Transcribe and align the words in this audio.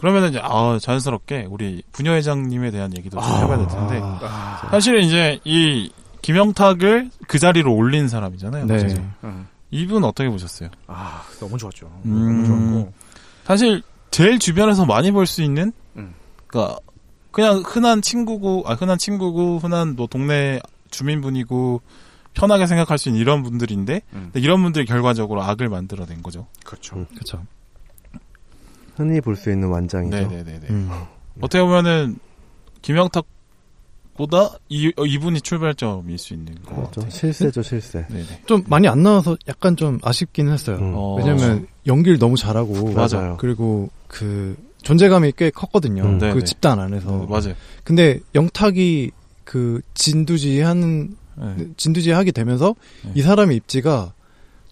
그러면은 0.00 0.30
이제 0.30 0.40
아 0.42 0.78
자연스럽게 0.80 1.46
우리 1.50 1.82
부녀 1.92 2.12
회장님에 2.14 2.70
대한 2.70 2.96
얘기도 2.96 3.20
좀 3.20 3.30
아, 3.30 3.40
해봐야 3.40 3.58
될 3.58 3.68
텐데 3.68 4.00
아, 4.02 4.66
사실은 4.70 5.02
이제 5.02 5.38
이 5.44 5.92
김영탁을 6.22 7.10
그 7.28 7.38
자리로 7.38 7.74
올린 7.74 8.08
사람이잖아요. 8.08 8.64
네. 8.64 8.82
그죠? 8.82 9.02
음. 9.24 9.46
이분 9.70 10.02
어떻게 10.04 10.30
보셨어요? 10.30 10.70
아, 10.86 11.22
너무 11.38 11.58
좋았죠. 11.58 11.86
음. 12.06 12.44
너무 12.44 12.46
좋았고. 12.46 12.92
사실 13.44 13.82
제일 14.10 14.38
주변에서 14.38 14.86
많이 14.86 15.10
볼 15.12 15.26
수 15.26 15.42
있는 15.42 15.70
음. 15.96 16.14
그러니까 16.46 16.78
그냥 17.30 17.62
흔한 17.66 18.00
친구고 18.00 18.64
아 18.66 18.72
흔한 18.72 18.96
친구고 18.96 19.58
흔한 19.58 19.96
뭐 19.96 20.06
동네 20.06 20.60
주민분이고 20.90 21.82
편하게 22.32 22.66
생각할 22.66 22.96
수 22.96 23.10
있는 23.10 23.20
이런 23.20 23.42
분들인데 23.42 24.00
음. 24.14 24.30
근데 24.32 24.40
이런 24.40 24.62
분들이 24.62 24.86
결과적으로 24.86 25.42
악을 25.42 25.68
만들어낸 25.68 26.22
거죠. 26.22 26.46
그렇죠. 26.64 26.96
음. 26.96 27.06
그쵸. 27.18 27.44
흔히 29.00 29.20
볼 29.20 29.34
수 29.36 29.50
있는 29.50 29.68
완장이죠. 29.68 30.16
네네네네. 30.16 30.66
음. 30.70 30.90
어떻게 31.40 31.62
보면은 31.62 32.18
김영탁보다 32.82 34.58
이 34.68 34.92
어, 34.96 35.04
이분이 35.06 35.40
출발점일 35.40 36.18
수 36.18 36.34
있는 36.34 36.54
거 36.66 36.74
그렇죠. 36.74 37.00
같아요. 37.00 37.10
실세죠, 37.10 37.62
실세. 37.62 38.06
네네. 38.08 38.24
좀 38.46 38.62
많이 38.68 38.86
안 38.88 39.02
나와서 39.02 39.36
약간 39.48 39.76
좀 39.76 39.98
아쉽긴 40.02 40.50
했어요. 40.50 40.76
음. 40.76 40.92
어, 40.94 41.16
왜냐면 41.16 41.66
연기를 41.86 42.18
너무 42.18 42.36
잘하고 42.36 42.92
맞아요. 42.92 43.36
그리고 43.38 43.88
그 44.06 44.56
존재감이 44.82 45.32
꽤 45.36 45.50
컸거든요. 45.50 46.02
음. 46.04 46.18
그. 46.18 46.44
집단 46.44 46.78
안에서. 46.78 47.08
어, 47.10 47.26
맞아요. 47.26 47.54
근데 47.84 48.20
영탁이 48.34 49.10
그 49.44 49.80
진두지하는 49.94 51.16
네. 51.36 51.66
진두지하게 51.76 52.32
되면서 52.32 52.74
네. 53.04 53.12
이 53.14 53.22
사람의 53.22 53.56
입지가 53.56 54.12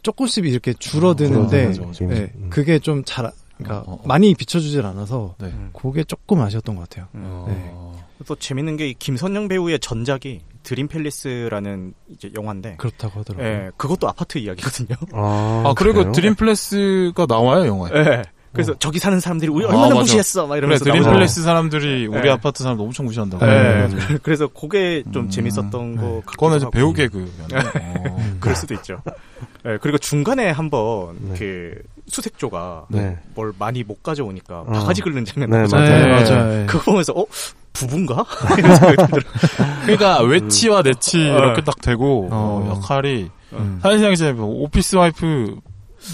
조금씩 0.02 0.45
이렇게 0.46 0.73
줄어드는데 0.74 1.66
맞아, 1.68 1.82
맞아, 1.82 2.04
맞아. 2.04 2.15
네, 2.15 2.32
음. 2.37 2.51
그게 2.51 2.79
좀 2.79 3.02
잘, 3.04 3.30
그러니까 3.59 3.90
어, 3.90 3.95
어, 3.95 3.95
어. 3.95 4.06
많이 4.06 4.34
비춰주질 4.34 4.84
않아서 4.87 5.34
네. 5.38 5.48
음. 5.48 5.70
그게 5.73 6.04
조금 6.04 6.40
아쉬웠던 6.40 6.76
것 6.76 6.88
같아요. 6.88 7.09
음. 7.14 7.23
어, 7.24 7.98
또 8.26 8.34
재밌는 8.34 8.76
게이 8.76 8.95
김선영 8.95 9.48
배우의 9.48 9.80
전작이 9.80 10.40
드림 10.62 10.88
팰리스라는 10.88 11.95
이제 12.10 12.30
영화인데 12.34 12.76
그렇다고 12.76 13.20
하더라고요. 13.20 13.46
예, 13.46 13.70
그것도 13.76 14.09
아파트 14.09 14.38
이야기거든요. 14.38 14.96
아, 15.12 15.62
아 15.66 15.74
그리고 15.76 16.00
그래요? 16.00 16.12
드림 16.12 16.34
팰리스가 16.34 17.26
나와요 17.26 17.66
영화에. 17.66 17.92
예. 17.95 18.23
그래서 18.52 18.74
저기 18.78 18.98
사는 18.98 19.20
사람들이 19.20 19.50
우리 19.50 19.65
아, 19.66 19.68
얼마나 19.68 19.88
맞아. 19.88 20.00
무시했어 20.00 20.43
막 20.43 20.48
그래 20.48 20.59
이러면서 20.59 20.84
드림 20.84 20.96
나오잖아요. 20.96 21.18
팰리스 21.18 21.43
사람들이 21.43 22.06
우리 22.06 22.20
네. 22.22 22.30
아파트 22.30 22.62
사람들 22.62 22.84
엄청 22.84 23.06
무시한다고. 23.06 23.45
예. 23.46 23.50
그래가지고. 23.50 24.18
그래서 24.22 24.46
그게 24.48 25.04
좀 25.12 25.26
음. 25.26 25.30
재밌었던 25.30 25.70
거 25.70 26.02
네. 26.02 26.09
같기도 26.26 26.30
그거는 26.32 26.56
이제. 26.56 26.66
배우 26.72 26.93
개그였네. 26.93 27.28
어. 27.54 28.30
그럴 28.40 28.56
수도 28.56 28.74
있죠. 28.74 29.02
예, 29.66 29.78
그리고 29.80 29.98
중간에 29.98 30.50
한번 30.50 31.16
네. 31.20 31.34
그 31.38 31.82
수색조가 32.09 32.87
네. 32.88 33.18
뭘 33.34 33.52
많이 33.59 33.84
못 33.84 34.02
가져오니까 34.02 34.60
어. 34.60 34.64
바가지 34.73 35.01
긁는 35.02 35.24
장면 35.24 35.51
네, 35.51 35.59
나오잖아요. 35.59 35.88
네, 35.88 36.10
맞아요. 36.10 36.24
맞아요. 36.24 36.48
네. 36.60 36.66
그거 36.66 36.84
보면서 36.84 37.12
어 37.15 37.24
부부인가? 37.73 38.24
그러니까 39.82 40.23
외치와 40.23 40.82
내치 40.82 41.20
이렇게 41.20 41.62
딱 41.62 41.80
되고 41.80 42.28
어. 42.30 42.65
어, 42.66 42.76
역할이 42.76 43.30
음. 43.52 43.78
사실상 43.82 44.12
이제 44.12 44.32
뭐 44.32 44.46
오피스 44.65 44.96
와이프 44.96 45.56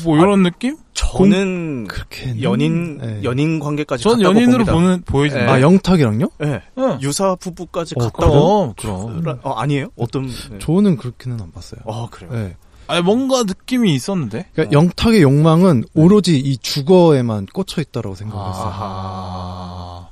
뭐 0.05 0.17
이런 0.17 0.43
느낌? 0.43 0.77
저는 0.95 1.87
그렇게 1.89 2.41
연인 2.43 2.99
네. 2.99 3.21
연인 3.23 3.61
관계까지 3.61 4.03
전 4.03 4.19
갔다고 4.19 4.35
연인으로 4.35 4.65
봅니다. 4.65 4.73
보는 4.73 5.03
보이던데. 5.03 5.45
네. 5.45 5.51
아 5.51 5.61
영탁이랑요? 5.61 6.27
예. 6.43 6.63
응. 6.79 6.99
유사 7.03 7.35
부부까지 7.35 7.95
어, 7.99 8.09
갔다고 8.09 8.75
그럼 8.79 9.21
그럼. 9.21 9.39
어, 9.43 9.53
아니에요? 9.53 9.89
어떤 9.97 10.27
네. 10.27 10.59
저는 10.59 10.97
그렇게는 10.97 11.41
안 11.41 11.53
봤어요. 11.53 11.81
아 11.87 12.07
그래요. 12.11 12.31
네. 12.33 12.57
아니 12.87 13.03
뭔가 13.03 13.43
느낌이 13.45 13.95
있었는데. 13.95 14.47
그러니까 14.55 14.77
어. 14.79 14.81
영탁의 14.83 15.23
욕망은 15.23 15.85
오로지 15.95 16.39
이 16.39 16.57
주거에만 16.59 17.47
꽂혀 17.47 17.81
있다라고 17.81 18.15
생각했어요. 18.15 18.65
아하. 18.65 20.09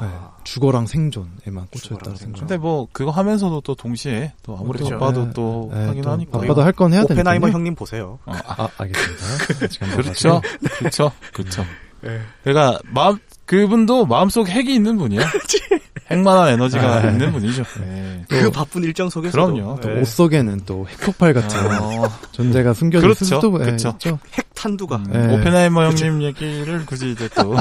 네. 0.00 0.06
아. 0.12 0.30
주거랑 0.44 0.86
생존에만 0.86 1.66
꽂혀 1.72 1.94
있다고. 1.96 2.16
생각. 2.16 2.38
근데 2.38 2.56
뭐 2.56 2.86
그거 2.92 3.10
하면서도 3.10 3.62
또 3.62 3.74
동시에 3.74 4.32
또 4.42 4.56
아무리 4.56 4.78
그렇죠. 4.78 4.98
바빠도 4.98 5.24
네. 5.26 5.30
또 5.34 5.70
네, 5.74 5.86
하긴 5.86 6.02
또 6.02 6.10
하니까. 6.10 6.38
바빠도 6.38 6.62
할 6.62 6.72
건 6.72 6.92
해야 6.92 7.00
되니까. 7.04 7.14
오펜하이머 7.22 7.48
형님 7.50 7.74
보세요. 7.74 8.18
어, 8.26 8.32
아, 8.46 8.68
알겠습니다. 8.78 9.24
아직 9.64 9.82
안 9.82 9.90
그렇죠. 9.96 10.40
그렇죠. 10.78 11.12
그렇죠. 11.32 11.64
예. 12.04 12.20
그러니까 12.44 12.78
마음 12.92 13.18
그분도 13.46 14.06
마음속 14.06 14.48
핵이 14.48 14.72
있는 14.74 14.96
분이야. 14.98 15.20
핵만한 16.10 16.48
에너지가 16.54 16.96
아, 16.96 17.10
있는 17.10 17.32
분이죠. 17.32 17.64
네. 17.80 18.24
그 18.28 18.50
바쁜 18.50 18.84
일정 18.84 19.10
속에서 19.10 19.32
그럼요. 19.32 19.80
또옷 19.80 20.06
속에는 20.06 20.60
또 20.64 20.86
핵폭발 20.88 21.34
같은 21.34 21.58
어, 21.80 22.08
존재가 22.32 22.74
숨겨져 22.74 23.06
그렇죠. 23.08 23.36
예, 23.60 23.64
그렇죠. 23.64 23.88
있죠. 23.90 24.18
핵 24.32 24.46
탄두가 24.54 24.96
음, 24.96 25.06
네. 25.10 25.34
오펜하이머 25.34 25.84
형님 25.84 26.22
얘기를 26.22 26.86
굳이 26.86 27.10
이제 27.10 27.28
또 27.34 27.56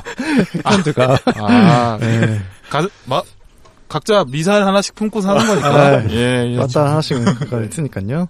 핵탄두가 0.55 1.17
아, 1.37 1.97
예. 2.01 2.41
가, 2.69 2.87
마, 3.05 3.21
각자 3.87 4.25
미사일 4.27 4.63
하나씩 4.63 4.95
품고 4.95 5.21
사는 5.21 5.45
거니까. 5.45 5.69
아, 5.69 6.03
예, 6.09 6.51
예. 6.53 6.57
왔다 6.57 6.89
하나씩 6.89 7.17
있으니까요. 7.69 8.27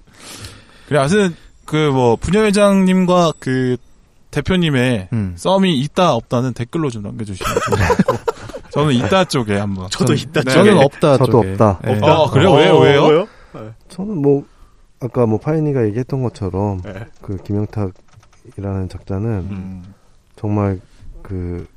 그래, 0.87 0.99
아무튼, 0.99 1.35
그, 1.65 1.75
뭐, 1.75 2.15
부녀회장님과 2.15 3.33
그, 3.39 3.77
대표님의 4.31 5.09
음. 5.13 5.33
썸이 5.37 5.79
있다, 5.79 6.13
없다는 6.13 6.53
댓글로 6.53 6.89
좀 6.89 7.03
남겨주시면 7.03 7.53
좋을 7.53 7.79
것 7.79 7.97
같고. 7.97 8.17
저는 8.75 8.93
있다 8.93 9.23
쪽에 9.25 9.55
한번. 9.57 9.89
저도 9.89 10.13
있다. 10.13 10.41
네. 10.41 10.51
저는 10.51 10.77
없다. 10.77 11.17
저도 11.17 11.31
쪽에. 11.31 11.51
없다. 11.51 11.79
예. 11.87 11.91
없다. 11.93 12.11
아, 12.11 12.29
그래요? 12.29 12.51
왜요? 12.53 12.77
왜요? 12.79 13.05
왜요? 13.05 13.27
저는 13.87 14.21
뭐 14.21 14.45
아까 15.01 15.25
뭐 15.25 15.39
파이니가 15.39 15.85
얘기했던 15.87 16.21
것처럼 16.23 16.81
네. 16.83 16.93
그 17.21 17.37
김영탁이라는 17.37 18.89
작자는 18.89 19.29
음, 19.29 19.83
정말 20.35 20.79
그 21.21 21.67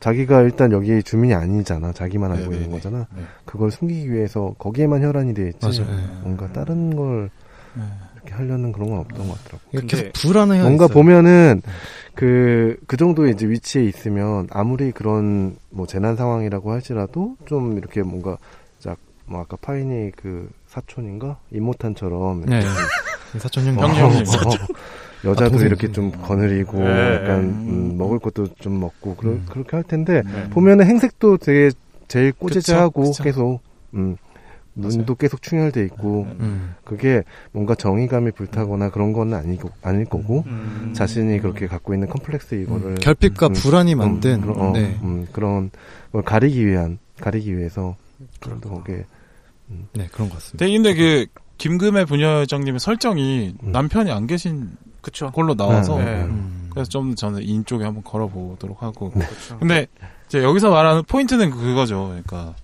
자기가 0.00 0.42
일단 0.42 0.70
여기 0.70 1.02
주민이 1.02 1.34
아니잖아. 1.34 1.92
자기만 1.92 2.30
알고 2.30 2.44
네네네. 2.44 2.64
있는 2.64 2.76
거잖아. 2.76 3.06
네. 3.16 3.22
그걸 3.44 3.72
숨기기 3.72 4.12
위해서 4.12 4.54
거기에만 4.58 5.02
혈안이 5.02 5.34
돼 5.34 5.48
있지. 5.48 5.80
맞아요. 5.82 5.92
예. 5.92 6.20
뭔가 6.22 6.52
다른 6.52 6.94
걸 6.94 7.30
네. 7.74 7.82
이렇게 8.14 8.34
하려는 8.34 8.70
그런 8.70 8.90
건 8.90 9.00
없던 9.00 9.28
것 9.28 9.44
같더라고. 9.44 9.86
계속 9.88 10.12
불안해요. 10.12 10.62
뭔가 10.62 10.86
보면은 10.86 11.62
그, 12.18 12.76
그 12.88 12.96
정도의 12.96 13.34
이제 13.34 13.48
위치에 13.48 13.84
있으면 13.84 14.48
아무리 14.50 14.90
그런 14.90 15.56
뭐 15.70 15.86
재난 15.86 16.16
상황이라고 16.16 16.72
할지라도 16.72 17.36
좀 17.46 17.78
이렇게 17.78 18.02
뭔가 18.02 18.36
작, 18.80 18.98
뭐 19.24 19.40
아까 19.40 19.56
파이니 19.56 20.10
그 20.16 20.50
사촌인가? 20.66 21.38
이모탄처럼 21.52 22.44
네. 22.46 22.56
이렇게 22.56 23.38
사촌 23.38 23.66
형님. 23.66 23.80
형님, 23.84 24.02
형님. 24.02 24.24
어, 24.24 25.28
여자도 25.28 25.58
아. 25.58 25.62
이렇게 25.62 25.92
좀 25.92 26.10
거느리고 26.10 26.78
네. 26.78 27.14
약간 27.14 27.38
음. 27.38 27.92
음, 27.92 27.98
먹을 27.98 28.18
것도 28.18 28.48
좀 28.54 28.80
먹고 28.80 29.14
그러, 29.14 29.30
음. 29.30 29.46
그렇게 29.48 29.76
할 29.76 29.84
텐데 29.84 30.22
네. 30.24 30.50
보면은 30.50 30.86
행색도 30.86 31.36
되게 31.36 31.70
제일 32.08 32.32
꼬재재하고. 32.32 33.12
계속 33.22 33.60
음, 33.94 34.16
눈도 34.78 35.14
계속 35.16 35.42
충혈돼 35.42 35.84
있고 35.84 36.26
음. 36.40 36.74
그게 36.84 37.22
뭔가 37.52 37.74
정의감이 37.74 38.30
불타거나 38.32 38.90
그런 38.90 39.12
건 39.12 39.34
아니고 39.34 39.70
아닐 39.82 40.04
거고 40.04 40.44
음. 40.46 40.92
자신이 40.94 41.40
그렇게 41.40 41.66
갖고 41.66 41.94
있는 41.94 42.08
컴플렉스 42.08 42.54
이거를 42.54 42.94
결핍과 42.96 43.48
음, 43.48 43.52
불안이 43.52 43.94
음, 43.94 43.98
만든 43.98 44.40
그런, 44.40 44.60
어, 44.60 44.72
네. 44.72 44.98
음, 45.02 45.26
그런 45.32 45.70
걸 46.12 46.22
가리기 46.22 46.66
위한 46.66 46.98
가리기 47.20 47.56
위해서 47.56 47.96
그런 48.40 48.60
거게 48.60 49.04
네, 49.94 50.08
그런 50.12 50.28
것 50.28 50.36
같습니다. 50.36 50.64
근데, 50.64 50.72
근데 50.72 50.94
그, 50.94 51.26
김금의 51.58 52.06
부녀회장님의 52.06 52.80
설정이 52.80 53.56
음. 53.62 53.72
남편이 53.72 54.10
안 54.10 54.26
계신 54.26 54.70
그쵸. 55.00 55.30
걸로 55.30 55.54
나와서, 55.54 55.98
네, 55.98 56.04
네. 56.04 56.22
음. 56.24 56.70
그래서 56.70 56.88
좀 56.88 57.14
저는 57.14 57.42
인 57.42 57.64
쪽에 57.64 57.84
한번 57.84 58.02
걸어보도록 58.04 58.82
하고. 58.82 59.12
근데 59.58 59.86
이제 60.26 60.42
여기서 60.42 60.70
말하는 60.70 61.02
포인트는 61.04 61.50
그거죠. 61.50 62.06
그러니까, 62.08 62.54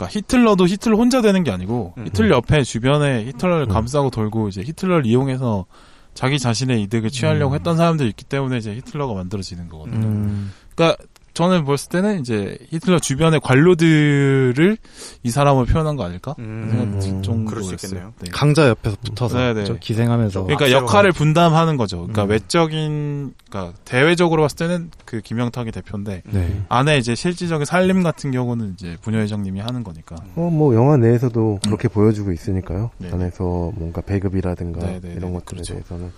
그러니까 0.00 0.18
히틀러도 0.18 0.66
히틀러 0.66 0.96
혼자 0.96 1.20
되는 1.20 1.44
게 1.44 1.50
아니고 1.50 1.92
음. 1.98 2.06
히틀러 2.06 2.36
옆에 2.36 2.62
주변에 2.62 3.24
히틀러를 3.26 3.66
음. 3.66 3.68
감싸고 3.68 4.10
돌고 4.10 4.48
이제 4.48 4.62
히틀러를 4.62 5.04
이용해서 5.04 5.66
자기 6.14 6.38
자신의 6.38 6.82
이득을 6.82 7.10
취하려고 7.10 7.52
음. 7.52 7.56
했던 7.56 7.76
사람들이 7.76 8.08
있기 8.08 8.24
때문에 8.24 8.58
이제 8.58 8.74
히틀러가 8.74 9.14
만들어지는 9.14 9.68
거거든요. 9.68 10.06
음. 10.06 10.52
그러니까 10.74 11.02
저는 11.40 11.64
봤을 11.64 11.88
때는 11.88 12.20
이제 12.20 12.58
히틀러 12.68 12.98
주변의 12.98 13.40
관료들을 13.40 14.76
이 15.22 15.30
사람을 15.30 15.64
표현한 15.64 15.96
거 15.96 16.04
아닐까? 16.04 16.34
음. 16.38 16.98
음. 17.02 17.22
정도였어요. 17.22 17.44
그럴 17.46 17.62
수 17.64 17.74
있겠네요. 17.74 18.12
네. 18.20 18.30
강자 18.30 18.68
옆에서 18.68 18.96
붙어서 19.02 19.38
네, 19.38 19.54
네. 19.54 19.64
저 19.64 19.74
기생하면서 19.76 20.42
그러니까 20.44 20.70
역할을 20.70 21.12
분담하는 21.12 21.78
거죠. 21.78 22.00
그러니까 22.00 22.24
음. 22.24 22.30
외적인, 22.30 23.34
그러니까 23.48 23.74
대외적으로 23.86 24.42
봤을 24.42 24.56
때는 24.58 24.90
그 25.06 25.22
김영탁이 25.22 25.72
대표인데 25.72 26.22
네. 26.30 26.62
안에 26.68 26.98
이제 26.98 27.14
실질적인 27.14 27.64
살림 27.64 28.02
같은 28.02 28.30
경우는 28.32 28.74
이제 28.74 28.98
부녀회장님이 29.00 29.60
하는 29.60 29.82
거니까. 29.82 30.16
어 30.36 30.50
뭐 30.50 30.74
영화 30.74 30.96
내에서도 30.98 31.60
그렇게 31.64 31.88
보여주고 31.88 32.32
있으니까요. 32.32 32.90
네. 32.98 33.08
안에서 33.12 33.72
뭔가 33.76 34.02
배급이라든가 34.02 34.80
네, 34.80 35.00
네, 35.00 35.14
이런 35.16 35.32
네, 35.32 35.38
것들에 35.38 35.62
그렇죠. 35.62 35.72
대해서는 35.74 36.12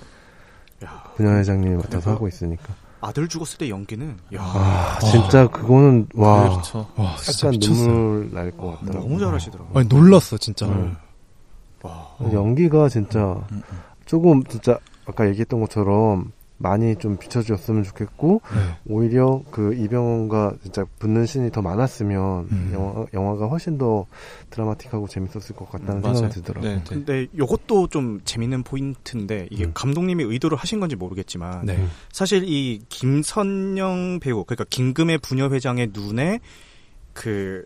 야, 0.84 1.04
분야회장님이 1.16 1.76
맡아서 1.76 2.10
하고 2.10 2.26
있으니까. 2.26 2.74
아들 3.02 3.28
죽었을 3.28 3.58
때 3.58 3.69
연기는 3.69 4.16
야 4.32 4.40
아 4.43 4.99
진짜 5.00 5.46
그거는 5.49 6.06
와 6.14 6.49
그렇죠. 6.50 6.87
와, 6.96 7.16
진짜 7.16 7.49
약간 7.49 7.50
미쳤어요. 7.58 7.87
눈물 7.88 8.31
날 8.32 8.50
것 8.52 8.78
같더라고. 8.81 9.00
너무 9.08 9.19
잘하시더라고요. 9.19 9.78
아니, 9.78 9.88
놀랐어, 9.88 10.38
진짜. 10.38 10.66
음. 10.66 10.96
와. 11.82 11.90
어. 12.19 12.31
연기가 12.32 12.88
진짜 12.88 13.19
음, 13.50 13.62
음. 13.72 13.78
조금 14.06 14.43
진짜 14.44 14.78
아까 15.04 15.28
얘기했던 15.28 15.60
것처럼 15.60 16.31
많이 16.62 16.97
좀 16.97 17.17
비춰주었으면 17.17 17.82
좋겠고 17.82 18.41
네. 18.55 18.76
오히려 18.87 19.43
그 19.50 19.75
이병헌과 19.75 20.55
진짜 20.62 20.85
붙는 20.99 21.26
신이 21.26 21.50
더 21.50 21.61
많았으면 21.61 22.49
음. 22.50 22.70
영화, 22.73 23.06
영화가 23.12 23.49
훨씬 23.49 23.79
더 23.79 24.06
드라마틱하고 24.50 25.09
재밌었을 25.09 25.56
것 25.56 25.69
같다는 25.70 26.00
맞아요. 26.00 26.14
생각이 26.14 26.35
들더라고요. 26.37 26.70
네, 26.70 26.79
네. 26.79 26.85
근데 26.87 27.26
요것도 27.37 27.88
좀 27.88 28.20
재밌는 28.25 28.62
포인트인데 28.62 29.49
이게 29.50 29.64
음. 29.64 29.73
감독님이 29.75 30.25
의도를 30.25 30.56
하신 30.56 30.81
건지 30.81 30.97
모르겠지만 30.97 31.67
네. 31.67 31.85
사실 32.12 32.44
이 32.44 32.81
김선영 32.88 34.20
배우 34.20 34.44
그러니까 34.44 34.65
김금의 34.70 35.19
부녀 35.19 35.49
회장의 35.49 35.91
눈에 35.93 36.41
그 37.12 37.65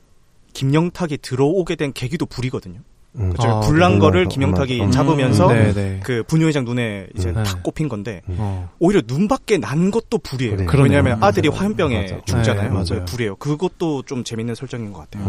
김영탁이 0.54 1.18
들어오게 1.18 1.76
된 1.76 1.92
계기도 1.92 2.24
불이거든요. 2.24 2.80
음. 3.18 3.30
그죠? 3.30 3.48
아, 3.48 3.60
불난 3.60 3.94
네, 3.94 3.98
거를 3.98 4.26
김영탁이 4.26 4.78
맞아. 4.78 4.90
잡으면서 4.90 5.52
네, 5.52 5.72
네. 5.72 6.00
그 6.02 6.22
부녀 6.26 6.46
회장 6.46 6.64
눈에 6.64 7.06
이제 7.16 7.30
음. 7.30 7.34
탁 7.34 7.44
네. 7.44 7.60
꼽힌 7.62 7.88
건데 7.88 8.22
어. 8.28 8.68
오히려 8.78 9.00
눈 9.02 9.28
밖에 9.28 9.58
난 9.58 9.90
것도 9.90 10.18
불이에요. 10.18 10.56
그래요. 10.66 10.82
왜냐하면. 10.82 11.22
아들이. 11.22 11.48
화염병에 11.48 12.02
맞아. 12.02 12.16
죽잖아요. 12.24 12.62
네, 12.62 12.68
맞아요. 12.68 12.84
그래서 12.84 13.04
불이에요. 13.06 13.36
그것도 13.36 14.02
좀 14.02 14.24
재밌는 14.24 14.54
설정인 14.54 14.92
것 14.92 15.00
같아요. 15.10 15.24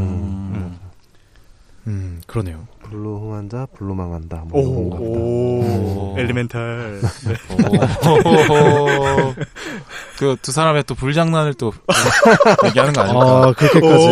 음. 1.88 1.92
음, 1.92 2.22
그러네요. 2.28 2.68
불로 2.84 3.20
흥한자 3.20 3.66
불로 3.76 3.96
망한다. 3.96 4.44
뭐 4.48 4.62
오, 4.62 4.90
오, 4.94 6.14
오. 6.14 6.16
엘리멘탈. 6.20 7.00
네. 7.28 7.34
그두 10.18 10.52
사람의 10.52 10.84
또 10.84 10.96
불장난을 10.96 11.54
또 11.56 11.72
얘기하는 12.66 12.94
거 12.94 13.02
아닐까? 13.02 13.20
아, 13.22 13.54
그렇게까지. 13.54 14.08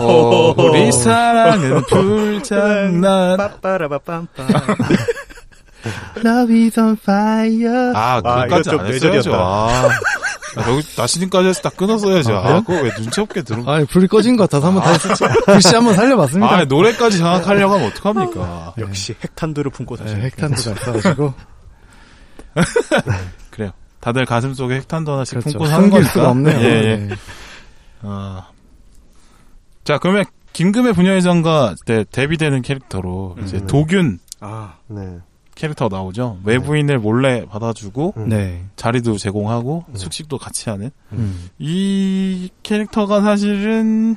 어, 0.00 0.54
우리 0.56 0.92
사랑은 0.92 1.82
불장난. 1.82 3.36
빠빠라바빰빰. 3.36 4.26
Love 6.24 6.64
is 6.64 6.80
on 6.80 6.96
fire. 7.00 7.92
아, 7.94 8.20
아, 8.24 8.46
그거까지 8.46 8.70
안 8.70 8.86
했어야죠. 8.86 9.34
아, 9.34 9.88
여기 10.56 10.86
나시님까지 10.96 11.48
해서 11.48 11.60
딱 11.62 11.76
끊었어야죠. 11.76 12.36
아, 12.36 12.48
아? 12.56 12.60
그거 12.60 12.82
왜 12.82 12.90
눈치 12.94 13.20
없게 13.20 13.42
들어? 13.42 13.62
아니, 13.70 13.84
불이 13.86 14.06
꺼진 14.08 14.36
것 14.36 14.44
같아서 14.48 14.68
한번 14.68 14.82
다시 14.84 15.08
했었지. 15.08 15.24
글씨 15.46 15.74
한번 15.74 15.94
살려봤습니다. 15.94 16.50
아, 16.54 16.64
노래까지 16.64 17.18
장악하려고 17.18 17.74
하면 17.74 17.86
어떡합니까? 17.88 18.74
역시 18.78 19.14
핵탄두를 19.22 19.70
품고 19.70 19.96
네, 19.96 20.04
다시. 20.04 20.14
핵탄두가 20.16 20.70
있어가지고. 20.72 21.34
그래요. 23.50 23.70
다들 24.00 24.24
가슴 24.24 24.54
속에 24.54 24.76
핵탄두 24.76 25.12
하나씩 25.12 25.38
그렇죠. 25.38 25.50
품고 25.58 25.66
사는 25.66 25.90
거니까. 25.90 26.10
수가 26.12 26.30
없네요. 26.30 26.58
예, 26.60 26.64
예. 26.64 26.96
네. 26.96 27.14
아. 28.02 28.48
자, 29.84 29.98
그러면 29.98 30.24
김금의 30.52 30.94
부녀회장과 30.94 31.74
네, 31.86 32.04
데뷔되는 32.10 32.62
캐릭터로 32.62 33.36
이제 33.42 33.58
음. 33.58 33.66
도균 33.66 34.18
아, 34.40 34.74
네. 34.88 35.18
캐릭터가 35.56 35.96
나오죠. 35.96 36.38
외부인을 36.44 37.00
몰래 37.00 37.44
받아주고 37.46 38.14
음. 38.18 38.28
네. 38.28 38.64
자리도 38.76 39.18
제공하고 39.18 39.84
음. 39.88 39.96
숙식도 39.96 40.38
같이 40.38 40.70
하는 40.70 40.90
음. 41.12 41.48
이 41.58 42.48
캐릭터가 42.62 43.22
사실은 43.22 44.16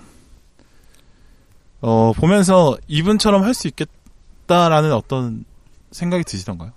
어 1.82 2.12
보면서 2.14 2.78
이분처럼 2.88 3.44
할 3.44 3.54
수 3.54 3.68
있겠다라는 3.70 4.94
어떤 4.94 5.46
생각이 5.92 6.24
드시던가요? 6.26 6.72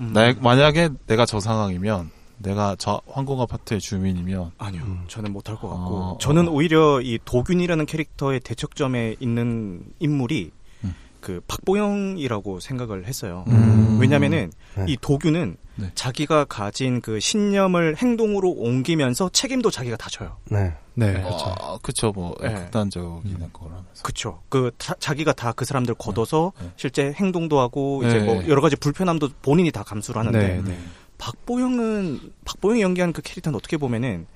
음. 0.00 0.12
나, 0.12 0.32
만약에 0.38 0.90
내가 1.06 1.24
저 1.24 1.40
상황이면 1.40 2.10
내가 2.38 2.76
저 2.78 3.00
황공 3.08 3.40
아파트의 3.40 3.80
주민이면 3.80 4.50
아니요, 4.58 4.82
음. 4.84 5.04
저는 5.08 5.32
못할 5.32 5.56
것 5.56 5.68
같고. 5.68 5.96
어, 5.96 6.18
저는 6.20 6.48
어. 6.48 6.50
오히려 6.50 7.00
이 7.00 7.18
도균이라는 7.24 7.86
캐릭터의 7.86 8.40
대척점에 8.40 9.16
있는 9.20 9.82
인물이 10.00 10.50
음. 10.52 10.63
그 11.24 11.40
박보영이라고 11.48 12.60
생각을 12.60 13.06
했어요. 13.06 13.46
음. 13.48 13.96
왜냐면은 13.98 14.52
네. 14.76 14.84
이 14.88 14.98
도균은 15.00 15.56
네. 15.76 15.90
자기가 15.94 16.44
가진 16.44 17.00
그 17.00 17.18
신념을 17.18 17.96
행동으로 17.96 18.50
옮기면서 18.50 19.30
책임도 19.30 19.70
자기가 19.70 19.96
다 19.96 20.10
져요. 20.10 20.36
네. 20.50 20.74
네, 20.92 21.14
네. 21.14 21.22
그렇죠. 21.22 21.54
어, 21.58 21.78
그쵸 21.78 22.12
뭐 22.14 22.36
네. 22.42 22.52
극단적인 22.52 23.38
거라면서 23.54 24.02
그쵸. 24.02 24.42
그 24.50 24.70
자, 24.78 24.94
자기가 25.00 25.32
다 25.32 25.54
그 25.54 25.64
사람들 25.64 25.94
걷어서 25.94 26.52
네. 26.60 26.70
실제 26.76 27.12
행동도 27.12 27.58
하고 27.58 28.02
이제 28.04 28.18
네. 28.18 28.24
뭐 28.24 28.46
여러 28.48 28.60
가지 28.60 28.76
불편함도 28.76 29.30
본인이 29.40 29.70
다 29.70 29.82
감수를 29.82 30.18
하는데 30.18 30.38
네, 30.38 30.62
네. 30.62 30.78
박보영은 31.16 32.20
박보영이 32.44 32.82
연기한 32.82 33.12
그 33.14 33.22
캐릭터는 33.22 33.56
어떻게 33.56 33.78
보면은 33.78 34.26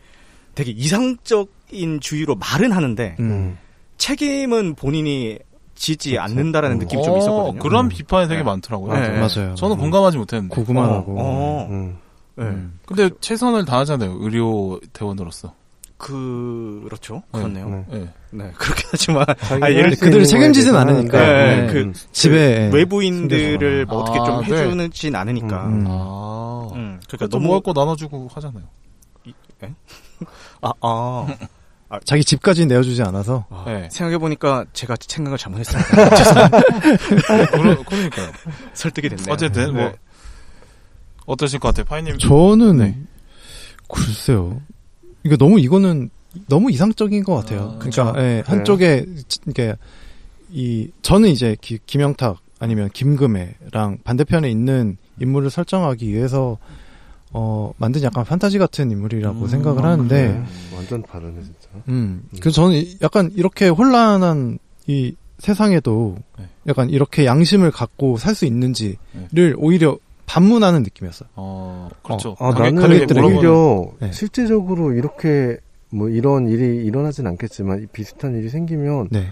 되게 0.55 0.71
이상적인 0.71 2.01
주의로 2.01 2.35
말은 2.37 2.73
하는데 2.73 3.17
음. 3.21 3.31
음. 3.31 3.59
책임은 3.99 4.75
본인이 4.75 5.39
지지 5.79 6.11
그렇죠. 6.11 6.23
않는다는 6.25 6.73
음. 6.73 6.79
느낌이 6.79 7.03
좀 7.03 7.15
어, 7.15 7.19
있었거든요. 7.19 7.63
그런 7.63 7.87
음. 7.87 7.89
비판이 7.89 8.29
되게 8.29 8.39
네. 8.41 8.45
많더라고요. 8.45 8.93
네. 8.93 9.09
맞아요. 9.19 9.55
저는 9.55 9.77
공감하지 9.79 10.19
못했는데. 10.19 10.55
고구만 10.55 10.91
어. 10.91 11.05
어. 11.07 11.67
음. 11.71 11.99
네. 12.37 12.45
음. 12.45 12.79
근데 12.87 13.11
최선을 13.21 13.65
다하잖아요. 13.65 14.17
의료 14.21 14.81
대원으로서. 14.93 15.55
그렇죠. 15.97 17.23
그렇네요. 17.33 17.69
네. 17.69 17.85
예. 17.93 18.09
네, 18.31 18.53
그렇긴 18.57 18.85
하지만 18.91 19.25
아, 19.61 19.71
예를 19.71 19.97
그들을 19.97 20.25
책임지진 20.27 20.75
않으니까. 20.75 21.19
네, 21.19 21.61
음. 21.61 21.67
그 21.73 21.81
음. 21.81 21.95
집에 22.13 22.71
외부인들을 22.73 23.87
숨겨서. 23.87 23.93
뭐 23.93 24.03
어떻게 24.03 24.19
아, 24.21 24.25
좀 24.25 24.77
네. 24.79 24.85
해주진 24.85 25.17
않으니까. 25.17 25.67
음. 25.67 25.85
아. 25.89 26.69
음, 26.75 27.01
그러니까 27.09 27.27
넘어갈 27.37 27.61
너무 27.61 27.61
거 27.63 27.73
나눠주고 27.73 28.29
하잖아요. 28.33 28.65
아, 30.63 30.73
아, 30.81 31.27
자기 32.05 32.23
집까지 32.25 32.67
내어주지 32.67 33.03
않아서. 33.03 33.47
아, 33.51 33.65
네. 33.67 33.89
생각해 33.91 34.19
보니까 34.19 34.65
제가 34.75 34.97
생각을 35.01 35.39
잘못했어요. 35.39 35.83
그러, 37.51 37.83
그러니까요. 37.85 38.31
설득이 38.75 39.09
됐네요. 39.09 39.33
어쨌든 39.33 39.73
뭐 39.73 39.85
네. 39.85 39.95
어떠실 41.27 41.59
것 41.61 41.69
같아요, 41.69 41.85
파이님? 41.87 42.19
저는 42.19 42.77
네. 42.79 42.99
글쎄요. 43.89 44.61
이거 45.25 45.37
너무 45.37 45.59
이거는 45.61 46.11
너무 46.47 46.71
이상적인 46.71 47.25
것 47.25 47.35
같아요. 47.37 47.61
아, 47.61 47.79
그러니까 47.79 48.13
그쵸. 48.13 48.15
예, 48.19 48.43
한쪽에 48.47 49.07
지- 49.27 49.39
이게 49.49 49.75
이 50.51 50.91
저는 51.03 51.31
이제 51.31 51.57
기- 51.61 51.79
김영탁 51.87 52.39
아니면 52.61 52.91
김금애랑 52.93 53.99
반대편에 54.05 54.51
있는 54.51 54.97
인물을 55.21 55.51
설정하기 55.51 56.07
위해서 56.09 56.59
어 57.33 57.73
만든 57.77 58.03
약간 58.03 58.25
판타지 58.25 58.59
같은 58.59 58.91
인물이라고 58.91 59.41
음, 59.43 59.47
생각을 59.49 59.85
아, 59.85 59.91
하는데 59.93 60.29
네. 60.29 60.43
완전 60.75 61.03
다르네 61.03 61.43
진짜. 61.43 61.69
음. 61.89 62.23
그래서 62.41 62.51
저는 62.63 62.77
이- 62.77 62.97
약간 63.03 63.31
이렇게 63.35 63.69
혼란한 63.69 64.59
이 64.87 65.15
세상에도 65.39 66.17
네. 66.39 66.47
약간 66.67 66.89
이렇게 66.91 67.25
양심을 67.27 67.71
갖고 67.71 68.17
살 68.17 68.35
수 68.35 68.45
있는지를 68.47 69.55
오히려 69.59 69.99
반문하는 70.27 70.83
느낌이었어요. 70.83 71.29
어, 71.37 71.89
그렇죠. 72.03 72.35
아, 72.39 72.51
가게- 72.51 72.71
나는 72.73 73.25
오히려 73.25 73.87
네. 74.01 74.11
실제적으로 74.13 74.93
이렇게 74.93 75.59
뭐 75.91 76.09
이런 76.09 76.49
일이 76.49 76.85
일어나진 76.85 77.27
않겠지만 77.27 77.83
이 77.83 77.87
비슷한 77.87 78.35
일이 78.37 78.49
생기면 78.51 79.09
네. 79.11 79.29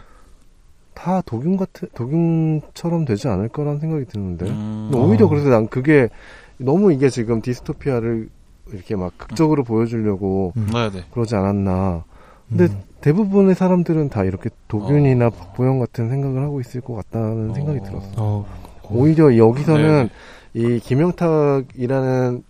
다 0.94 1.22
독일 1.26 1.56
같은 1.58 1.88
독일처럼 1.94 3.04
되지 3.04 3.28
않을 3.28 3.48
거라는 3.50 3.80
생각이 3.80 4.06
드는데 4.06 4.46
음. 4.48 4.90
오히려 4.94 5.26
어. 5.26 5.28
그래서 5.28 5.48
난 5.50 5.68
그게 5.68 6.08
너무 6.58 6.92
이게 6.92 7.08
지금 7.08 7.40
디스토피아를 7.40 8.28
이렇게 8.72 8.96
막 8.96 9.16
극적으로 9.16 9.64
보여주려고 9.64 10.52
음. 10.56 10.68
네, 10.72 10.90
네. 10.90 11.04
그러지 11.10 11.34
않았나 11.36 12.04
근데 12.48 12.64
음. 12.64 12.82
대부분의 13.00 13.54
사람들은 13.54 14.08
다 14.08 14.24
이렇게 14.24 14.50
도균이나 14.68 15.26
어. 15.26 15.30
박보영 15.30 15.78
같은 15.78 16.08
생각을 16.08 16.42
하고 16.42 16.60
있을 16.60 16.80
것 16.80 16.94
같다는 16.94 17.54
생각이 17.54 17.78
어. 17.78 17.82
들었어 17.82 18.12
어, 18.16 18.46
오히려 18.90 19.36
여기서는 19.36 20.08
네, 20.52 20.60
이 20.60 20.80
김영탁이라는 20.80 22.42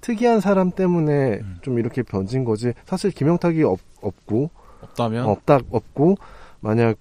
특이한 0.00 0.40
사람 0.40 0.70
때문에 0.70 1.38
음. 1.42 1.56
좀 1.62 1.78
이렇게 1.78 2.02
변진 2.02 2.44
거지. 2.44 2.72
사실 2.84 3.10
김영탁이 3.10 3.62
없, 3.62 3.80
없고 4.00 4.50
없다면 4.82 5.26
없다 5.26 5.60
없고 5.70 6.16
만약 6.60 6.96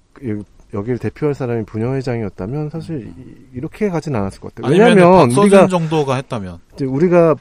여- 0.73 0.79
여기를 0.79 0.97
대표할 0.99 1.33
사람이 1.35 1.65
부녀회장이었다면 1.65 2.69
사실 2.69 3.07
이- 3.17 3.35
이렇게 3.53 3.89
가진 3.89 4.15
않았을 4.15 4.39
것 4.41 4.53
같아요. 4.55 4.71
왜냐하면 4.71 5.31
우리가 5.31 5.67
정도가 5.67 6.15
했다면 6.15 6.59
이제 6.73 6.85
우리가 6.85 7.35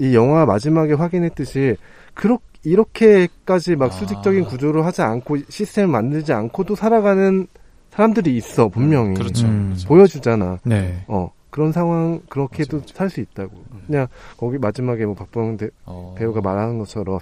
이 0.00 0.14
영화 0.14 0.44
마지막에 0.46 0.92
확인했듯이 0.94 1.76
그렇 2.14 2.38
이렇게까지 2.64 3.76
막 3.76 3.86
아. 3.86 3.90
수직적인 3.90 4.44
구조를 4.44 4.84
하지 4.86 5.02
않고 5.02 5.36
시스템을 5.48 5.88
만들지 5.88 6.32
않고도 6.32 6.74
살아가는 6.74 7.46
사람들이 7.90 8.36
있어 8.36 8.68
분명히 8.68 9.14
그렇죠. 9.14 9.46
음. 9.46 9.66
그렇죠. 9.68 9.88
보여주잖아. 9.88 10.58
네. 10.64 11.04
어 11.06 11.30
그런 11.50 11.70
상황 11.72 12.20
그렇게도. 12.28 12.82
살 12.86 13.08
수 13.10 13.20
있다고. 13.20 13.52
그냥 13.86 14.08
거기 14.36 14.58
마지막에 14.58 15.04
뭐 15.06 15.14
박보영 15.14 15.56
대, 15.58 15.68
어. 15.84 16.14
배우가 16.18 16.40
말하는 16.40 16.78
것처럼 16.78 17.20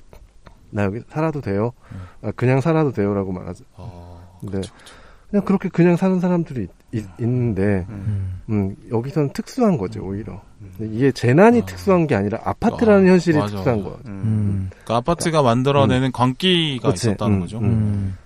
나 0.70 0.84
여기 0.84 1.00
살아도 1.10 1.40
돼요. 1.42 1.72
음. 1.92 1.98
아, 2.22 2.30
그냥 2.34 2.60
살아도 2.62 2.92
돼요라고 2.92 3.30
말하죠. 3.32 3.64
어, 3.76 4.38
네. 4.42 4.52
그렇죠, 4.52 4.72
그렇죠. 4.72 4.94
그냥 5.32 5.44
그렇게 5.46 5.70
그냥 5.70 5.96
사는 5.96 6.20
사람들이 6.20 6.68
있, 6.92 7.04
는데 7.18 7.86
음. 7.88 8.42
음. 8.48 8.54
음, 8.54 8.76
여기서는 8.92 9.32
특수한 9.32 9.78
거죠 9.78 10.04
오히려. 10.04 10.42
근데 10.76 10.94
이게 10.94 11.10
재난이 11.10 11.62
아. 11.62 11.64
특수한 11.64 12.06
게 12.06 12.14
아니라 12.14 12.38
아파트라는 12.44 13.08
아, 13.08 13.12
현실이 13.12 13.38
맞아, 13.38 13.56
특수한. 13.56 13.82
거예요. 13.82 13.98
음. 14.04 14.10
음. 14.10 14.70
그러니까 14.70 14.96
아파트가 14.96 15.40
만들어내는 15.42 16.12
광기가 16.12 16.90
그치. 16.90 17.08
있었다는 17.08 17.36
음, 17.36 17.40
거죠. 17.40 17.58
음. 17.58 17.64
음. 17.64 18.16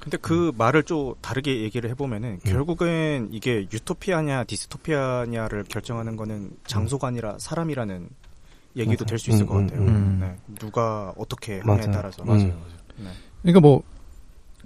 근데 0.00 0.18
그 0.20 0.52
말을 0.58 0.82
좀 0.82 1.14
다르게 1.22 1.62
얘기를 1.62 1.88
해보면은 1.90 2.40
결국엔 2.44 3.28
이게 3.30 3.66
유토피아냐 3.72 4.44
디스토피아냐를 4.44 5.64
결정하는 5.68 6.16
거는 6.16 6.50
장소가 6.66 7.06
아니라 7.08 7.36
사람이라는 7.38 8.08
얘기도. 8.76 9.04
될 9.06 9.18
수 9.20 9.30
있을 9.30 9.44
음, 9.44 9.46
것 9.46 9.54
같아요. 9.60 9.80
음. 9.86 10.18
네. 10.20 10.36
누가 10.58 11.14
어떻게 11.16 11.62
맞아요. 11.64 11.80
하냐에 11.82 11.94
따라서. 11.94 12.22
음. 12.24 12.26
맞아요, 12.26 12.48
맞아요. 12.48 13.14
그러니까 13.42 13.60
뭐 13.60 13.82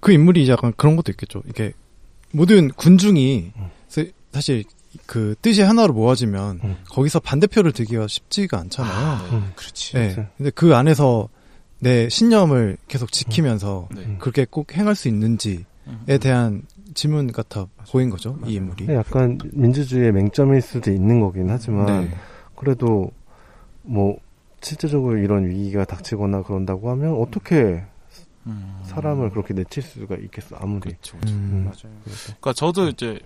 그 0.01 0.13
인물이 0.13 0.49
약간 0.49 0.73
그런 0.77 0.97
것도 0.97 1.13
있겠죠. 1.13 1.43
이게 1.49 1.73
모든 2.33 2.69
군중이 2.69 3.53
음. 3.57 3.67
사- 3.89 4.05
사실 4.33 4.65
그 5.07 5.35
뜻이 5.43 5.63
하나로 5.63 5.93
모아지면 5.95 6.61
음. 6.65 6.77
거기서 6.91 7.21
반대표를 7.21 7.73
들기가 7.73 8.07
쉽지가 8.07 8.59
않잖아요. 8.59 9.29
음. 9.33 9.53
그렇지. 9.57 9.93
네. 9.95 10.09
그치. 10.09 10.23
근데 10.37 10.51
그 10.55 10.75
안에서 10.75 11.29
내 11.81 12.09
신념을 12.09 12.77
계속 12.89 13.13
지키면서 13.13 13.89
네. 13.95 14.03
음. 14.03 14.17
그렇게 14.19 14.47
꼭 14.49 14.75
행할 14.77 14.95
수 14.95 15.09
있는지에 15.09 15.65
음. 15.87 16.19
대한 16.21 16.63
질문 16.95 17.31
같아 17.33 17.67
보인 17.91 18.11
거죠. 18.11 18.39
이 18.47 18.55
인물이. 18.55 18.89
약간 18.95 19.39
민주주의의 19.53 20.13
맹점일 20.13 20.61
수도 20.63 20.91
있는 20.91 21.21
거긴 21.21 21.49
하지만 21.51 21.87
네. 21.87 22.11
그래도 22.57 23.11
뭐 23.83 24.19
실제적으로 24.61 25.19
이런 25.19 25.47
위기가 25.49 25.85
닥치거나 25.85 26.43
그런다고 26.43 26.91
하면 26.91 27.15
어떻게 27.21 27.85
음. 28.49 28.81
사람을 28.85 29.31
그렇게 29.31 29.55
내칠 29.55 29.83
수가 29.83 30.17
있겠어 30.17 30.57
아무리 30.57 30.81
그렇죠. 30.81 31.19
그렇죠. 31.19 31.35
음. 31.35 31.65
맞아요. 31.65 31.95
그러니까 32.05 32.53
저도 32.53 32.89
이제 32.89 33.21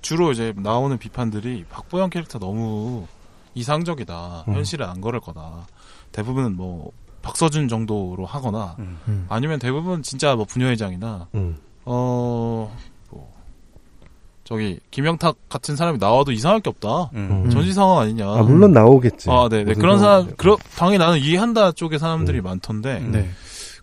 주로 0.00 0.32
이제 0.32 0.52
나오는 0.56 0.96
비판들이 0.98 1.64
박보영 1.70 2.10
캐릭터 2.10 2.38
너무 2.38 3.06
이상적이다. 3.54 4.44
음. 4.48 4.54
현실에 4.54 4.84
안 4.84 5.00
걸을 5.00 5.20
거다. 5.20 5.66
대부분은 6.12 6.56
뭐 6.56 6.90
박서준 7.22 7.68
정도로 7.68 8.26
하거나 8.26 8.76
음. 8.78 8.98
음. 9.08 9.26
아니면 9.28 9.58
대부분 9.58 10.02
진짜 10.02 10.34
뭐 10.34 10.44
부녀회장이나 10.44 11.28
음. 11.34 11.56
어, 11.84 12.76
뭐, 13.10 13.32
저기, 14.44 14.78
김영탁 14.90 15.36
같은 15.48 15.76
사람이 15.76 15.98
나와도 15.98 16.32
이상할 16.32 16.60
게 16.60 16.70
없다. 16.70 17.10
음. 17.14 17.44
음. 17.46 17.50
전시 17.50 17.72
상황 17.72 17.98
아니냐. 17.98 18.28
아 18.28 18.42
물론 18.42 18.72
나오겠지 18.72 19.30
아, 19.30 19.48
네, 19.50 19.64
네. 19.64 19.74
그런 19.74 19.98
사람. 19.98 20.32
그러, 20.36 20.56
당연히 20.76 20.98
나는 20.98 21.18
이해한다 21.18 21.72
쪽의 21.72 21.98
사람들이 21.98 22.38
음. 22.38 22.44
많던데, 22.44 22.98
음. 22.98 23.12
네. 23.12 23.30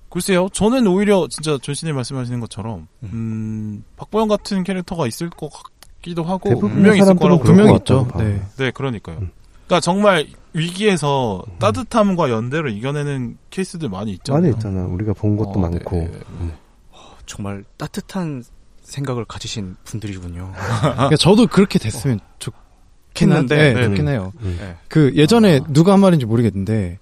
글쎄요, 0.10 0.50
저는 0.51 0.88
오히려 0.88 1.28
진짜 1.30 1.58
전신님 1.62 1.96
말씀하시는 1.96 2.39
것처럼, 2.39 2.88
음. 3.04 3.10
음, 3.13 3.84
박보영 3.96 4.28
같은 4.28 4.63
캐릭터가 4.63 5.08
있을 5.08 5.30
것 5.30 5.51
같기도 5.51 6.24
하고, 6.24 6.60
분명히 6.60 7.00
있을 7.00 7.16
거라고. 7.16 7.44
것 7.44 7.78
있죠. 7.78 8.08
네. 8.18 8.24
봐요. 8.24 8.42
네, 8.58 8.72
그러니까요. 8.72 9.18
음. 9.20 9.32
그러니까 9.70 9.82
정말 9.82 10.25
위기에서 10.54 11.44
따뜻함과 11.60 12.32
연대로 12.32 12.70
이겨내는 12.70 13.38
케이스들 13.51 13.88
많이 13.89 14.13
있잖아요. 14.13 14.42
많이 14.42 14.54
있잖아 14.54 14.84
우리가 14.86 15.13
본 15.13 15.38
것도 15.38 15.51
어, 15.51 15.60
많고 15.60 15.96
네, 15.96 16.08
네. 16.08 16.20
음. 16.42 16.54
정말 17.28 17.63
따뜻한 17.78 18.44
생각을 18.82 19.25
가지신 19.25 19.75
분들이군요. 19.84 20.51
그러니까 20.82 21.16
저도 21.18 21.46
그렇게 21.46 21.78
됐으면 21.78 22.20
좋긴 22.39 23.32
한데, 23.32 23.56
했는데, 23.56 23.74
네, 23.74 23.74
네. 23.74 23.88
좋긴 23.89 24.08
해요. 24.08 24.34
음. 24.39 24.58
네. 24.60 24.75
그 24.88 25.12
예전에 25.16 25.60
아. 25.60 25.68
누가 25.70 25.94
한 25.94 26.00
말인지 26.00 26.25
모르겠는데 26.25 26.98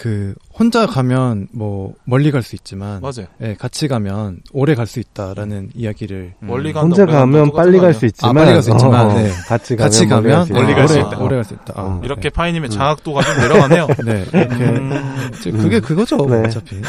그 0.00 0.34
혼자 0.56 0.86
가면 0.86 1.48
뭐 1.52 1.92
멀리 2.04 2.30
갈 2.30 2.42
수 2.42 2.54
있지만 2.54 3.00
맞아요. 3.00 3.26
예, 3.40 3.54
같이 3.54 3.88
가면 3.88 4.40
오래 4.52 4.74
갈 4.76 4.86
수 4.86 5.00
있다라는 5.00 5.70
이야기를 5.74 6.34
음. 6.40 6.46
멀리 6.46 6.72
간다, 6.72 6.84
혼자 6.86 7.02
오래 7.02 7.12
간다, 7.12 7.20
가면 7.38 7.52
빨리 7.52 7.78
거 7.78 7.82
갈? 7.84 7.94
수 7.94 8.06
있지만 8.06 8.34
빨리 8.34 8.52
갈 8.52 8.62
수 8.62 8.70
있지만, 8.70 9.10
어, 9.10 9.14
네. 9.14 9.30
같이 9.48 9.74
가면 9.76 9.90
같이 9.90 10.06
가면 10.06 10.48
멀리 10.50 10.74
갈수 10.74 10.94
오래, 10.94 11.02
있다. 11.06 11.18
오래 11.18 11.34
갈 11.36 11.44
수 11.44 11.54
있다. 11.54 11.74
아, 11.76 11.82
어. 11.82 12.00
이렇게 12.04 12.30
파이님의 12.30 12.68
음. 12.68 12.70
장학도가 12.70 13.22
좀 13.22 13.36
내려가네요. 13.38 13.86
네, 14.04 14.24
네, 14.32 14.38
이렇게 14.40 14.64
음. 14.64 15.30
저- 15.42 15.50
그게 15.50 15.80
그거죠 15.80 16.16
네. 16.26 16.46
어차피 16.46 16.76
네. 16.76 16.82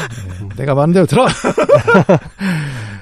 내가 0.56 0.74
말한 0.74 0.92
대로 0.92 1.06
들어. 1.06 1.26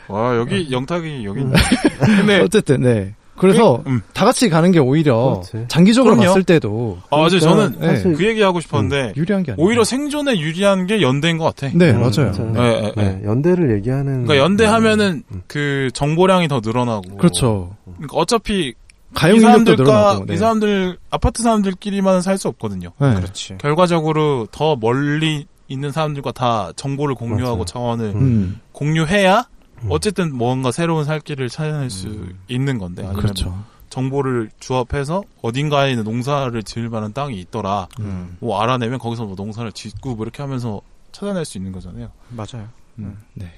와 0.09 0.37
여기 0.37 0.71
영탁이 0.71 1.25
여기 1.27 1.41
있네. 1.43 1.55
근데 2.00 2.41
어쨌든 2.45 2.81
네. 2.81 3.15
그래서 3.38 3.83
음. 3.87 4.00
다 4.12 4.25
같이 4.25 4.49
가는 4.49 4.71
게 4.73 4.78
오히려 4.78 5.42
그렇지. 5.50 5.66
장기적으로 5.68 6.14
그럼요. 6.16 6.28
봤을 6.30 6.45
때도 6.45 6.99
아 7.11 7.16
맞아요. 7.16 7.40
저는 7.40 7.76
네. 7.80 7.87
사실 7.88 8.14
그 8.14 8.26
얘기 8.26 8.42
하고 8.42 8.61
싶었는데 8.61 9.12
유리한 9.16 9.42
게 9.42 9.52
아니에요. 9.52 9.66
오히려 9.66 9.85
생존에 9.85 10.38
유리한 10.38 10.87
게 10.87 11.00
연대인 11.02 11.38
것 11.38 11.45
같아. 11.45 11.73
네 11.75 11.90
음, 11.90 12.00
맞아요. 12.00 12.33
맞아요. 12.33 12.52
네, 12.52 12.80
네, 12.80 12.92
네, 12.97 13.02
네. 13.04 13.21
연대를 13.25 13.75
얘기하는 13.76 14.25
그러니까 14.25 14.38
연대하면은 14.38 15.23
음. 15.33 15.42
그 15.47 15.90
정보량이 15.95 16.49
더 16.49 16.61
늘어나고. 16.64 17.16
그렇죠. 17.16 17.75
그러니까 17.85 18.16
어차피 18.16 18.68
이 18.68 18.75
가용 19.14 19.37
인력도 19.37 19.50
사람들과 19.64 19.85
늘어나고. 19.85 20.26
네. 20.26 20.35
이 20.35 20.37
사람들 20.37 20.99
아파트 21.11 21.42
사람들끼리만 21.42 22.23
살 22.23 22.38
수 22.38 22.49
없거든요. 22.49 22.90
네. 23.00 23.14
그렇지. 23.14 23.57
결과적으로 23.59 24.47
더 24.52 24.76
멀리 24.76 25.47
있는 25.68 25.92
사람들과 25.92 26.33
다 26.33 26.73
정보를 26.76 27.14
공유하고 27.14 27.57
맞아요. 27.57 27.64
자원을 27.64 28.04
음. 28.07 28.21
음, 28.21 28.61
공유해야 28.73 29.38
음. 29.40 29.58
어쨌든 29.88 30.35
뭔가 30.35 30.70
새로운 30.73 31.04
살 31.04 31.20
길을 31.20 31.49
찾아낼 31.49 31.90
수 31.90 32.08
음. 32.08 32.38
있는 32.49 32.78
건데 32.78 33.02
아니면 33.02 33.20
그렇죠. 33.23 33.64
정보를 33.90 34.50
조합해서 34.61 35.23
어딘가에 35.42 35.90
있는 35.90 36.04
농사를 36.04 36.62
지을 36.62 36.88
만한 36.90 37.12
땅이 37.12 37.38
있더라. 37.40 37.88
음. 38.00 38.37
뭐 38.40 38.61
알아내면 38.61 38.99
거기서 38.99 39.25
뭐 39.25 39.35
농사를 39.35 39.70
짓고 39.73 40.14
뭐 40.14 40.25
이렇게 40.25 40.42
하면서 40.42 40.80
찾아낼 41.12 41.44
수 41.44 41.56
있는 41.58 41.73
거잖아요. 41.73 42.11
맞아요. 42.30 42.68
음. 42.99 43.16
네. 43.35 43.50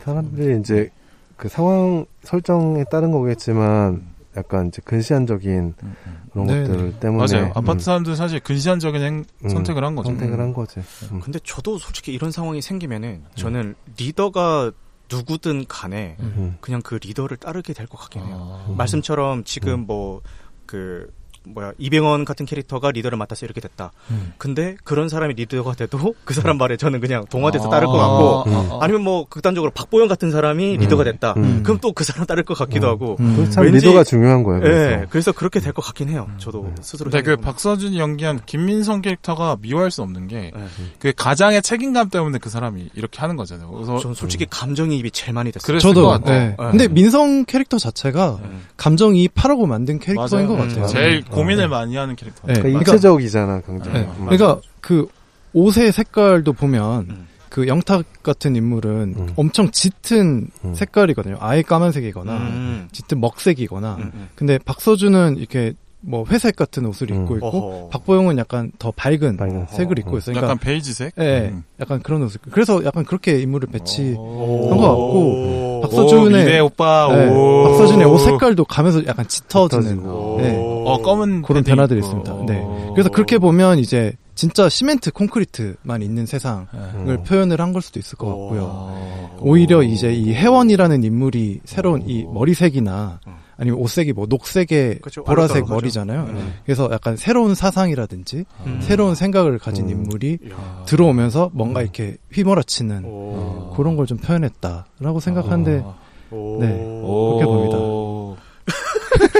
사람들이 0.00 0.60
이제 0.60 0.90
그 1.36 1.48
상황 1.48 2.06
설정에 2.22 2.84
따른 2.90 3.10
거겠지만 3.10 4.10
약간 4.36 4.68
이제 4.68 4.80
근시안적인 4.84 5.74
음, 5.82 5.96
음. 6.06 6.16
그런 6.32 6.46
네, 6.46 6.62
것들 6.62 6.90
네. 6.92 7.00
때문에 7.00 7.32
맞아요. 7.32 7.46
아파트 7.54 7.72
음, 7.72 7.78
사람들 7.80 8.16
사실 8.16 8.40
근시안적인 8.40 9.02
행- 9.02 9.24
음, 9.44 9.48
선택을 9.48 9.84
한 9.84 9.94
거죠. 9.94 10.08
선택을 10.10 10.40
한 10.40 10.54
거지. 10.54 10.80
음. 11.10 11.20
근데 11.20 11.38
저도 11.44 11.76
솔직히 11.78 12.14
이런 12.14 12.30
상황이 12.30 12.62
생기면은 12.62 13.24
저는 13.34 13.74
리더가 13.98 14.70
누구든 15.12 15.66
간에 15.68 16.16
음. 16.20 16.56
그냥 16.60 16.80
그 16.82 16.94
리더를 16.94 17.36
따르게 17.36 17.72
될 17.72 17.86
것 17.86 17.98
같긴 17.98 18.22
해요. 18.24 18.64
아. 18.68 18.74
말씀처럼 18.76 19.44
지금 19.44 19.74
음. 19.80 19.86
뭐그 19.86 21.12
뭐야 21.44 21.72
이병헌 21.78 22.24
같은 22.24 22.46
캐릭터가 22.46 22.90
리더를 22.92 23.18
맡아서 23.18 23.46
이렇게 23.46 23.60
됐다. 23.60 23.92
음. 24.10 24.32
근데 24.38 24.76
그런 24.84 25.08
사람이 25.08 25.34
리더가 25.34 25.74
돼도 25.74 26.14
그 26.24 26.34
사람 26.34 26.58
말에 26.58 26.76
저는 26.76 27.00
그냥 27.00 27.24
동화돼서 27.30 27.66
아. 27.66 27.70
따를 27.70 27.86
것 27.88 27.94
같고 27.94 28.44
음. 28.46 28.54
아, 28.54 28.74
아. 28.74 28.78
아니면 28.82 29.02
뭐 29.02 29.26
극단적으로 29.28 29.70
박보영 29.72 30.08
같은 30.08 30.30
사람이 30.30 30.76
리더가 30.78 31.04
됐다. 31.04 31.34
음. 31.36 31.62
그럼 31.62 31.78
또 31.80 31.92
그 31.92 32.04
사람 32.04 32.24
따를 32.26 32.42
것 32.42 32.54
같기도 32.56 32.86
음. 32.88 32.90
하고. 32.92 33.16
음. 33.20 33.48
참 33.50 33.64
왠지- 33.64 33.86
리더가 33.86 34.02
중요한 34.04 34.42
거예요. 34.42 34.62
예, 34.64 34.68
그래서. 34.68 35.06
그래서 35.10 35.32
그렇게 35.32 35.60
될 35.60 35.72
것 35.72 35.82
같긴 35.82 36.08
해요. 36.08 36.26
저도 36.38 36.62
음. 36.62 36.74
스스로. 36.80 37.10
근데 37.10 37.22
그. 37.22 37.36
박서준이 37.36 37.98
연기한 37.98 38.40
김민성 38.46 39.02
캐릭터가 39.02 39.56
미워할 39.60 39.90
수 39.90 40.00
없는 40.02 40.28
게 40.28 40.52
예. 40.56 40.62
그 40.98 41.12
가장의 41.16 41.60
책임감 41.62 42.08
때문에 42.10 42.38
그 42.38 42.48
사람이 42.50 42.90
이렇게 42.94 43.20
하는 43.20 43.36
거잖아요. 43.36 43.70
그래서 43.70 43.98
저는 43.98 44.14
솔직히 44.14 44.46
감정이입이 44.48 45.10
제일 45.10 45.32
많이 45.34 45.50
됐어요. 45.52 45.78
저도 45.78 46.08
같아. 46.08 46.30
네. 46.30 46.48
네. 46.48 46.56
근데 46.70 46.88
민성 46.88 47.44
캐릭터 47.44 47.78
자체가 47.78 48.38
예. 48.42 48.48
감정이입하라고 48.76 49.66
만든 49.66 49.98
캐릭터인 49.98 50.46
맞아요. 50.46 50.48
것 50.48 50.54
음. 50.62 50.68
같아요. 50.68 50.86
제일 50.86 51.16
음. 51.18 51.31
고민을 51.34 51.64
어. 51.64 51.68
많이 51.68 51.96
하는 51.96 52.16
캐릭터. 52.16 52.46
네. 52.46 52.54
그러니까 52.54 52.62
그러니까- 52.68 52.92
입체적이잖아, 52.92 53.60
굉장히. 53.62 53.98
네. 54.00 54.08
음. 54.18 54.24
그러니까 54.26 54.60
그 54.80 55.08
옷의 55.52 55.92
색깔도 55.92 56.52
보면 56.54 57.06
음. 57.10 57.28
그 57.48 57.66
영탁 57.68 58.04
같은 58.22 58.56
인물은 58.56 59.14
음. 59.16 59.32
엄청 59.36 59.70
짙은 59.70 60.48
음. 60.64 60.74
색깔이거든요. 60.74 61.36
아예 61.40 61.60
까만색이거나 61.62 62.36
음. 62.36 62.88
짙은 62.92 63.20
먹색이거나. 63.20 63.98
근데 64.34 64.58
박서준은 64.58 65.36
이렇게 65.36 65.74
뭐 66.04 66.24
회색 66.28 66.56
같은 66.56 66.84
옷을 66.86 67.12
음. 67.12 67.22
입고 67.22 67.36
있고 67.36 67.46
어허. 67.46 67.88
박보영은 67.90 68.36
약간 68.38 68.72
더 68.78 68.90
밝은 68.90 69.36
밝은 69.36 69.66
색을 69.70 69.98
어, 69.98 70.00
입고 70.00 70.14
어. 70.16 70.18
있어요. 70.18 70.34
약간 70.36 70.48
그러니까 70.48 70.64
베이지색. 70.64 71.12
예, 71.18 71.50
음. 71.52 71.62
약간 71.80 72.02
그런 72.02 72.22
옷을. 72.24 72.40
그래서 72.50 72.84
약간 72.84 73.04
그렇게 73.04 73.40
인물을 73.40 73.68
배치. 73.70 74.14
오. 74.18 74.68
한것 74.70 74.80
같고, 74.88 75.78
오. 75.78 75.80
박서준의- 75.84 76.26
오, 76.26 76.28
미래 76.44 76.58
오빠. 76.58 77.08
네, 77.14 77.28
오. 77.28 77.64
박서준의 77.68 78.06
옷 78.08 78.18
색깔도 78.18 78.64
가면서 78.64 79.06
약간 79.06 79.26
짙어지는. 79.28 80.02
네. 80.38 80.56
어 80.84 80.98
검은 81.02 81.42
그런 81.42 81.62
변화들이. 81.62 82.00
있습니다. 82.00 82.32
네. 82.46 82.58
오. 82.60 82.92
그래서 82.94 83.08
그렇게 83.08 83.38
보면 83.38 83.78
이제 83.78 84.12
진짜 84.34 84.68
시멘트 84.68 85.12
콘크리트만 85.12 86.02
있는 86.02 86.26
세상을 86.26 86.66
네. 86.72 87.12
음. 87.12 87.22
표현을 87.24 87.60
한 87.60 87.72
걸 87.72 87.80
수도 87.80 88.00
있을 88.00 88.18
것 88.18 88.26
오. 88.26 88.30
같고요. 88.48 88.62
어. 88.64 89.38
오히려 89.40 89.82
이제 89.82 90.12
이 90.12 90.32
혜원이라는 90.34 91.04
인물이 91.04 91.60
새로운 91.64 92.02
이 92.08 92.24
머리색이나 92.24 93.20
어. 93.26 93.38
아니면 93.62 93.80
옷색이 93.80 94.12
뭐 94.12 94.26
녹색의 94.28 94.98
그렇죠. 94.98 95.22
보라색 95.22 95.66
머리잖아요. 95.68 96.20
음. 96.24 96.54
그래서 96.64 96.88
약간 96.90 97.16
새로운 97.16 97.54
사상이라든지 97.54 98.44
음. 98.66 98.80
새로운 98.82 99.14
생각을 99.14 99.58
가진 99.58 99.84
음. 99.86 99.90
인물이 99.90 100.38
이야. 100.44 100.82
들어오면서 100.86 101.50
뭔가 101.54 101.80
이렇게 101.82 102.16
휘몰아치는 102.32 103.04
오. 103.04 103.72
그런 103.76 103.96
걸 103.96 104.02
좀 104.06 104.18
표현했다라고 104.18 105.20
생각하는데 105.20 105.82
아. 105.84 105.94
오. 106.34 106.58
네. 106.60 106.66
그렇게 106.68 107.44
봅니다. 107.44 108.41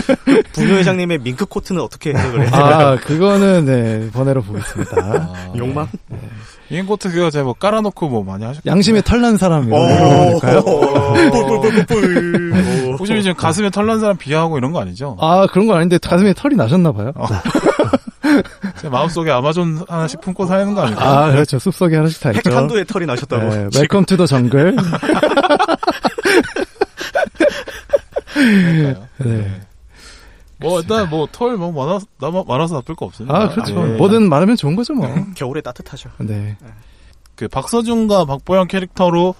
오. 0.28 0.42
부녀 0.52 0.74
회장님의 0.76 1.18
밍크 1.18 1.46
코트는 1.46 1.80
어떻게 1.80 2.10
해석을 2.14 2.40
해요? 2.42 2.50
아 2.52 2.96
그거는 2.96 3.64
네 3.64 4.10
번외로 4.12 4.42
보겠습니다. 4.42 4.96
아. 4.98 5.52
욕망? 5.56 5.88
밍크 6.70 6.86
코트 6.86 7.10
그거 7.12 7.28
제가 7.30 7.44
뭐 7.44 7.52
깔아놓고 7.54 8.08
뭐 8.08 8.24
많이 8.24 8.44
하셨. 8.44 8.64
양심에 8.64 9.02
털난 9.02 9.36
사람 9.36 9.70
오. 9.72 9.76
이런 9.76 10.38
걸까요? 10.38 10.62
뿔뿔뿔뿔뿔. 11.30 12.96
혹시 12.98 13.22
지금 13.22 13.36
가슴에 13.36 13.68
털난 13.70 14.00
사람 14.00 14.16
비하하고 14.16 14.56
이런 14.58 14.72
거 14.72 14.80
아니죠? 14.80 15.16
아 15.20 15.46
그런 15.50 15.66
건 15.66 15.76
아닌데 15.76 15.98
가슴에 15.98 16.32
털이 16.32 16.54
나셨나 16.56 16.92
봐요. 16.92 17.12
제 18.80 18.88
마음속에 18.88 19.30
아마존 19.30 19.84
하나씩 19.88 20.20
품고 20.22 20.46
사는 20.46 20.72
거 20.74 20.80
아닐까요? 20.82 21.06
아 21.08 21.30
그렇죠 21.32 21.58
숲속에 21.58 21.96
하나씩 21.96 22.20
다 22.22 22.30
있죠. 22.30 22.48
핵탄두에 22.50 22.84
털이 22.84 23.04
나셨다고. 23.04 23.48
네, 23.54 23.68
welcome 23.78 24.06
to 24.06 24.16
the 24.16 24.24
jungle. 24.26 24.76
그러니까요. 28.34 29.06
네. 29.18 29.60
뭐 30.62 30.80
일단 30.80 31.08
뭐털뭐 31.10 31.72
많아서 31.72 32.06
나- 32.20 32.30
많아서 32.46 32.76
나쁠 32.76 32.94
거 32.94 33.06
없습니다. 33.06 33.36
아, 33.36 33.48
그렇죠. 33.48 33.84
네. 33.84 33.96
뭐든 33.96 34.28
많으면 34.28 34.56
좋은 34.56 34.74
거죠, 34.76 34.94
뭐. 34.94 35.08
겨울에 35.34 35.60
따뜻하죠. 35.60 36.10
네. 36.18 36.56
그 37.34 37.48
박서준과 37.48 38.24
박보영 38.26 38.68
캐릭터로 38.68 39.34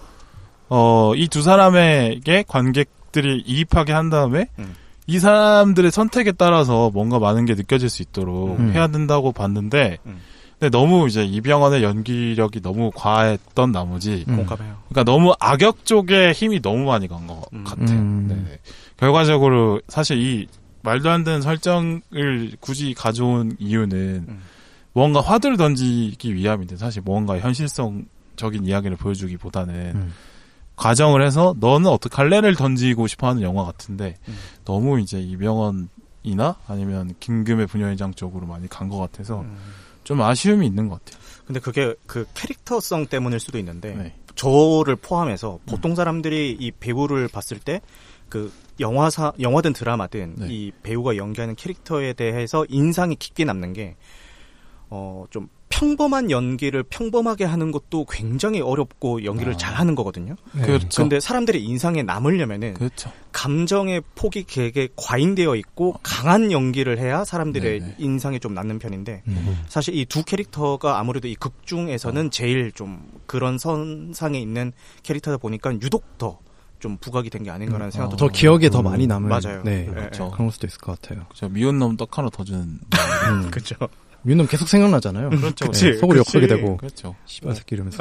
어 0.69 1.13
이 1.17 1.29
두 1.29 1.43
사람에게 1.43 2.45
관객들이 2.49 3.43
이입하게 3.47 3.93
한 3.93 4.09
다음에 4.11 4.47
음. 4.59 4.75
이 5.07 5.19
사람들의 5.19 5.91
선택에 5.91 6.33
따라서 6.33 6.91
뭔가 6.95 7.19
많은 7.19 7.45
게 7.45 7.55
느껴질 7.55 7.89
수 7.91 8.03
있도록 8.03 8.59
음. 8.59 8.73
해야 8.73 8.87
된다고 8.87 9.33
봤는데 9.33 9.99
음. 10.07 10.21
근데 10.59 10.71
너무 10.79 11.09
이제 11.09 11.25
이병헌의 11.25 11.83
연기력이 11.83 12.63
너무 12.63 12.91
과했던 12.95 13.73
나머지 13.73 14.25
음. 14.29 14.37
공감해요. 14.37 14.77
그러니까 14.89 15.05
너무 15.13 15.35
악역 15.41 15.85
쪽에 15.85 16.31
힘이 16.33 16.63
너무 16.63 16.85
많이 16.85 17.09
간것 17.09 17.37
음. 17.53 17.65
같아요. 17.65 17.99
음. 17.99 18.27
네. 18.49 18.59
결과적으로 18.97 19.81
사실 19.89 20.19
이 20.19 20.47
말도 20.83 21.11
안 21.11 21.25
되는 21.25 21.41
설정을 21.41 22.53
굳이 22.61 22.95
가져온 22.95 23.57
이유는 23.59 24.27
음. 24.29 24.41
뭔가 24.93 25.21
화두를 25.21 25.57
던지기 25.57 26.35
위함인데 26.35 26.77
사실 26.77 27.03
뭔가 27.03 27.39
현실성적인 27.39 28.65
이야기를 28.65 28.97
보여주기보다는 28.97 29.75
음. 29.95 30.13
과정을 30.77 31.25
해서 31.25 31.55
너는 31.61 31.89
어떻게 31.89 32.17
할래를 32.17 32.57
던지고 32.57 33.07
싶어하는 33.07 33.43
영화 33.43 33.65
같은데 33.65 34.17
음. 34.29 34.37
너무 34.65 35.01
이제 35.01 35.21
이병헌이나 35.21 36.57
아니면 36.67 37.15
김금의 37.21 37.67
부녀회장 37.69 38.15
쪽으로 38.15 38.47
많이 38.47 38.69
간 38.69 38.89
것 38.89 38.99
같아서 38.99 39.43
음. 39.43 39.57
좀 40.05 40.21
아쉬움이 40.21 40.67
있는 40.67 40.89
것 40.89 41.05
같아요. 41.05 41.23
근데 41.47 41.61
그게 41.61 41.95
그 42.07 42.27
캐릭터성 42.35 43.07
때문일 43.07 43.39
수도 43.41 43.59
있는데 43.59 43.95
네. 43.95 44.15
저를 44.35 44.97
포함해서 44.97 45.61
보통 45.67 45.95
사람들이 45.95 46.57
이 46.59 46.71
배우를 46.73 47.29
봤을 47.29 47.59
때 47.59 47.81
그 48.33 48.51
영화사 48.83 49.33
영화든 49.41 49.73
드라마든 49.73 50.35
네. 50.37 50.47
이 50.51 50.73
배우가 50.83 51.17
연기하는 51.17 51.55
캐릭터에 51.55 52.13
대해서 52.13 52.67
인상이 52.69 53.17
깊게 53.17 53.45
남는 53.47 53.73
게 53.73 53.97
어 54.91 55.27
좀 55.31 55.49
평범한 55.71 56.31
연기를 56.31 56.83
평범하게 56.83 57.45
하는 57.45 57.73
것도 57.73 58.05
굉장히 58.05 58.61
어렵고 58.61 59.25
연기를 59.25 59.55
아. 59.55 59.57
잘하는 59.57 59.95
거거든요. 59.95 60.37
네. 60.53 60.67
그렇죠. 60.67 61.03
근데 61.03 61.19
사람들의 61.19 61.65
인상에 61.65 62.03
남으려면은 62.03 62.75
그렇죠. 62.75 63.11
감정의 63.33 64.03
폭이 64.15 64.45
되게 64.47 64.89
과잉되어 64.97 65.57
있고 65.57 65.95
강한 66.03 66.53
연기를 66.53 66.99
해야 66.99 67.25
사람들의 67.25 67.81
네네. 67.81 67.95
인상에 67.99 68.39
좀 68.39 68.53
남는 68.53 68.79
편인데 68.81 69.23
음. 69.27 69.65
사실 69.69 69.97
이 69.97 70.05
두 70.05 70.23
캐릭터가 70.23 70.99
아무래도 70.99 71.27
이 71.27 71.35
극 71.37 71.67
중에서는 71.67 72.31
제일 72.31 72.71
좀 72.73 73.03
그런 73.27 73.57
선상에 73.57 74.39
있는 74.39 74.73
캐릭터다 75.03 75.39
보니까 75.39 75.73
유독 75.73 76.19
더 76.19 76.39
좀 76.83 76.97
부각이 76.99 77.31
된 77.31 77.45
게 77.45 77.51
아닌가라는 77.51 77.87
음, 77.87 77.91
생각도 77.93 78.15
어. 78.15 78.17
더좀 78.19 78.33
기억에 78.33 78.69
더 78.69 78.81
음. 78.81 78.85
많이 78.85 79.07
남은. 79.07 79.29
맞아요. 79.29 79.63
네. 79.65 79.85
네. 79.85 79.87
그렇죠. 79.87 80.31
그런 80.33 80.51
수도 80.51 80.67
있을 80.67 80.79
것 80.81 81.01
같아요. 81.01 81.25
저 81.33 81.49
미운 81.49 81.79
놈 81.79 81.97
떡 81.97 82.19
하나 82.19 82.29
더 82.29 82.43
주는 82.45 82.61
음. 82.61 82.81
그렇죠. 83.51 83.77
윤놈 84.27 84.47
계속 84.47 84.69
생각나잖아요. 84.69 85.31
그렇죠. 85.31 85.67
그치. 85.67 85.87
네, 85.93 85.97
속으로 85.99 86.23
그치. 86.23 86.37
욕하게 86.39 86.55
되고. 86.55 86.77
그렇죠. 86.77 87.15
씨발 87.27 87.55
새끼 87.57 87.75
이러면서. 87.77 87.99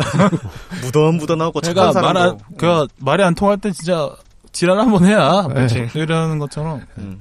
무던 0.83 1.15
무던하고 1.17 1.61
제가 1.61 1.91
착한 1.93 2.03
말 2.03 2.13
사람도. 2.13 2.43
안, 2.45 2.57
그 2.57 2.88
말이 2.97 3.23
안 3.23 3.33
통할 3.35 3.57
때 3.57 3.71
진짜 3.71 4.09
지랄 4.51 4.77
한번 4.77 5.05
해야 5.05 5.47
네. 5.47 5.89
이러는 5.95 6.38
것처럼 6.39 6.81
음. 7.00 7.19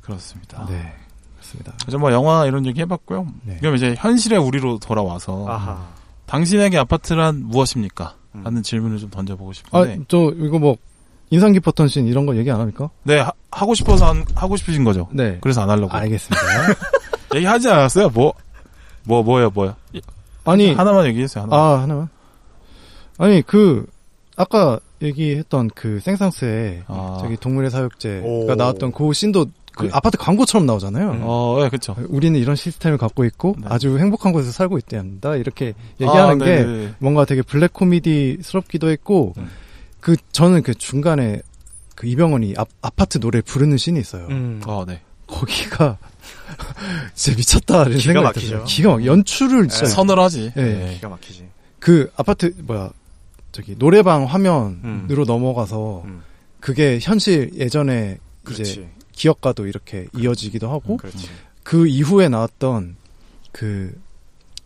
그렇습니다. 0.00 0.66
네. 0.68 0.94
그렇습니다. 1.36 1.72
그래서 1.82 1.98
뭐 1.98 2.12
영화 2.12 2.46
이런 2.46 2.64
얘기 2.66 2.80
해봤고요. 2.80 3.26
네. 3.44 3.56
그럼 3.60 3.74
이제 3.76 3.94
현실의 3.98 4.38
우리로 4.38 4.78
돌아와서 4.78 5.46
아하. 5.48 5.86
당신에게 6.26 6.78
아파트란 6.78 7.42
무엇입니까? 7.46 8.14
음. 8.34 8.42
하는 8.44 8.62
질문을 8.62 8.98
좀 8.98 9.10
던져보고 9.10 9.50
아, 9.50 9.52
싶은데 9.52 10.04
저, 10.08 10.32
이거 10.36 10.58
뭐, 10.58 10.76
인상 11.30 11.52
깊었던 11.52 11.88
씬 11.88 12.06
이런 12.06 12.26
거 12.26 12.36
얘기 12.36 12.50
안 12.50 12.60
합니까? 12.60 12.90
네 13.04 13.18
하, 13.20 13.66
고 13.66 13.74
싶어서 13.74 14.06
한- 14.06 14.24
하고 14.34 14.56
싶으신 14.56 14.84
거죠. 14.84 15.08
네. 15.12 15.38
그래서 15.40 15.62
안 15.62 15.70
하려고 15.70 15.92
알겠습니다. 15.92 16.42
얘기하지 17.34 17.68
않았어요? 17.68 18.08
뭐 18.10 18.32
뭐 19.04 19.22
뭐야 19.22 19.50
뭐야 19.52 19.76
아니, 20.44 20.72
하나만 20.72 21.06
얘기했어요. 21.06 21.44
하나. 21.44 21.56
아, 21.56 21.82
하나만. 21.82 22.08
아니, 23.18 23.42
그, 23.42 23.86
아까 24.36 24.80
얘기했던 25.02 25.70
그 25.74 26.00
생상스에 26.00 26.84
아. 26.86 27.18
저기 27.20 27.36
동물의 27.36 27.70
사육제가 27.70 28.24
오. 28.26 28.54
나왔던 28.54 28.92
그 28.92 29.12
씬도 29.12 29.46
그 29.80 29.86
네. 29.86 29.90
아파트 29.92 30.16
광고처럼 30.18 30.66
나오잖아요. 30.66 31.10
음. 31.10 31.20
어, 31.22 31.60
예, 31.64 31.68
그쵸. 31.68 31.96
우리는 32.08 32.38
이런 32.38 32.56
시스템을 32.56 32.98
갖고 32.98 33.24
있고 33.24 33.56
네. 33.58 33.66
아주 33.68 33.98
행복한 33.98 34.32
곳에서 34.32 34.52
살고 34.52 34.78
있단다. 34.78 35.36
이렇게 35.36 35.74
얘기하는 36.00 36.42
아, 36.42 36.44
게 36.44 36.56
네네. 36.56 36.94
뭔가 36.98 37.24
되게 37.24 37.42
블랙 37.42 37.72
코미디스럽기도 37.72 38.90
했고 38.90 39.34
음. 39.38 39.48
그 40.00 40.16
저는 40.32 40.62
그 40.62 40.74
중간에 40.74 41.40
그 41.94 42.06
이병헌이 42.06 42.54
아, 42.56 42.64
아파트 42.82 43.20
노래 43.20 43.40
부르는 43.40 43.76
씬이 43.76 43.98
있어요. 43.98 44.26
음. 44.30 44.60
어, 44.66 44.84
네. 44.86 45.00
거기가 45.26 45.98
진짜 47.14 47.36
미쳤다 47.36 47.82
이런 47.82 47.98
기가 47.98 48.00
생각이 48.00 48.24
막히죠. 48.24 48.46
들어요. 48.48 48.64
기가 48.64 48.90
막 48.90 49.04
연출을 49.04 49.68
진짜 49.68 49.86
서늘하지. 49.86 50.52
네. 50.54 50.62
네. 50.62 50.94
기가 50.94 51.08
막히지. 51.08 51.48
그 51.78 52.10
아파트 52.16 52.52
뭐야 52.62 52.90
저기 53.52 53.76
노래방 53.78 54.24
화면으로 54.24 54.80
음. 54.84 55.24
넘어가서 55.26 56.02
음. 56.04 56.22
그게 56.60 56.98
현실 57.00 57.50
예전에 57.54 58.18
그렇지. 58.44 58.62
이제 58.62 58.88
기억과도 59.12 59.66
이렇게 59.66 60.06
이어지기도 60.16 60.70
하고 60.70 60.96
그렇지. 60.96 61.28
그 61.62 61.86
이후에 61.86 62.28
나왔던 62.28 62.96
그 63.52 63.98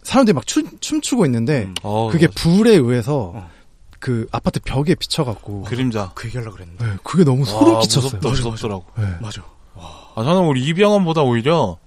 사람들이 0.02 0.34
막 0.34 0.46
춤, 0.46 0.78
춤추고 0.80 1.24
있는데 1.26 1.64
음. 1.64 1.74
어, 1.82 2.10
그게 2.10 2.26
맞아. 2.28 2.42
불에 2.42 2.72
의해서 2.72 3.32
어. 3.34 3.50
그 3.98 4.26
아파트 4.32 4.60
벽에 4.60 4.94
비쳐갖고 4.94 5.62
그림자. 5.62 6.12
그 6.14 6.26
얘기하려고 6.26 6.56
그랬는데. 6.56 6.84
네, 6.84 6.92
그게 7.02 7.24
너무 7.24 7.44
소름 7.46 7.74
와, 7.74 7.80
끼쳤어요. 7.80 8.20
무섭다, 8.20 8.28
무섭더라고. 8.28 8.84
네. 8.98 9.04
맞아. 9.22 9.42
아, 9.76 10.22
저는 10.22 10.46
우리 10.46 10.62
이병헌보다 10.66 11.22
오히려 11.22 11.78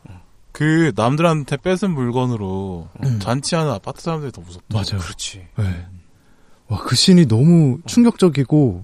그 0.51 0.91
남들한테 0.95 1.57
뺏은 1.57 1.91
물건으로 1.91 2.89
음. 3.03 3.19
잔치하는 3.19 3.71
아파트 3.71 4.01
사람들이 4.01 4.31
더 4.31 4.41
무섭다. 4.41 4.65
맞아요. 4.73 4.99
그렇지. 4.99 5.45
네. 5.55 5.85
와, 6.67 6.79
그 6.81 6.95
씬이 6.95 7.27
너무 7.27 7.77
충격적이고 7.85 8.83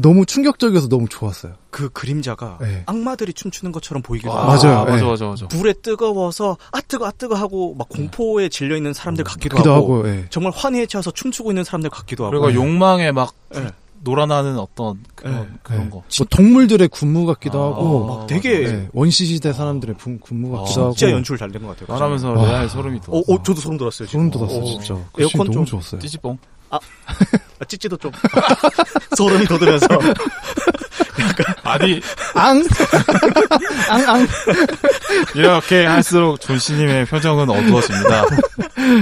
너무 0.00 0.24
충격적이어서 0.26 0.88
너무 0.88 1.08
좋았어요. 1.08 1.54
그 1.70 1.88
그림자가 1.90 2.58
네. 2.60 2.82
악마들이 2.86 3.32
춤추는 3.32 3.72
것처럼 3.72 4.02
보이기도 4.02 4.32
아, 4.32 4.52
하고. 4.52 4.66
맞아요. 4.68 4.84
맞아, 4.84 4.96
네. 4.96 5.02
맞아, 5.02 5.26
맞아. 5.26 5.48
불에 5.48 5.72
뜨거워서 5.74 6.56
아 6.72 6.80
뜨거 6.80 7.06
아 7.06 7.10
뜨거 7.12 7.34
하고 7.34 7.74
막 7.74 7.88
공포에 7.88 8.48
질려 8.48 8.76
있는 8.76 8.92
사람들 8.92 9.24
같기도 9.24 9.56
기도 9.56 9.72
하고, 9.74 9.98
하고, 9.98 10.08
예. 10.08 10.26
정말 10.30 10.52
환희에 10.54 10.86
차서 10.86 11.10
춤추고 11.12 11.50
있는 11.50 11.64
사람들 11.64 11.90
같기도 11.90 12.24
하고 12.24 12.30
그리고 12.32 12.48
네. 12.48 12.54
욕망에 12.54 13.12
막 13.12 13.34
예. 13.56 13.68
놀아나는 14.02 14.58
어떤 14.58 14.98
그런, 15.14 15.34
네. 15.42 15.48
그런 15.62 15.84
네. 15.84 15.90
거. 15.90 15.96
뭐 15.96 16.26
동물들의 16.30 16.88
군무 16.88 17.26
같기도 17.26 17.60
아, 17.62 17.66
하고 17.66 18.06
막 18.06 18.26
되게 18.26 18.60
네, 18.60 18.88
원시 18.94 19.26
시대 19.26 19.52
사람들의 19.52 19.96
군, 19.96 20.18
군무 20.18 20.56
아, 20.56 20.60
같기도 20.62 20.80
하고 20.84 20.94
진짜 20.94 21.12
연출 21.12 21.36
잘 21.36 21.50
된 21.52 21.60
것 21.62 21.76
같아요. 21.78 21.92
말하면서 21.94 22.32
와. 22.32 22.46
레알 22.46 22.68
소름이 22.70 23.00
돋았어. 23.02 23.18
어, 23.30 23.34
어, 23.34 23.42
저도 23.42 23.60
소름 23.60 23.76
돋았어요. 23.76 24.08
지금. 24.08 24.30
소름 24.30 24.48
돋았어 24.48 24.58
어, 24.58 24.64
진짜. 24.64 24.94
에어컨 25.18 25.38
너무 25.46 25.52
좀 25.52 25.64
좋았어요. 25.66 26.00
찌찌뽕. 26.00 26.38
아, 26.70 26.78
찌찌도 27.66 27.96
좀 27.98 28.10
소름이 29.16 29.46
돋으면서 29.46 29.86
아니, 31.64 32.00
앙, 32.34 32.58
앙, 33.90 34.08
앙. 34.08 34.26
이렇게 35.34 35.84
할수록 35.84 36.40
존씨님의 36.40 37.06
표정은 37.06 37.48
어두워집니다. 37.48 38.24